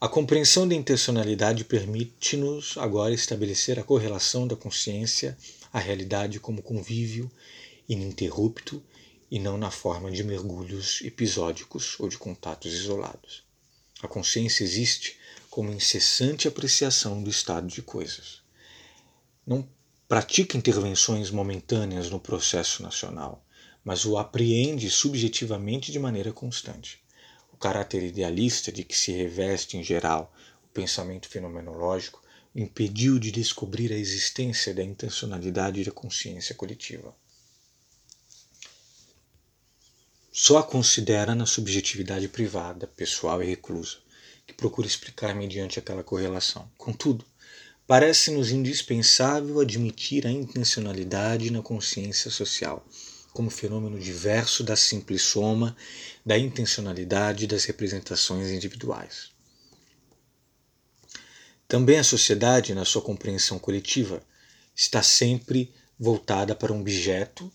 [0.00, 5.36] A compreensão da intencionalidade permite-nos agora estabelecer a correlação da consciência
[5.72, 7.28] à realidade como convívio
[7.88, 8.80] ininterrupto
[9.30, 13.44] e não na forma de mergulhos episódicos ou de contatos isolados.
[14.02, 15.18] A consciência existe
[15.50, 18.42] como incessante apreciação do estado de coisas.
[19.46, 19.66] Não
[20.06, 23.44] pratica intervenções momentâneas no processo nacional,
[23.82, 27.02] mas o apreende subjetivamente de maneira constante.
[27.52, 30.34] O caráter idealista de que se reveste em geral
[30.64, 32.22] o pensamento fenomenológico
[32.54, 37.14] impediu de descobrir a existência da intencionalidade da consciência coletiva.
[40.38, 43.96] Só a considera na subjetividade privada, pessoal e reclusa,
[44.46, 46.70] que procura explicar mediante aquela correlação.
[46.76, 47.24] Contudo,
[47.86, 52.86] parece-nos indispensável admitir a intencionalidade na consciência social,
[53.32, 55.74] como fenômeno diverso da simples soma
[56.24, 59.30] da intencionalidade das representações individuais.
[61.66, 64.22] Também a sociedade, na sua compreensão coletiva,
[64.74, 67.50] está sempre voltada para um objeto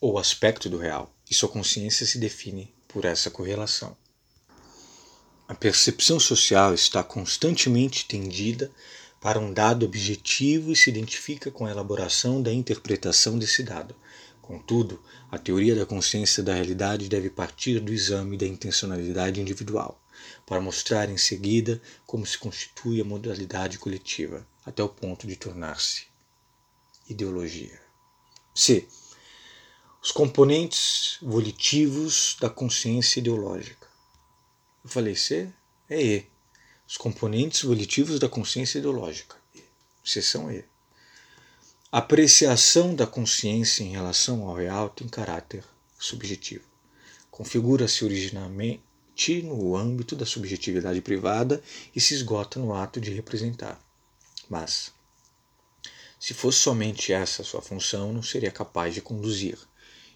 [0.00, 3.96] ou aspecto do real, e sua consciência se define por essa correlação.
[5.46, 8.70] A percepção social está constantemente tendida
[9.20, 13.94] para um dado objetivo e se identifica com a elaboração da interpretação desse dado.
[14.40, 15.00] Contudo,
[15.30, 20.00] a teoria da consciência da realidade deve partir do exame da intencionalidade individual
[20.46, 26.06] para mostrar em seguida como se constitui a modalidade coletiva, até o ponto de tornar-se
[27.08, 27.80] ideologia.
[28.54, 28.86] C.
[30.02, 33.86] Os componentes volitivos da consciência ideológica.
[34.82, 35.52] Eu falei C?
[35.90, 36.26] É E.
[36.88, 39.36] Os componentes volitivos da consciência ideológica.
[40.02, 40.64] Seção E.
[41.92, 45.62] A apreciação da consciência em relação ao real tem caráter
[45.98, 46.64] subjetivo.
[47.30, 51.62] Configura-se originalmente no âmbito da subjetividade privada
[51.94, 53.78] e se esgota no ato de representar.
[54.48, 54.94] Mas,
[56.18, 59.58] se fosse somente essa sua função, não seria capaz de conduzir,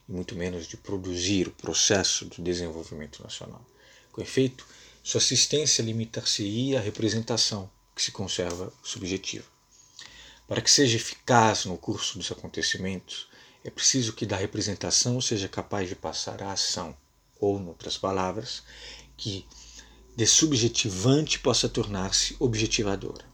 [0.09, 3.65] e muito menos de produzir o processo do desenvolvimento nacional.
[4.13, 4.67] Com efeito,
[5.03, 9.45] sua assistência limitar-se-ia à representação, que se conserva subjetiva.
[10.47, 13.29] Para que seja eficaz no curso dos acontecimentos,
[13.65, 16.95] é preciso que da representação seja capaz de passar à ação
[17.41, 18.63] ou, em outras palavras,
[19.17, 19.47] que
[20.15, 23.34] de subjetivante possa tornar-se objetivadora.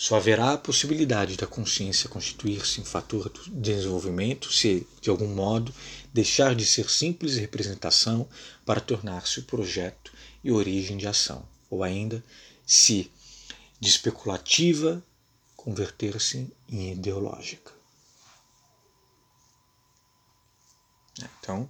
[0.00, 5.74] Só haverá a possibilidade da consciência constituir-se em fator do desenvolvimento se, de algum modo,
[6.10, 8.26] deixar de ser simples representação
[8.64, 10.10] para tornar-se o projeto
[10.42, 12.24] e origem de ação, ou ainda,
[12.64, 13.12] se
[13.78, 15.04] de especulativa
[15.54, 17.70] converter-se em ideológica.
[21.18, 21.68] Então,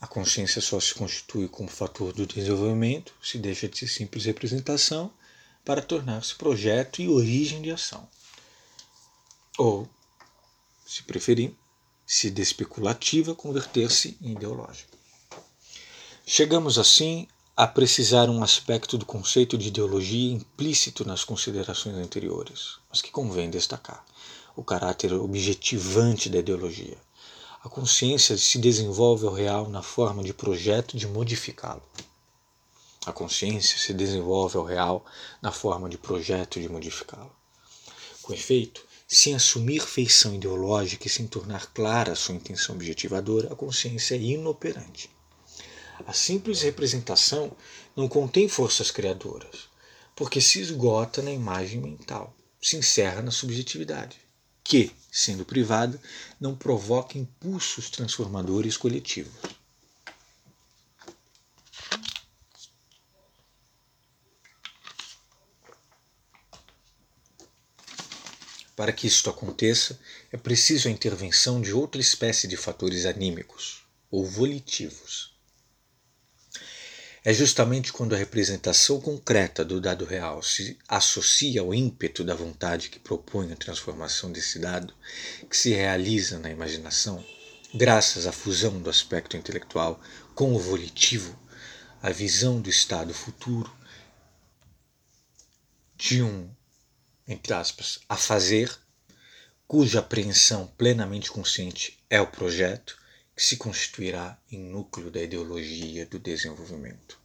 [0.00, 5.12] a consciência só se constitui como fator do desenvolvimento, se deixa de ser simples representação
[5.64, 8.06] para tornar-se projeto e origem de ação.
[9.56, 9.88] Ou,
[10.86, 11.54] se preferir,
[12.06, 14.96] se de especulativa converter-se em ideológica.
[16.26, 17.26] Chegamos assim
[17.56, 23.48] a precisar um aspecto do conceito de ideologia implícito nas considerações anteriores, mas que convém
[23.48, 24.04] destacar:
[24.56, 26.98] o caráter objetivante da ideologia
[27.64, 31.82] a consciência se desenvolve ao real na forma de projeto de modificá-lo.
[33.06, 35.04] A consciência se desenvolve ao real
[35.42, 37.34] na forma de projeto de modificá-lo.
[38.22, 43.56] Com efeito, sem assumir feição ideológica e sem tornar clara a sua intenção objetivadora, a
[43.56, 45.10] consciência é inoperante.
[46.06, 47.56] A simples representação
[47.94, 49.68] não contém forças criadoras,
[50.16, 54.24] porque se esgota na imagem mental, se encerra na subjetividade
[54.64, 56.00] que, sendo privada,
[56.40, 59.34] não provoca impulsos transformadores coletivos.
[68.76, 69.98] Para que isto aconteça,
[70.32, 75.34] é preciso a intervenção de outra espécie de fatores anímicos, ou volitivos.
[77.26, 82.90] É justamente quando a representação concreta do dado real se associa ao ímpeto da vontade
[82.90, 84.92] que propõe a transformação desse dado,
[85.48, 87.24] que se realiza na imaginação,
[87.74, 89.98] graças à fusão do aspecto intelectual
[90.34, 91.38] com o volitivo,
[92.02, 93.74] a visão do estado futuro
[95.96, 96.50] de um,
[97.26, 98.76] entre aspas, a fazer,
[99.66, 102.98] cuja apreensão plenamente consciente é o projeto,
[103.34, 107.18] que se constituirá em núcleo da ideologia do desenvolvimento.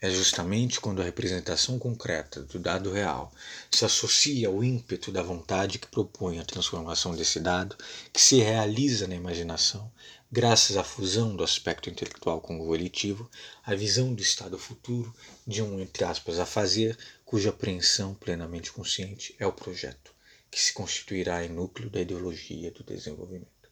[0.00, 3.32] É justamente quando a representação concreta do dado real
[3.70, 7.76] se associa ao ímpeto da vontade que propõe a transformação desse dado,
[8.12, 9.92] que se realiza na imaginação,
[10.30, 13.30] graças à fusão do aspecto intelectual com o volitivo,
[13.62, 15.14] a visão do estado futuro
[15.46, 16.98] de um, entre aspas, a fazer,
[17.32, 20.14] cuja apreensão plenamente consciente é o projeto,
[20.50, 23.70] que se constituirá em núcleo da ideologia do desenvolvimento.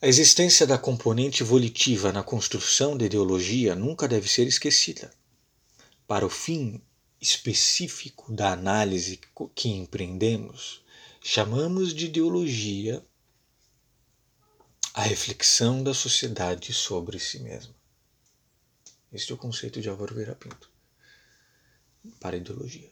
[0.00, 5.12] A existência da componente volitiva na construção da ideologia nunca deve ser esquecida.
[6.06, 6.80] Para o fim
[7.20, 9.20] específico da análise
[9.54, 10.82] que empreendemos,
[11.22, 13.04] chamamos de ideologia
[14.94, 17.74] a reflexão da sociedade sobre si mesma.
[19.12, 20.71] Este é o conceito de Álvaro Vieira Pinto
[22.20, 22.90] para a ideologia.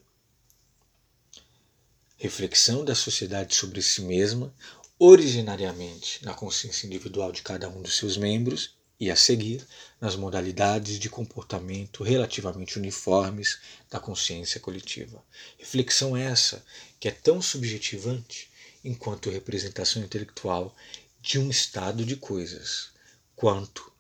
[2.17, 4.55] Reflexão da sociedade sobre si mesma,
[4.99, 9.67] originariamente na consciência individual de cada um dos seus membros e a seguir
[9.99, 13.59] nas modalidades de comportamento relativamente uniformes
[13.89, 15.25] da consciência coletiva.
[15.59, 16.63] Reflexão essa
[17.01, 18.51] que é tão subjetivante
[18.85, 20.77] enquanto representação intelectual
[21.23, 22.91] de um estado de coisas,
[23.35, 23.91] quanto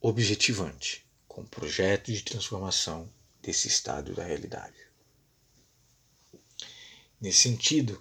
[0.00, 3.10] objetivante, com projeto de transformação
[3.42, 4.78] desse estado da realidade.
[7.20, 8.00] Nesse sentido,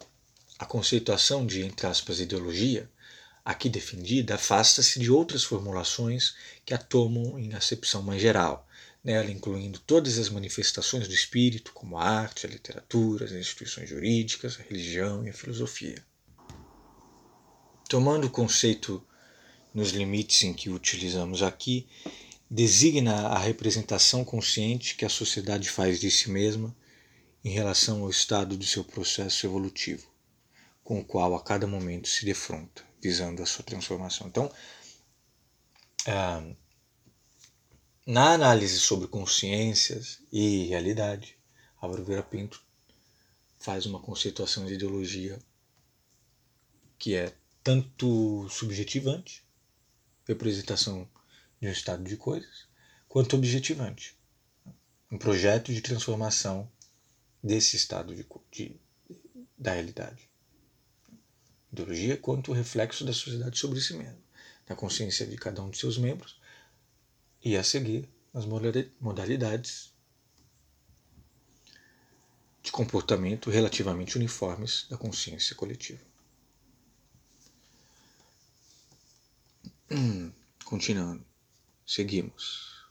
[0.57, 2.89] a conceituação de, entre aspas, ideologia,
[3.43, 6.35] aqui defendida, afasta-se de outras formulações
[6.65, 8.67] que a tomam em acepção mais geral,
[9.03, 14.59] nela incluindo todas as manifestações do espírito, como a arte, a literatura, as instituições jurídicas,
[14.59, 16.03] a religião e a filosofia.
[17.87, 19.03] Tomando o conceito
[19.73, 21.87] nos limites em que o utilizamos aqui,
[22.49, 26.75] designa a representação consciente que a sociedade faz de si mesma
[27.43, 30.07] em relação ao estado do seu processo evolutivo,
[30.83, 34.27] com o qual a cada momento se defronta, visando a sua transformação.
[34.27, 34.51] Então,
[36.07, 36.43] ah,
[38.05, 41.37] na análise sobre consciências e realidade,
[41.79, 42.61] Álvaro Vera Pinto
[43.59, 45.39] faz uma conceituação de ideologia
[46.97, 49.43] que é tanto subjetivante,
[50.27, 51.07] representação
[51.59, 52.67] de um estado de coisas,
[53.07, 54.17] quanto objetivante,
[55.11, 56.71] um projeto de transformação
[57.43, 58.79] desse estado de, de
[59.57, 60.29] da realidade.
[61.71, 64.17] Ideologia quanto reflexo da sociedade sobre si mesma,
[64.65, 66.39] da consciência de cada um de seus membros
[67.43, 69.93] e a seguir as modalidades
[72.61, 76.01] de comportamento relativamente uniformes da consciência coletiva.
[79.91, 80.31] Hum,
[80.65, 81.25] continuando,
[81.89, 82.85] seguimos.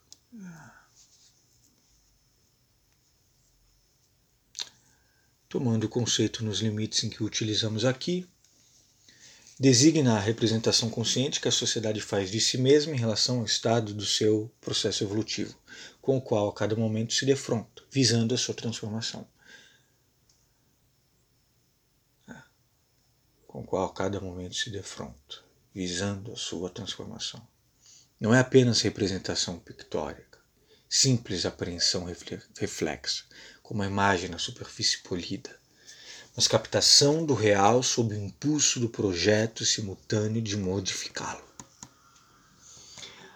[5.49, 8.29] Tomando o conceito nos limites em que o utilizamos aqui,
[9.59, 13.95] designa a representação consciente que a sociedade faz de si mesma em relação ao estado
[13.95, 15.57] do seu processo evolutivo,
[16.03, 19.27] com o qual a cada momento se defronta, visando a sua transformação.
[23.47, 25.39] Com o qual a cada momento se defronta,
[25.73, 27.41] visando a sua transformação.
[28.20, 30.40] Não é apenas representação pictórica,
[30.90, 32.05] simples apreensão
[32.59, 33.23] reflexa,
[33.62, 35.57] como a imagem na superfície polida,
[36.35, 41.45] mas captação do real sob o impulso do projeto simultâneo de modificá-lo.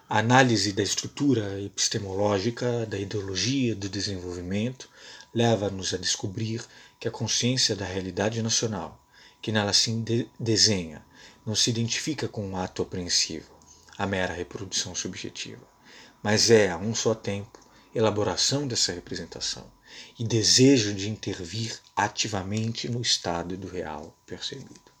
[0.09, 4.89] A análise da estrutura epistemológica da ideologia do desenvolvimento
[5.33, 6.61] leva-nos a descobrir
[6.99, 9.01] que a consciência da realidade nacional,
[9.41, 11.05] que nela se de desenha,
[11.45, 13.52] não se identifica com um ato apreensivo,
[14.03, 15.65] a mera reprodução subjetiva,
[16.21, 17.57] mas é, a um só tempo,
[17.95, 19.65] elaboração dessa representação,
[20.19, 24.91] e desejo de intervir ativamente no estado do real percebido.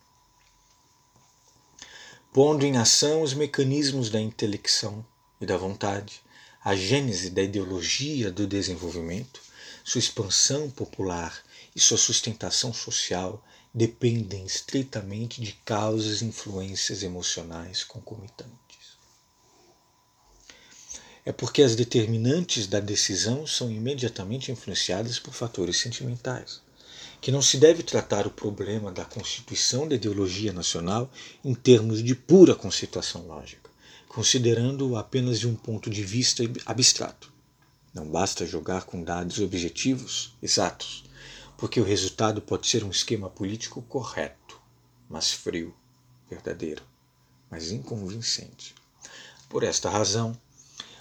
[2.31, 5.05] Pondo em ação os mecanismos da intelecção
[5.41, 6.21] e da vontade,
[6.63, 9.41] a gênese da ideologia do desenvolvimento,
[9.83, 11.43] sua expansão popular
[11.75, 13.43] e sua sustentação social
[13.73, 18.62] dependem estritamente de causas e influências emocionais concomitantes
[21.25, 26.61] é porque as determinantes da decisão são imediatamente influenciadas por fatores sentimentais,
[27.21, 31.09] que não se deve tratar o problema da constituição da ideologia nacional
[31.43, 33.69] em termos de pura conceituação lógica,
[34.09, 37.31] considerando-o apenas de um ponto de vista abstrato.
[37.93, 41.05] Não basta jogar com dados objetivos exatos,
[41.57, 44.59] porque o resultado pode ser um esquema político correto,
[45.07, 45.73] mas frio,
[46.29, 46.83] verdadeiro,
[47.49, 48.75] mas inconvincente.
[49.47, 50.37] Por esta razão,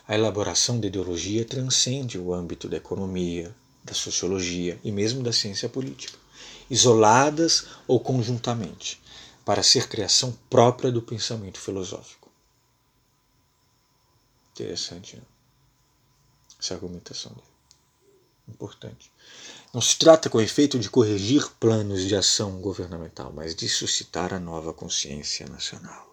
[0.06, 3.54] a elaboração da ideologia transcende o âmbito da economia,
[3.84, 6.18] da sociologia e mesmo da ciência política,
[6.68, 9.00] isoladas ou conjuntamente,
[9.44, 12.30] para ser criação própria do pensamento filosófico.
[14.52, 15.22] Interessante, né?
[16.60, 17.46] Essa argumentação dele.
[18.48, 19.10] Importante.
[19.72, 24.38] Não se trata, com efeito, de corrigir planos de ação governamental, mas de suscitar a
[24.38, 26.06] nova consciência nacional.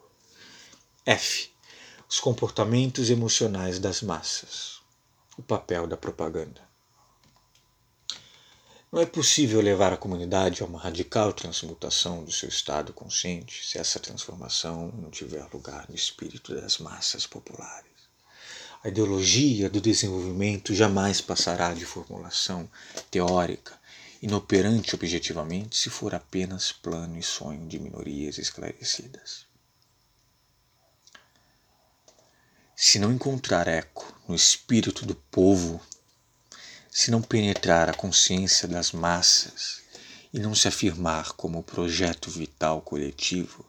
[1.06, 1.49] F
[2.12, 4.80] os comportamentos emocionais das massas,
[5.38, 6.60] o papel da propaganda.
[8.92, 13.78] Não é possível levar a comunidade a uma radical transmutação do seu estado consciente se
[13.78, 17.92] essa transformação não tiver lugar no espírito das massas populares.
[18.84, 22.68] A ideologia do desenvolvimento jamais passará de formulação
[23.12, 23.80] teórica,
[24.20, 29.49] inoperante objetivamente, se for apenas plano e sonho de minorias esclarecidas.
[32.82, 35.82] Se não encontrar eco no espírito do povo,
[36.90, 39.82] se não penetrar a consciência das massas
[40.32, 43.66] e não se afirmar como projeto vital coletivo,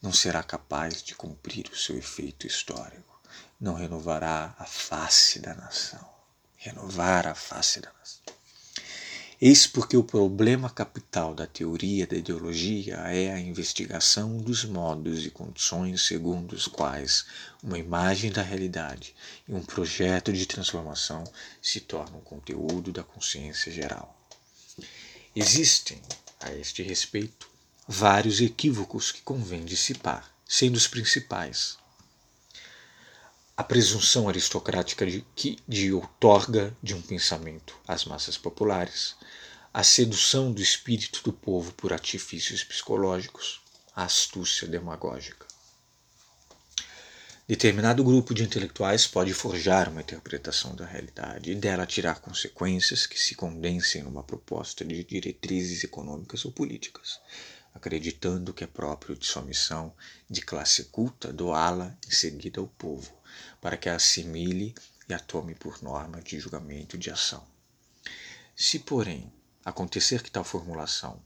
[0.00, 3.20] não será capaz de cumprir o seu efeito histórico,
[3.60, 6.08] não renovará a face da nação.
[6.56, 8.22] Renovar a face da nação.
[9.44, 15.30] Eis porque o problema capital da teoria da ideologia é a investigação dos modos e
[15.30, 17.24] condições segundo os quais
[17.60, 19.16] uma imagem da realidade
[19.48, 21.24] e um projeto de transformação
[21.60, 24.16] se tornam conteúdo da consciência geral.
[25.34, 26.00] Existem,
[26.40, 27.50] a este respeito,
[27.88, 31.78] vários equívocos que convém dissipar, sendo os principais
[33.54, 39.14] a presunção aristocrática de que de outorga de um pensamento às massas populares,
[39.74, 43.62] a sedução do espírito do povo por artifícios psicológicos,
[43.96, 45.46] a astúcia demagógica.
[47.48, 53.18] Determinado grupo de intelectuais pode forjar uma interpretação da realidade e dela tirar consequências que
[53.18, 57.18] se condensem numa proposta de diretrizes econômicas ou políticas,
[57.74, 59.94] acreditando que é próprio de sua missão
[60.28, 63.10] de classe culta doá-la em seguida ao povo,
[63.58, 64.74] para que a assimile
[65.08, 67.42] e a tome por norma de julgamento de ação.
[68.54, 69.32] Se, porém,
[69.64, 71.20] acontecer que tal formulação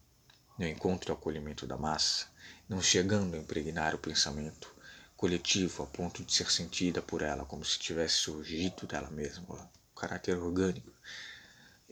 [0.59, 2.27] não encontre o acolhimento da massa,
[2.69, 4.75] não chegando a impregnar o pensamento
[5.17, 9.99] coletivo a ponto de ser sentida por ela como se tivesse surgido dela mesma, o
[9.99, 10.93] caráter orgânico.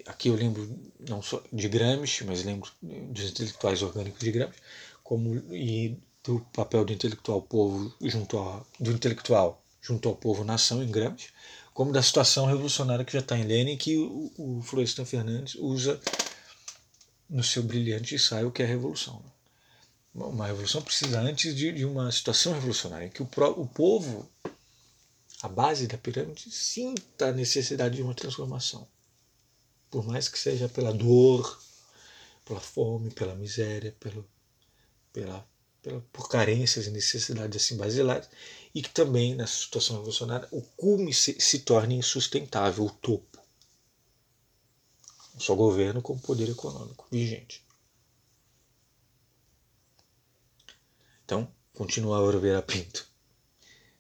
[0.07, 0.69] Aqui eu lembro
[1.09, 4.59] não só de Gramsci, mas lembro dos intelectuais orgânicos de Gramsci,
[5.03, 10.83] como e do papel do intelectual povo junto ao, do intelectual junto ao povo nação
[10.83, 11.29] em Gramsci,
[11.73, 16.01] como da situação revolucionária que já está em Lenin, que o, o Florestan Fernandes usa
[17.35, 19.21] no seu brilhante ensaio, que é a revolução.
[20.15, 24.31] Uma revolução precisa antes de, de uma situação revolucionária, que o, o povo,
[25.43, 28.87] a base da pirâmide, sinta a necessidade de uma transformação.
[29.91, 31.61] Por mais que seja pela dor,
[32.45, 34.25] pela fome, pela miséria, pelo,
[35.13, 35.45] pela
[35.85, 38.29] pela, por carências e necessidades assim basilares,
[38.75, 43.34] e que também, nessa situação revolucionária, o cume se, se torne insustentável, o topo.
[45.35, 47.63] Não só governo, como poder econômico vigente.
[51.25, 53.07] Então, continua a Oliveira Pinto.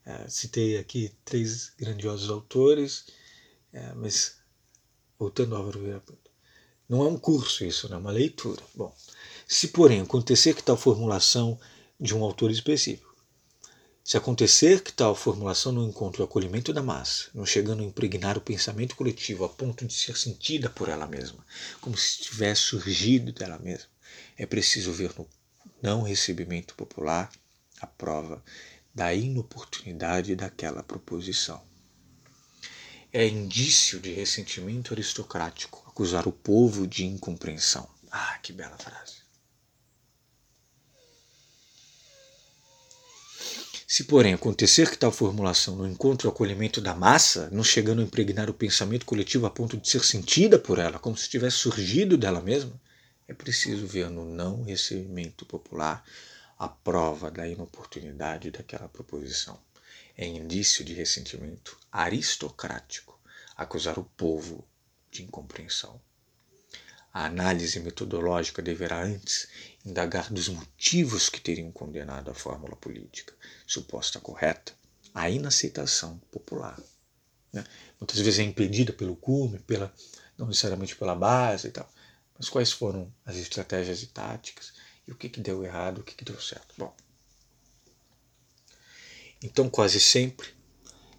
[0.06, 3.06] É, citei aqui três grandiosos autores,
[3.72, 4.38] é, mas
[5.18, 6.30] voltando a Oliveira Pinto.
[6.88, 8.62] Não é um curso isso, não é uma leitura.
[8.74, 8.94] Bom,
[9.48, 11.58] se porém acontecer que tal formulação
[11.98, 13.03] de um autor específico.
[14.06, 18.36] Se acontecer que tal formulação não encontre o acolhimento da massa, não chegando a impregnar
[18.36, 21.42] o pensamento coletivo a ponto de ser sentida por ela mesma,
[21.80, 23.88] como se tivesse surgido dela mesma,
[24.36, 25.26] é preciso ver no
[25.80, 27.32] não recebimento popular
[27.80, 28.44] a prova
[28.94, 31.62] da inoportunidade daquela proposição.
[33.10, 37.88] É indício de ressentimento aristocrático acusar o povo de incompreensão.
[38.10, 39.23] Ah, que bela frase.
[43.96, 48.04] Se, porém, acontecer que tal formulação não encontre o acolhimento da massa, não chegando a
[48.04, 52.16] impregnar o pensamento coletivo a ponto de ser sentida por ela, como se tivesse surgido
[52.16, 52.72] dela mesma,
[53.28, 56.04] é preciso ver no não recebimento popular
[56.58, 59.60] a prova da inoportunidade daquela proposição.
[60.16, 63.16] É indício de ressentimento aristocrático
[63.56, 64.66] acusar o povo
[65.08, 66.00] de incompreensão.
[67.12, 69.46] A análise metodológica deverá antes
[69.86, 73.32] indagar dos motivos que teriam condenado a fórmula política,
[73.74, 74.72] suposta correta,
[75.14, 76.80] à inaceitação popular.
[77.52, 77.64] Né?
[78.00, 79.92] Muitas vezes é impedida pelo cume, pela,
[80.38, 81.88] não necessariamente pela base e tal.
[82.38, 84.72] Mas quais foram as estratégias e táticas?
[85.06, 86.74] E o que, que deu errado, o que, que deu certo?
[86.76, 86.94] Bom,
[89.42, 90.48] então quase sempre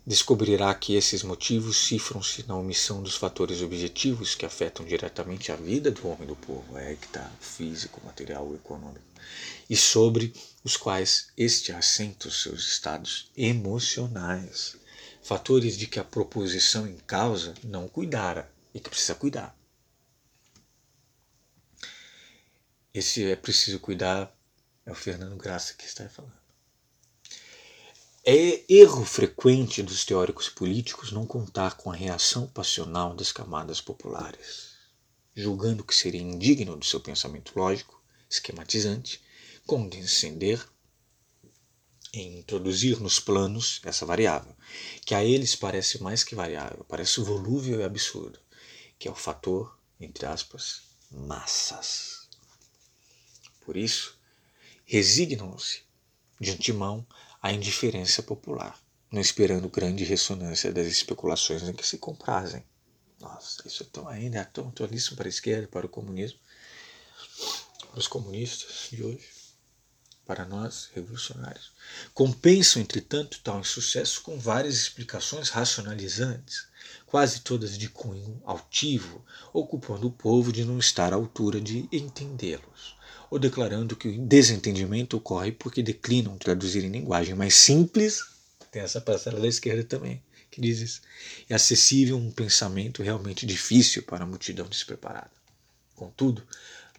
[0.06, 5.90] descobrirá que esses motivos cifram-se na omissão dos fatores objetivos que afetam diretamente a vida
[5.90, 9.06] do homem do povo, é que está físico, material econômico,
[9.68, 10.32] e sobre
[10.66, 14.76] os quais este assenta os seus estados emocionais,
[15.22, 19.56] fatores de que a proposição em causa não cuidara e que precisa cuidar.
[22.92, 24.36] Esse é preciso cuidar
[24.88, 26.34] é o Fernando Graça que está falando.
[28.24, 34.72] É erro frequente dos teóricos políticos não contar com a reação passional das camadas populares,
[35.36, 39.24] julgando que seria indigno do seu pensamento lógico, esquematizante,
[39.66, 40.66] condescender
[42.14, 44.56] em introduzir nos planos essa variável,
[45.06, 48.40] que a eles parece mais que variável, parece volúvel e absurdo,
[48.98, 52.30] que é o fator, entre aspas, massas.
[53.66, 54.18] Por isso,
[54.86, 55.84] resignam-se
[56.40, 57.06] de antemão
[57.42, 58.80] a indiferença popular,
[59.12, 62.64] não esperando grande ressonância das especulações em que se comprazem.
[63.20, 66.40] Nossa, isso é tão ainda é tão atualíssimo para a esquerda, para o comunismo,
[67.90, 69.35] para os comunistas de hoje.
[70.26, 71.72] Para nós, revolucionários,
[72.14, 76.68] compensam, entretanto, tal insucesso com várias explicações racionalizantes,
[77.06, 79.23] quase todas de cunho altivo,
[79.53, 82.95] ocupando o povo de não estar à altura de entendê-los,
[83.30, 88.26] ou declarando que o desentendimento ocorre porque declinam traduzir em linguagem mais simples,
[88.72, 90.22] tem essa parcela da esquerda também,
[90.52, 91.02] que diz isso,
[91.49, 95.31] é acessível um pensamento realmente difícil para a multidão despreparada.
[95.95, 96.43] Contudo,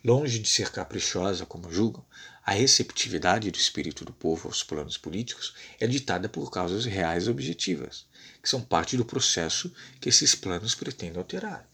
[0.04, 2.04] longe de ser caprichosa, como julgam,
[2.44, 8.06] a receptividade do espírito do povo aos planos políticos é ditada por causas reais objetivas,
[8.40, 11.68] que são parte do processo que esses planos pretendem alterar.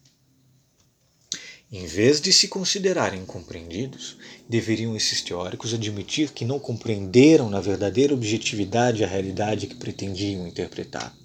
[1.71, 8.13] Em vez de se considerarem compreendidos, deveriam esses teóricos admitir que não compreenderam na verdadeira
[8.13, 11.17] objetividade a realidade que pretendiam interpretar.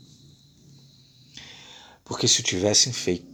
[2.06, 3.27] Porque se o tivessem feito,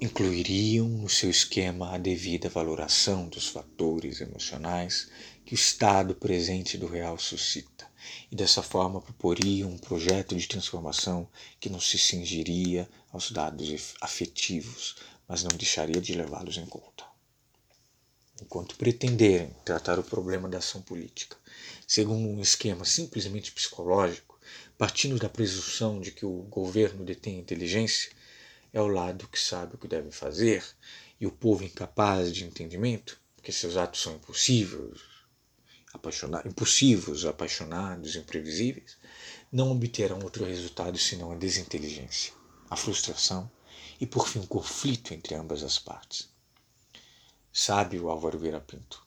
[0.00, 5.10] incluiriam no seu esquema a devida valoração dos fatores emocionais
[5.44, 7.86] que o estado presente do real suscita,
[8.30, 14.96] e dessa forma proporiam um projeto de transformação que não se cingiria aos dados afetivos,
[15.26, 17.04] mas não deixaria de levá-los em conta.
[18.40, 21.36] Enquanto pretenderem tratar o problema da ação política
[21.88, 24.38] segundo um esquema simplesmente psicológico,
[24.76, 28.12] partindo da presunção de que o governo detém inteligência,
[28.72, 30.64] é o lado que sabe o que deve fazer
[31.20, 35.00] e o povo incapaz de entendimento, porque seus atos são impossíveis,
[35.92, 38.96] apaixonados, impulsivos, apaixonados, imprevisíveis,
[39.50, 42.32] não obterão outro resultado senão a desinteligência,
[42.68, 43.50] a frustração
[44.00, 46.28] e, por fim, o conflito entre ambas as partes.
[47.52, 49.04] Sabe o Álvaro Vieira Pinto.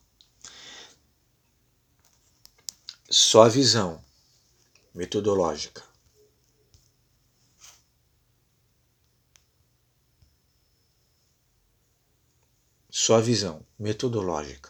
[3.08, 4.02] Só a visão
[4.94, 5.91] metodológica
[12.94, 14.68] Só a visão metodológica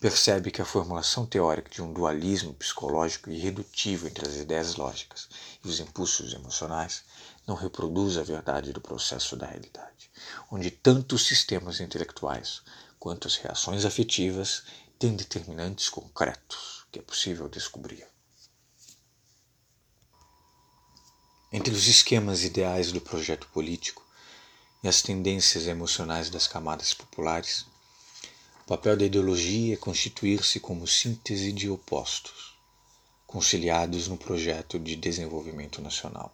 [0.00, 5.28] percebe que a formulação teórica de um dualismo psicológico irredutível entre as ideias lógicas
[5.64, 7.02] e os impulsos emocionais
[7.44, 10.08] não reproduz a verdade do processo da realidade,
[10.52, 12.62] onde tanto os sistemas intelectuais
[12.96, 14.62] quanto as reações afetivas
[14.96, 18.06] têm determinantes concretos que é possível descobrir.
[21.52, 24.03] Entre os esquemas ideais do projeto político
[24.84, 27.64] e as tendências emocionais das camadas populares,
[28.64, 32.54] o papel da ideologia é constituir-se como síntese de opostos,
[33.26, 36.30] conciliados no projeto de desenvolvimento nacional.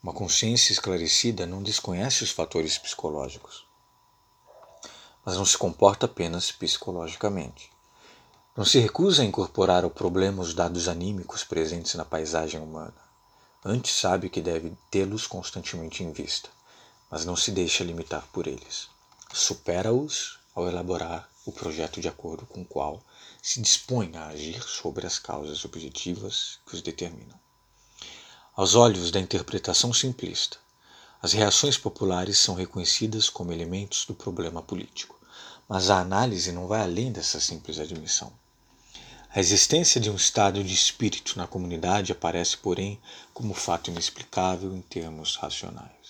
[0.00, 3.66] Uma consciência esclarecida não desconhece os fatores psicológicos,
[5.24, 7.68] mas não se comporta apenas psicologicamente.
[8.56, 12.94] Não se recusa a incorporar ao problema os dados anímicos presentes na paisagem humana.
[13.64, 16.48] Antes sabe que deve tê-los constantemente em vista
[17.12, 18.88] mas não se deixa limitar por eles.
[19.34, 23.04] Supera-os ao elaborar o projeto de acordo com o qual
[23.42, 27.38] se dispõe a agir sobre as causas objetivas que os determinam.
[28.56, 30.56] Aos olhos da interpretação simplista,
[31.20, 35.20] as reações populares são reconhecidas como elementos do problema político,
[35.68, 38.32] mas a análise não vai além dessa simples admissão.
[39.34, 42.98] A existência de um estado de espírito na comunidade aparece, porém,
[43.34, 46.01] como fato inexplicável em termos racionais.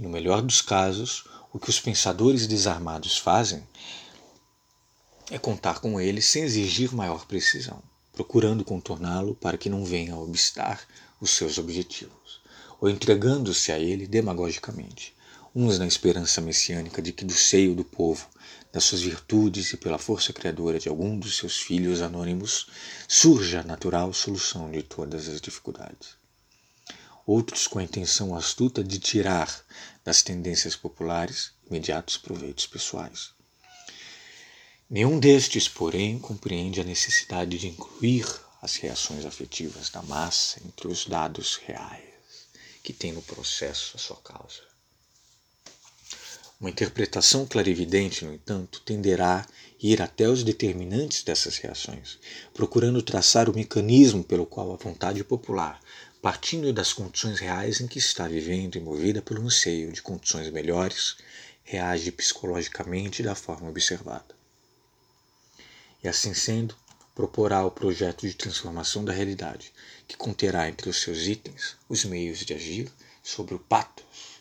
[0.00, 3.62] E no melhor dos casos, o que os pensadores desarmados fazem
[5.30, 10.18] é contar com ele sem exigir maior precisão, procurando contorná-lo para que não venha a
[10.18, 10.80] obstar
[11.20, 12.40] os seus objetivos,
[12.80, 15.14] ou entregando-se a ele demagogicamente,
[15.54, 18.26] uns na esperança messiânica de que do seio do povo,
[18.72, 22.68] das suas virtudes e pela força criadora de algum dos seus filhos anônimos,
[23.06, 26.18] surja a natural solução de todas as dificuldades.
[27.32, 29.64] Outros com a intenção astuta de tirar
[30.04, 33.30] das tendências populares imediatos proveitos pessoais.
[34.88, 38.26] Nenhum destes, porém, compreende a necessidade de incluir
[38.60, 42.10] as reações afetivas da massa entre os dados reais
[42.82, 44.62] que tem no processo a sua causa.
[46.60, 49.46] Uma interpretação clarividente, no entanto, tenderá a
[49.80, 52.18] ir até os determinantes dessas reações,
[52.52, 55.80] procurando traçar o mecanismo pelo qual a vontade popular
[56.20, 61.16] partindo das condições reais em que está vivendo e movida pelo anseio de condições melhores,
[61.62, 64.34] reage psicologicamente da forma observada.
[66.02, 66.74] E assim sendo,
[67.14, 69.72] proporá o projeto de transformação da realidade,
[70.06, 72.90] que conterá entre os seus itens os meios de agir
[73.22, 74.40] sobre o patos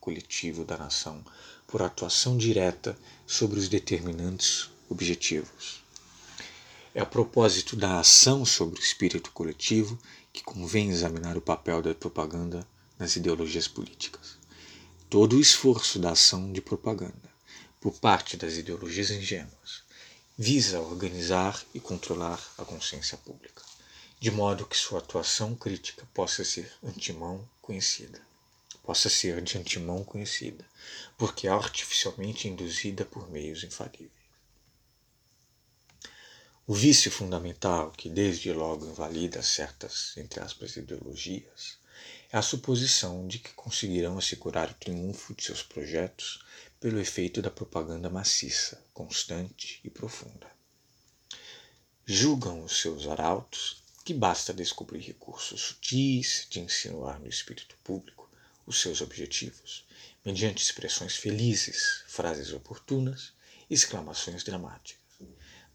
[0.00, 1.24] coletivo da nação
[1.66, 2.96] por atuação direta
[3.26, 5.82] sobre os determinantes objetivos.
[6.94, 9.98] É a propósito da ação sobre o espírito coletivo
[10.36, 12.68] que convém examinar o papel da propaganda
[12.98, 14.36] nas ideologias políticas.
[15.08, 17.30] Todo o esforço da ação de propaganda,
[17.80, 19.82] por parte das ideologias ingênuas,
[20.36, 23.62] visa organizar e controlar a consciência pública,
[24.20, 28.20] de modo que sua atuação crítica possa ser antemão conhecida,
[28.82, 30.66] possa ser de antemão conhecida,
[31.16, 34.15] porque é artificialmente induzida por meios infalíveis.
[36.68, 41.78] O vício fundamental que desde logo invalida certas, entre aspas, ideologias
[42.32, 46.44] é a suposição de que conseguirão assegurar o triunfo de seus projetos
[46.80, 50.50] pelo efeito da propaganda maciça, constante e profunda.
[52.04, 58.28] Julgam os seus arautos que basta descobrir recursos sutis de insinuar no espírito público
[58.66, 59.86] os seus objetivos,
[60.24, 63.32] mediante expressões felizes, frases oportunas
[63.70, 65.05] e exclamações dramáticas,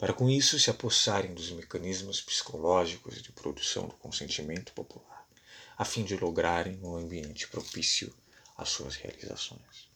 [0.02, 5.28] para com isso se apossarem dos mecanismos psicológicos de produção do consentimento popular,
[5.78, 8.12] a fim de lograrem um ambiente propício
[8.58, 9.92] às suas realizações.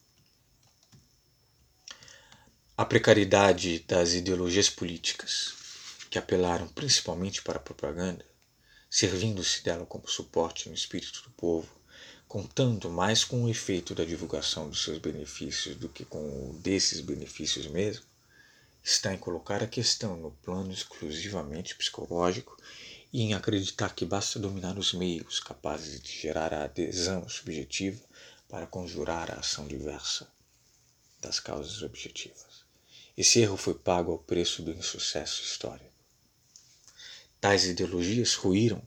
[2.78, 5.56] A precariedade das ideologias políticas,
[6.12, 8.24] que apelaram principalmente para a propaganda,
[8.88, 11.68] servindo-se dela como suporte no espírito do povo,
[12.28, 17.02] contando mais com o efeito da divulgação dos seus benefícios do que com o desses
[17.02, 18.06] benefícios mesmo,
[18.88, 22.56] está em colocar a questão no plano exclusivamente psicológico
[23.12, 28.00] e em acreditar que basta dominar os meios capazes de gerar a adesão subjetiva
[28.48, 30.28] para conjurar a ação diversa
[31.20, 32.64] das causas objetivas.
[33.18, 35.92] Esse erro foi pago ao preço do insucesso histórico.
[37.42, 38.84] Tais ideologias ruíram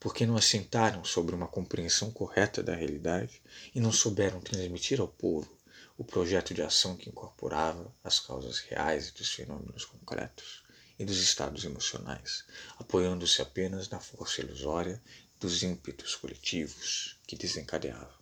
[0.00, 3.42] porque não assentaram sobre uma compreensão correta da realidade
[3.74, 5.55] e não souberam transmitir ao povo
[5.98, 10.62] o projeto de ação que incorporava as causas reais dos fenômenos concretos
[10.98, 12.44] e dos estados emocionais,
[12.78, 15.02] apoiando-se apenas na força ilusória
[15.40, 18.16] dos ímpetos coletivos que desencadeavam.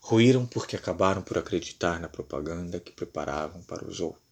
[0.00, 4.22] Ruíram porque acabaram por acreditar na propaganda que preparavam para os outros.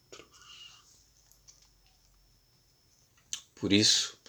[3.54, 4.19] Por isso,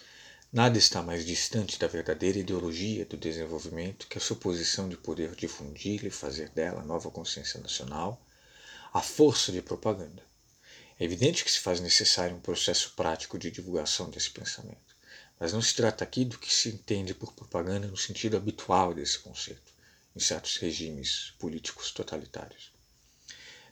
[0.52, 6.04] nada está mais distante da verdadeira ideologia do desenvolvimento que a suposição de poder difundir
[6.04, 8.20] e fazer dela nova consciência nacional
[8.92, 10.22] a força de propaganda.
[11.00, 14.94] É evidente que se faz necessário um processo prático de divulgação desse pensamento,
[15.40, 19.20] mas não se trata aqui do que se entende por propaganda no sentido habitual desse
[19.20, 19.72] conceito
[20.14, 22.70] em certos regimes políticos totalitários.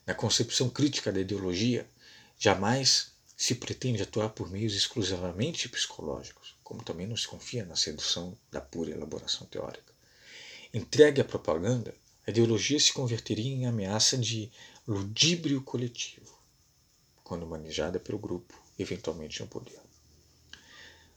[0.06, 1.86] Na concepção crítica da ideologia,
[2.38, 8.38] jamais se pretende atuar por meios exclusivamente psicológicos, como também não se confia na sedução
[8.48, 9.92] da pura elaboração teórica.
[10.72, 11.92] Entregue à propaganda,
[12.24, 14.52] a ideologia se converteria em ameaça de
[14.86, 16.32] ludíbrio coletivo,
[17.24, 19.80] quando manejada pelo grupo, eventualmente no poder.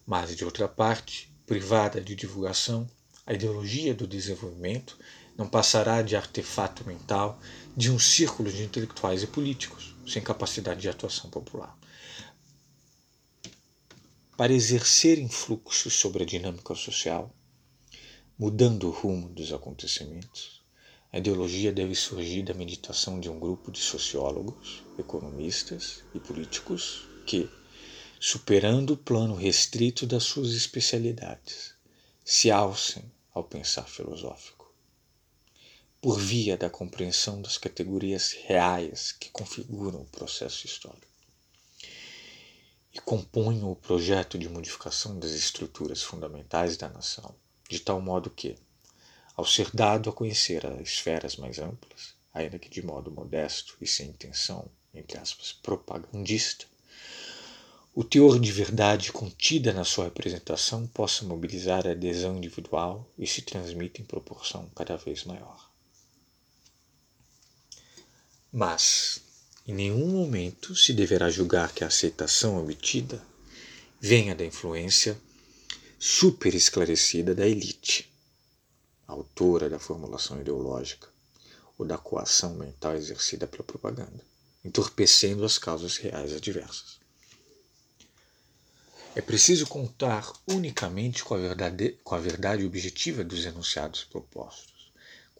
[0.07, 2.89] Mas, de outra parte, privada de divulgação,
[3.23, 4.97] a ideologia do desenvolvimento
[5.37, 7.39] não passará de artefato mental
[7.77, 11.77] de um círculo de intelectuais e políticos, sem capacidade de atuação popular.
[14.35, 17.31] Para exercer influxos sobre a dinâmica social,
[18.35, 20.63] mudando o rumo dos acontecimentos,
[21.11, 27.47] a ideologia deve surgir da meditação de um grupo de sociólogos, economistas e políticos que,
[28.19, 31.75] superando o plano restrito das suas especialidades,
[32.25, 33.03] se alcem
[33.35, 34.73] ao pensar filosófico,
[36.01, 41.12] por via da compreensão das categorias reais que configuram o processo histórico,
[42.93, 47.33] e componham o projeto de modificação das estruturas fundamentais da nação,
[47.67, 48.55] de tal modo que,
[49.35, 53.87] ao ser dado a conhecer as esferas mais amplas, ainda que de modo modesto e
[53.87, 56.65] sem intenção, entre aspas, propagandista,
[57.95, 63.43] o teor de verdade contida na sua representação possa mobilizar a adesão individual e se
[63.43, 65.71] transmita em proporção cada vez maior.
[68.51, 69.22] Mas,
[69.65, 73.23] em nenhum momento se deverá julgar que a aceitação obtida
[73.99, 75.17] venha da influência
[75.97, 78.13] super esclarecida da elite,
[79.07, 81.07] autora da formulação ideológica,
[81.77, 84.19] ou da coação mental exercida pela propaganda,
[84.65, 86.99] entorpecendo as causas reais adversas.
[89.15, 94.72] É preciso contar unicamente com a, verdade, com a verdade objetiva dos enunciados propostos,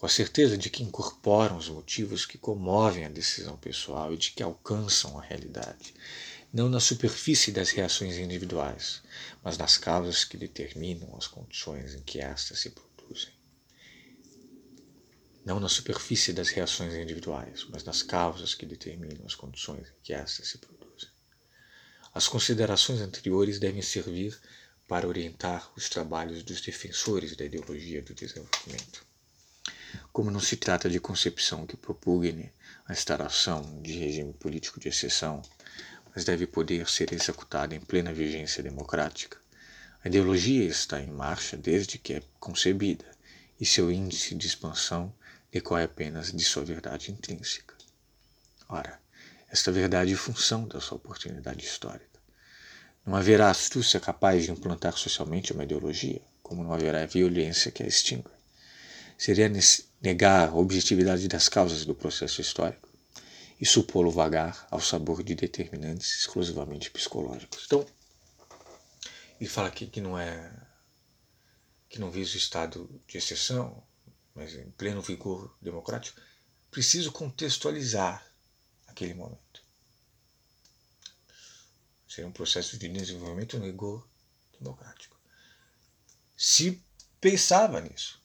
[0.04, 4.32] com a certeza de que incorporam os motivos que comovem a decisão pessoal e de
[4.32, 5.94] que alcançam a realidade,
[6.52, 9.02] não na superfície das reações individuais,
[9.42, 13.32] mas nas causas que determinam as condições em que estas se produzem.
[15.46, 20.14] Não na superfície das reações individuais, mas nas causas que determinam as condições em que
[20.14, 21.10] estas se produzem.
[22.14, 24.38] As considerações anteriores devem servir
[24.86, 29.13] para orientar os trabalhos dos defensores da ideologia do desenvolvimento.
[30.12, 32.52] Como não se trata de concepção que propugne
[32.88, 35.42] a instalação de regime político de exceção,
[36.14, 39.38] mas deve poder ser executada em plena vigência democrática.
[40.04, 43.06] A ideologia está em marcha desde que é concebida,
[43.60, 45.14] e seu índice de expansão
[45.52, 47.74] decorre apenas de sua verdade intrínseca.
[48.68, 49.00] Ora,
[49.50, 52.20] esta verdade é função da sua oportunidade histórica.
[53.06, 57.88] Não haverá astúcia capaz de implantar socialmente uma ideologia, como não haverá violência que a
[57.88, 58.32] extinga.
[59.24, 59.50] Seria
[60.02, 62.90] negar a objetividade das causas do processo histórico
[63.58, 67.64] e supô-lo vagar ao sabor de determinantes exclusivamente psicológicos.
[67.66, 67.88] Então,
[69.40, 70.52] ele fala aqui que não é
[71.88, 73.82] que não visa o estado de exceção,
[74.36, 76.20] mas em pleno vigor democrático,
[76.70, 78.28] preciso contextualizar
[78.88, 79.64] aquele momento.
[82.10, 84.06] Seria um processo de desenvolvimento no rigor
[84.60, 85.18] democrático.
[86.36, 86.84] Se
[87.22, 88.22] pensava nisso,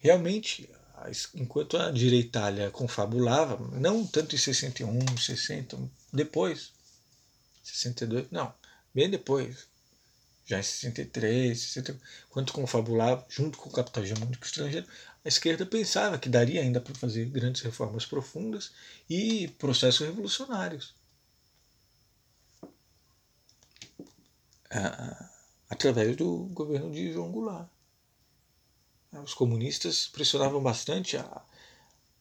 [0.00, 0.68] realmente,
[1.34, 5.78] enquanto a direitalha confabulava, não tanto em 61, 60,
[6.12, 6.72] depois,
[7.62, 8.52] 62, não,
[8.92, 9.68] bem depois,
[10.44, 14.86] já em 63, 60, quando confabulava, junto com o capital hegemônico estrangeiro,
[15.24, 18.72] a esquerda pensava que daria ainda para fazer grandes reformas profundas
[19.08, 20.94] e processos revolucionários.
[25.68, 27.68] através do governo de João Goulart.
[29.12, 31.42] Os comunistas pressionavam bastante a,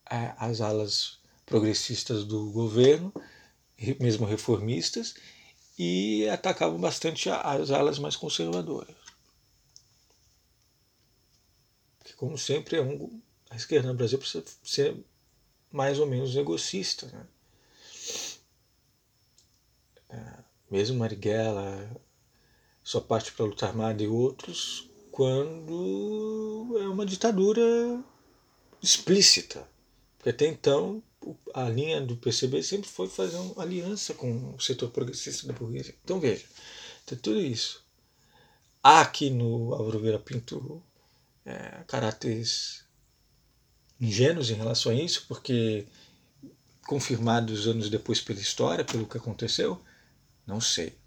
[0.05, 3.13] a, as alas progressistas do governo,
[3.99, 5.13] mesmo reformistas,
[5.77, 8.95] e atacavam bastante as alas mais conservadoras.
[12.03, 14.97] Que, como sempre, é um, a esquerda no Brasil precisa ser
[15.71, 17.05] mais ou menos negocista.
[17.07, 17.27] Né?
[20.09, 21.89] É, mesmo Marighella
[22.83, 24.88] só parte para lutar armada e outros
[25.19, 27.61] quando é uma ditadura
[28.81, 29.67] explícita.
[30.17, 31.03] Porque até então
[31.53, 35.93] a linha do PCB sempre foi fazer uma aliança com o setor progressista da burguesia.
[36.05, 36.45] Então veja,
[37.05, 37.83] tem tudo isso.
[38.81, 40.81] Há aqui no Álvaro Vera Pinto
[41.45, 42.85] é, caráteres
[43.99, 45.85] ingênuos em relação a isso, porque
[46.87, 49.81] confirmados anos depois pela história, pelo que aconteceu,
[50.47, 50.97] não sei.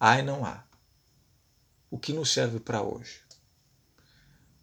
[0.00, 0.65] Há e não há.
[1.90, 3.20] O que nos serve para hoje?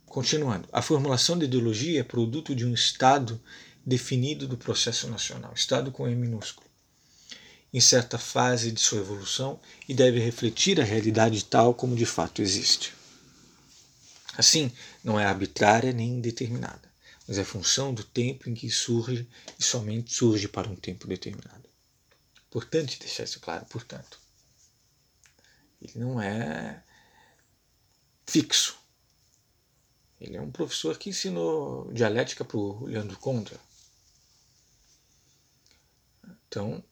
[0.06, 3.42] Continuando, a formulação de ideologia é produto de um Estado
[3.86, 6.70] definido do processo nacional, Estado com E minúsculo,
[7.74, 12.42] em certa fase de sua evolução e deve refletir a realidade tal como de fato
[12.42, 12.94] existe.
[14.38, 14.72] Assim,
[15.04, 16.92] não é arbitrária nem indeterminada,
[17.28, 19.28] mas é função do tempo em que surge
[19.58, 21.70] e somente surge para um tempo determinado.
[22.48, 24.20] Importante deixar isso claro, portanto.
[25.82, 26.84] Ele não é
[28.26, 28.78] fixo.
[30.20, 33.60] Ele é um professor que ensinou dialética para o Leandro Contra.
[36.48, 36.84] Então,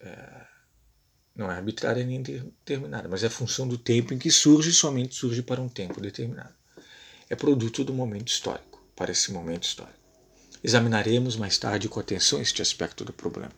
[0.00, 0.46] é,
[1.34, 5.14] não é arbitrária nem determinada, mas é função do tempo em que surge e somente
[5.14, 6.54] surge para um tempo determinado.
[7.30, 9.98] É produto do momento histórico, para esse momento histórico.
[10.64, 13.52] Examinaremos mais tarde com atenção este aspecto do problema.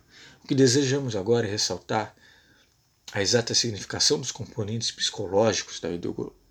[0.45, 2.15] O que desejamos agora é ressaltar
[3.13, 5.89] a exata significação dos componentes psicológicos da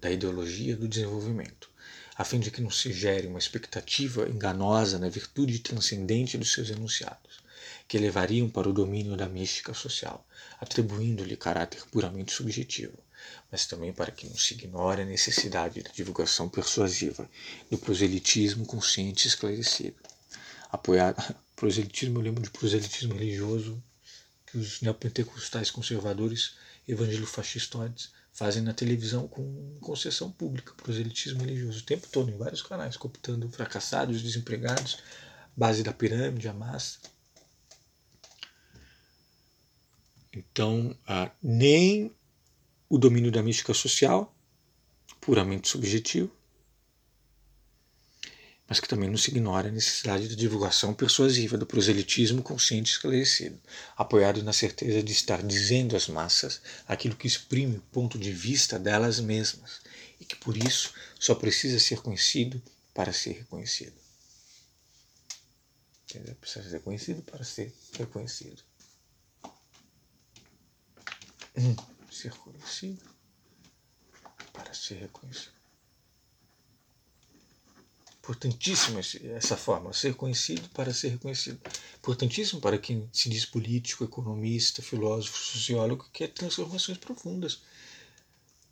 [0.08, 1.70] ideologia do desenvolvimento,
[2.16, 6.70] a fim de que não se gere uma expectativa enganosa na virtude transcendente dos seus
[6.70, 7.40] enunciados
[7.90, 10.24] que levariam para o domínio da mística social,
[10.62, 12.98] atribuindo-lhe caráter puramente subjetivo,
[13.52, 17.28] mas também para que não se ignore a necessidade da divulgação persuasiva
[17.70, 19.98] do proselitismo consciente e esclarecido.
[20.72, 23.84] Apoiado, proselitismo, eu lembro de proselitismo religioso
[24.46, 26.56] que os neopentecostais conservadores
[26.88, 32.96] evangelofascistoides fazem na televisão com concessão pública, proselitismo religioso, o tempo todo, em vários canais,
[32.96, 35.00] cooptando fracassados, desempregados,
[35.56, 37.00] base da pirâmide, a massa.
[40.32, 42.16] Então, ah, nem
[42.88, 44.36] o domínio da mística social,
[45.20, 46.32] puramente subjetivo,
[48.70, 53.60] mas que também não se ignora a necessidade da divulgação persuasiva do proselitismo consciente esclarecido,
[53.98, 58.78] apoiado na certeza de estar dizendo às massas aquilo que exprime o ponto de vista
[58.78, 59.82] delas mesmas
[60.20, 62.62] e que por isso só precisa ser conhecido
[62.94, 63.94] para ser reconhecido.
[66.40, 68.64] Precisa ser conhecido para ser reconhecido
[72.12, 73.04] ser conhecido
[74.54, 75.59] para ser reconhecido.
[78.30, 79.00] Importantíssima
[79.36, 81.60] essa forma, ser conhecido para ser reconhecido.
[81.98, 87.62] Importantíssimo para quem se diz político, economista, filósofo, sociólogo, que quer transformações profundas,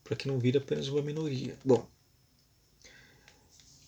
[0.03, 1.57] para que não vire apenas uma minoria.
[1.65, 1.87] Bom,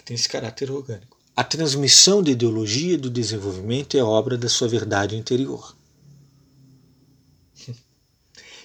[0.03, 1.19] tem esse caráter orgânico.
[1.35, 5.77] A transmissão da ideologia do desenvolvimento é obra da sua verdade interior.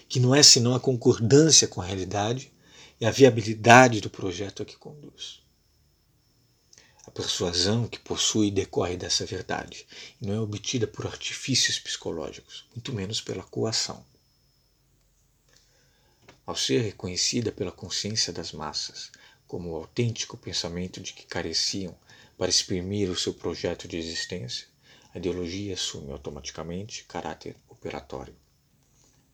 [0.08, 2.50] que não é senão a concordância com a realidade
[2.98, 5.43] e a viabilidade do projeto a que conduz.
[7.06, 9.86] A persuasão que possui decorre dessa verdade
[10.20, 14.04] e não é obtida por artifícios psicológicos, muito menos pela coação.
[16.46, 19.10] Ao ser reconhecida pela consciência das massas
[19.46, 21.94] como o autêntico pensamento de que careciam
[22.38, 24.66] para exprimir o seu projeto de existência,
[25.14, 28.34] a ideologia assume automaticamente caráter operatório.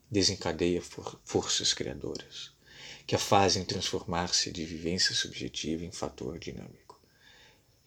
[0.09, 2.51] Desencadeia for forças criadoras,
[3.07, 6.80] que a fazem transformar-se de vivência subjetiva em fator dinâmico.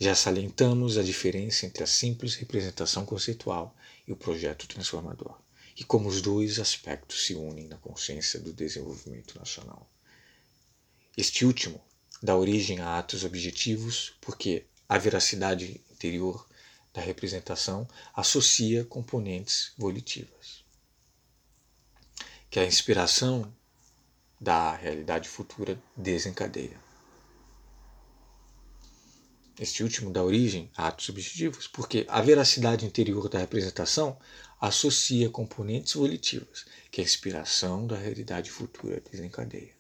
[0.05, 3.75] Já salientamos a diferença entre a simples representação conceitual
[4.07, 5.35] e o projeto transformador,
[5.75, 9.91] e como os dois aspectos se unem na consciência do desenvolvimento nacional.
[11.17, 11.81] Este último
[12.23, 16.47] dá origem a atos objetivos porque a veracidade interior
[16.93, 20.67] da representação associa componentes volitivas.
[22.51, 23.51] Que a inspiração
[24.39, 26.84] da realidade futura desencadeia.
[29.59, 34.19] Este último dá origem a atos subjetivos, porque a veracidade interior da representação
[34.61, 39.73] associa componentes volitivas, que a inspiração da realidade futura desencadeia.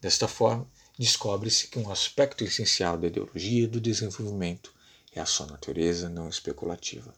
[0.00, 4.72] Desta forma, descobre-se que um aspecto essencial da ideologia do desenvolvimento
[5.12, 7.14] é a sua natureza não especulativa.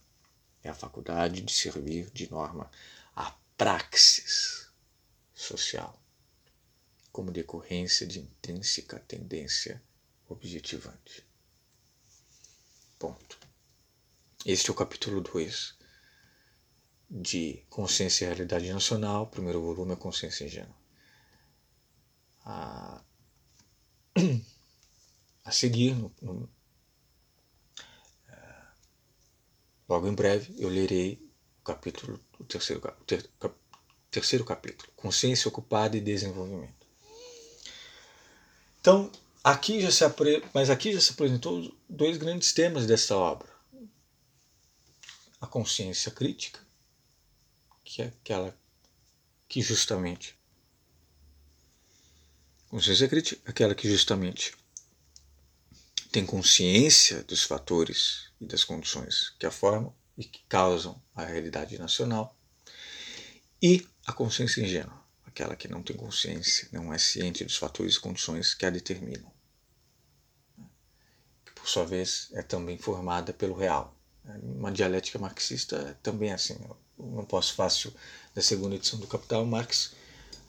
[0.63, 2.69] É a faculdade de servir de norma
[3.15, 4.67] à praxis
[5.33, 5.97] social,
[7.13, 9.81] como decorrência de intrínseca tendência
[10.27, 11.26] objetivante.
[12.99, 13.37] Ponto.
[14.45, 15.75] Este é o capítulo 2
[17.09, 20.75] de Consciência e Realidade Nacional, primeiro volume, a Consciência Ingênua.
[22.43, 23.01] A,
[25.45, 26.49] a seguir, no, no,
[29.87, 31.17] Logo em breve eu lerei
[31.61, 33.55] o capítulo, o terceiro, o ter, cap,
[34.11, 36.85] terceiro capítulo, Consciência Ocupada e Desenvolvimento.
[38.81, 39.09] Então,
[39.51, 43.47] aqui já se apre, mas aqui já se apresentou dois grandes temas dessa obra.
[45.39, 46.59] A consciência crítica,
[47.83, 48.57] que é aquela
[49.47, 50.37] que justamente
[52.69, 54.53] consciência crítica, aquela que justamente
[56.11, 61.77] tem consciência dos fatores e das condições que a formam e que causam a realidade
[61.77, 62.35] nacional,
[63.61, 67.99] e a consciência ingênua, aquela que não tem consciência, não é ciente dos fatores e
[67.99, 69.36] condições que a determinam,
[71.67, 73.93] por sua vez é também formada pelo real.
[74.41, 76.57] Uma dialética marxista é também assim.
[76.97, 77.93] Não posso fácil
[78.33, 79.93] da segunda edição do Capital, Marx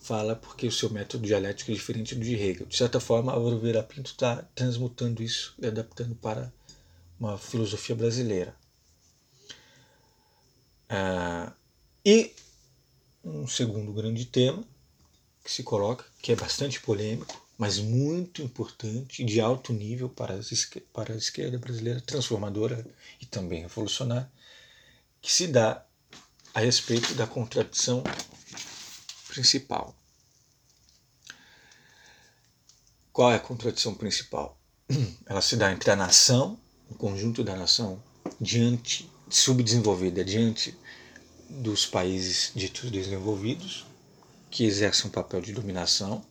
[0.01, 2.67] fala porque o seu método dialético é diferente do de Hegel.
[2.67, 6.53] De certa forma, Álvaro Vera Pinto está transmutando isso e adaptando para
[7.19, 8.55] uma filosofia brasileira.
[10.89, 11.53] Ah,
[12.07, 12.33] e
[13.25, 14.63] um segundo grande tema
[15.43, 20.49] que se coloca, que é bastante polêmico, mas muito importante, de alto nível para, as,
[20.93, 22.87] para a esquerda brasileira, transformadora
[23.21, 24.31] e também revolucionária,
[25.21, 25.85] que se dá
[26.55, 28.05] a respeito da contradição
[29.27, 29.95] principal.
[33.13, 34.57] Qual é a contradição principal?
[35.27, 36.59] Ela se dá entre a nação
[36.89, 38.03] o conjunto da nação
[38.41, 40.75] diante subdesenvolvida diante
[41.51, 43.85] dos países ditos desenvolvidos
[44.51, 46.25] que exercem um papel de dominação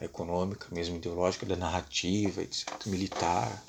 [0.00, 3.64] econômica, mesmo ideológica, da narrativa, etc., militar,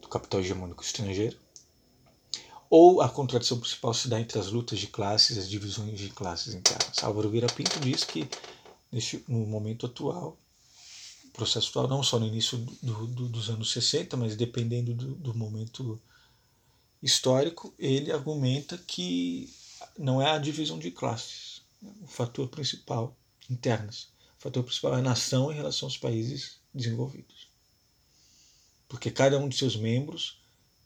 [0.00, 1.36] do capital hegemônico estrangeiro.
[2.68, 6.54] Ou a contradição principal se dá entre as lutas de classes, as divisões de classes
[6.54, 7.02] internas.
[7.02, 8.28] Álvaro Vieira Pinto diz que,
[8.90, 10.38] nesse, no momento atual,
[11.32, 15.34] processo atual, não só no início do, do, dos anos 60, mas dependendo do, do
[15.34, 16.00] momento
[17.02, 19.52] histórico, ele argumenta que
[19.98, 21.52] não é a divisão de classes
[22.00, 23.16] o fator principal
[23.50, 24.11] internas.
[24.42, 27.46] Fator principal é a nação em relação aos países desenvolvidos.
[28.88, 30.42] Porque cada um de seus membros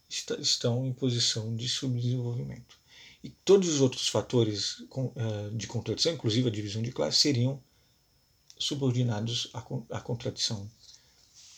[0.07, 2.77] está, estão em posição de subdesenvolvimento.
[3.23, 4.83] E todos os outros fatores
[5.15, 7.59] eh, de contradição, inclusive a divisão de classe, seriam
[8.59, 9.49] subordinados
[9.89, 10.69] à, contradição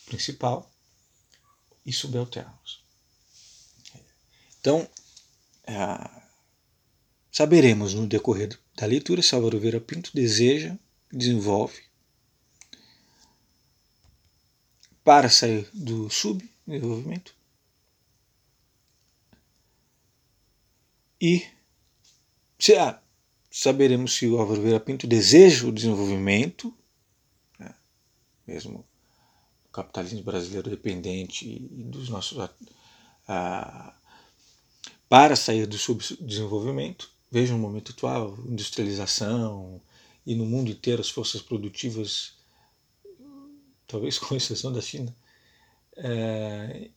[0.05, 0.71] principal
[1.85, 2.81] e subalternos.
[4.61, 4.87] Então,
[5.67, 5.75] é,
[7.29, 10.77] saberemos no decorrer da leitura se Álvaro Vera Pinto deseja,
[11.11, 11.88] desenvolve,
[15.09, 17.33] para sair do subdesenvolvimento
[21.19, 21.43] e
[22.59, 23.01] se, ah,
[23.49, 26.71] saberemos se o Álvaro Vera Pinto deseja o desenvolvimento
[28.45, 28.85] mesmo
[29.65, 32.47] o capitalismo brasileiro dependente dos nossos
[35.09, 39.81] para sair do subdesenvolvimento veja no momento atual, industrialização
[40.23, 42.37] e no mundo inteiro as forças produtivas,
[43.89, 45.13] talvez com exceção da China,
[45.97, 46.89] é,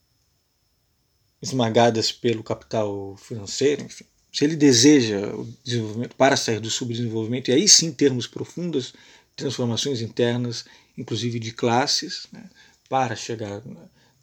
[1.41, 4.05] esmagadas pelo capital financeiro, enfim.
[4.31, 8.93] Se ele deseja o desenvolvimento para sair do subdesenvolvimento, e aí sim termos profundas
[9.35, 10.65] transformações internas,
[10.97, 12.49] inclusive de classes, né,
[12.89, 13.61] para chegar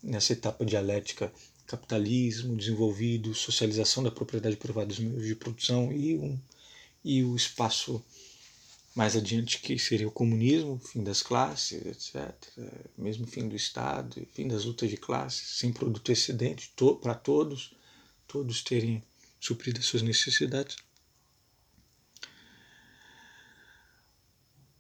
[0.03, 1.31] nessa etapa dialética
[1.71, 6.37] capitalismo desenvolvido, socialização da propriedade privada dos meios de produção e, um,
[7.05, 8.03] e o espaço
[8.95, 12.35] mais adiante que seria o comunismo, fim das classes, etc.
[12.99, 17.75] Mesmo fim do Estado, fim das lutas de classes, sem produto excedente to para todos,
[18.27, 19.03] todos terem
[19.39, 20.77] suprido as suas necessidades.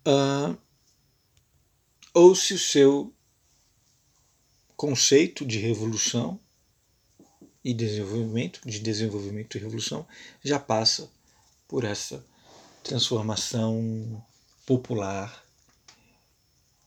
[0.07, 0.59] Uh,
[2.13, 3.15] ou se o seu
[4.77, 6.41] conceito de revolução
[7.63, 10.07] e desenvolvimento, de desenvolvimento e revolução,
[10.43, 11.11] já passa
[11.69, 12.25] por essa
[12.83, 14.25] transformação
[14.67, 15.45] popular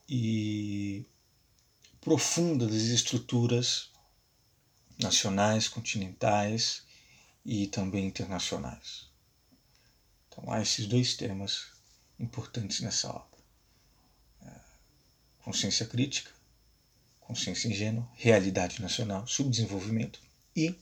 [0.07, 1.05] e
[2.01, 3.89] profunda das estruturas
[4.99, 6.83] nacionais, continentais
[7.45, 9.09] e também internacionais.
[10.27, 11.67] Então há esses dois temas
[12.19, 13.39] importantes nessa obra:
[14.43, 14.51] é,
[15.43, 16.31] consciência crítica,
[17.21, 20.19] consciência ingênua, realidade nacional, subdesenvolvimento
[20.55, 20.75] e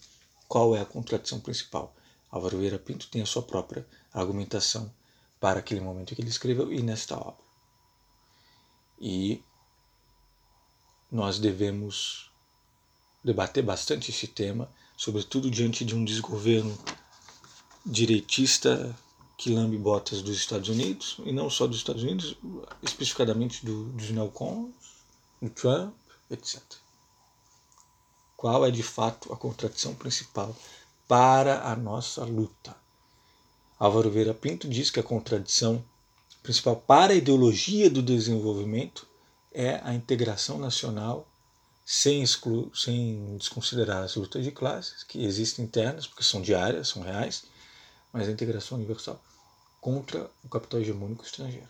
[0.47, 1.95] qual é a contradição principal.
[2.29, 4.91] Álvaro Vieira Pinto tem a sua própria argumentação
[5.41, 7.43] para aquele momento que ele escreveu e nesta obra.
[8.99, 9.43] E
[11.11, 12.31] nós devemos
[13.23, 16.77] debater bastante esse tema, sobretudo diante de um desgoverno
[17.83, 18.95] direitista
[19.35, 22.37] que lambe botas dos Estados Unidos, e não só dos Estados Unidos,
[22.83, 24.71] especificadamente do, dos neocons,
[25.41, 25.95] do Trump,
[26.29, 26.61] etc.
[28.37, 30.55] Qual é de fato a contradição principal
[31.07, 32.80] para a nossa luta?
[33.81, 35.83] Álvaro Vieira Pinto diz que a contradição
[36.43, 39.07] principal para a ideologia do desenvolvimento
[39.51, 41.27] é a integração nacional
[41.83, 47.01] sem, exclu sem desconsiderar as lutas de classes que existem internas, porque são diárias, são
[47.01, 47.45] reais,
[48.13, 49.19] mas a integração universal
[49.81, 51.67] contra o capital hegemônico estrangeiro.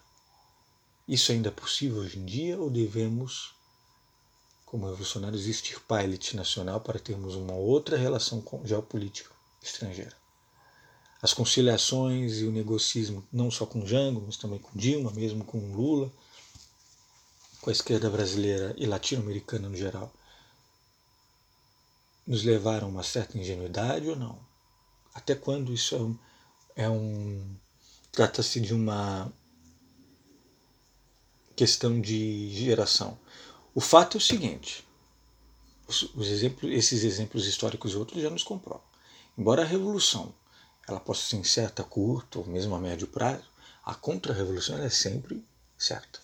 [1.07, 3.55] Isso ainda é possível hoje em dia ou devemos
[4.65, 9.31] como revolucionários, extirpar a elite nacional para termos uma outra relação geopolítica
[9.63, 10.20] estrangeira.
[11.21, 15.71] As conciliações e o negocismo, não só com Jango, mas também com Dilma, mesmo com
[15.71, 16.11] Lula,
[17.61, 20.11] com a esquerda brasileira e latino-americana no geral,
[22.25, 24.39] nos levaram a uma certa ingenuidade ou não?
[25.13, 26.17] Até quando isso é um.
[26.75, 27.55] É um
[28.11, 29.31] Trata-se de uma
[31.55, 33.17] questão de geração.
[33.73, 34.85] O fato é o seguinte:
[35.87, 38.83] os, os exemplos, esses exemplos históricos e outros já nos comprovam.
[39.37, 40.33] Embora a revolução
[40.91, 43.43] ela possa ser incerta a curto ou mesmo a médio prazo,
[43.83, 45.43] a contra-revolução é sempre
[45.77, 46.19] certa.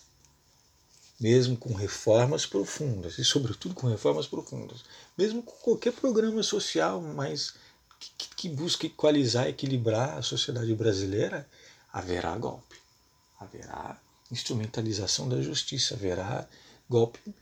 [1.20, 4.84] Mesmo com reformas profundas, e sobretudo com reformas profundas,
[5.16, 7.54] mesmo com qualquer programa social mais
[7.98, 11.48] que, que busque equalizar, equilibrar a sociedade brasileira,
[11.92, 12.76] haverá golpe,
[13.40, 14.00] haverá
[14.30, 16.46] instrumentalização da justiça, haverá
[16.88, 17.34] golpe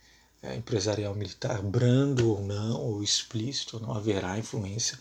[0.43, 4.99] é, empresarial militar, brando ou não, ou explícito, não haverá influência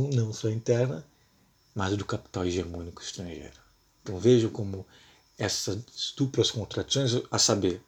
[0.00, 1.04] não só interna,
[1.74, 3.58] mas do capital hegemônico estrangeiro.
[4.02, 4.86] Então vejam como
[5.36, 7.80] essas duplas contradições, a saber,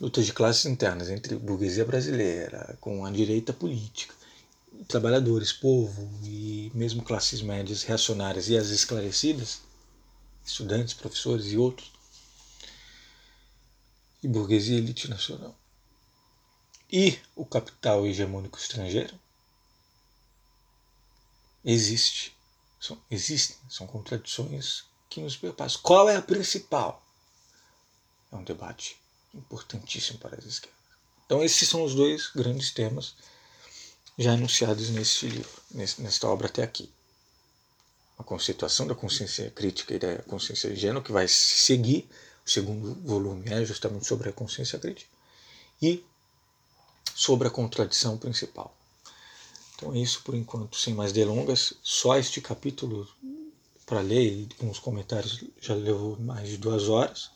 [0.00, 4.14] lutas de classes internas entre burguesia brasileira, com a direita política,
[4.86, 9.60] trabalhadores, povo e mesmo classes médias reacionárias e as esclarecidas,
[10.44, 11.90] estudantes, professores e outros,
[14.22, 15.58] e burguesia elite nacional.
[16.92, 19.18] E o capital hegemônico estrangeiro
[21.66, 22.34] existe.
[22.80, 25.80] São, existem, são contradições que nos perpassam.
[25.82, 27.02] Qual é a principal?
[28.32, 28.96] É um debate
[29.34, 30.76] importantíssimo para as esquerdas.
[31.26, 33.16] Então, esses são os dois grandes temas
[34.16, 35.62] já anunciados neste livro,
[35.98, 36.90] nesta obra até aqui.
[38.18, 42.08] A conceituação da consciência crítica e da consciência ingênua, que vai seguir
[42.46, 45.10] o segundo volume é justamente sobre a consciência crítica
[45.82, 46.02] e
[47.14, 48.74] sobre a contradição principal.
[49.76, 51.74] Então é isso por enquanto, sem mais delongas.
[51.82, 53.06] Só este capítulo
[53.84, 57.30] para ler e com os comentários já levou mais de duas horas.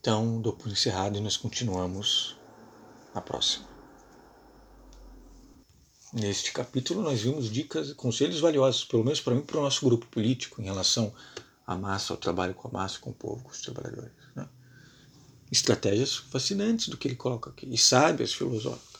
[0.00, 2.36] Então dou por encerrado e nós continuamos
[3.14, 3.68] na próxima.
[6.12, 10.06] Neste capítulo nós vimos dicas, conselhos valiosos, pelo menos para mim, para o nosso grupo
[10.06, 11.12] político em relação
[11.66, 14.12] a massa, ao trabalho com a massa, com o povo, com os trabalhadores.
[14.34, 14.48] Né?
[15.50, 18.93] Estratégias fascinantes do que ele coloca aqui, e sábias filosóficas,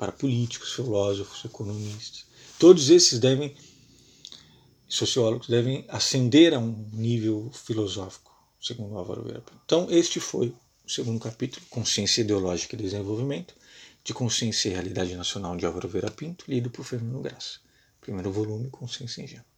[0.00, 2.24] para políticos, filósofos, economistas.
[2.58, 3.54] Todos esses devem,
[4.88, 9.60] sociólogos, devem ascender a um nível filosófico, segundo Álvaro Pinto.
[9.62, 10.54] Então, este foi
[10.86, 13.52] o segundo capítulo, Consciência Ideológica e Desenvolvimento,
[14.02, 17.60] de Consciência e Realidade Nacional de Álvaro Vieira Pinto, lido por Fernando Graça.
[18.00, 19.49] Primeiro volume, Consciência Ingênua.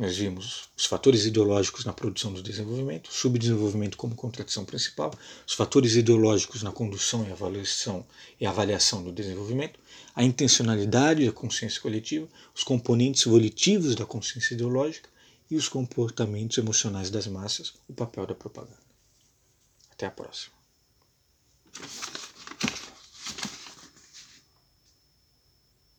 [0.00, 5.12] Nós vimos os fatores ideológicos na produção do desenvolvimento, subdesenvolvimento como contradição principal,
[5.46, 8.06] os fatores ideológicos na condução e avaliação
[8.40, 9.78] e avaliação do desenvolvimento,
[10.16, 15.10] a intencionalidade da consciência coletiva, os componentes volitivos da consciência ideológica
[15.50, 18.80] e os comportamentos emocionais das massas, o papel da propaganda.
[19.90, 20.54] Até a próxima.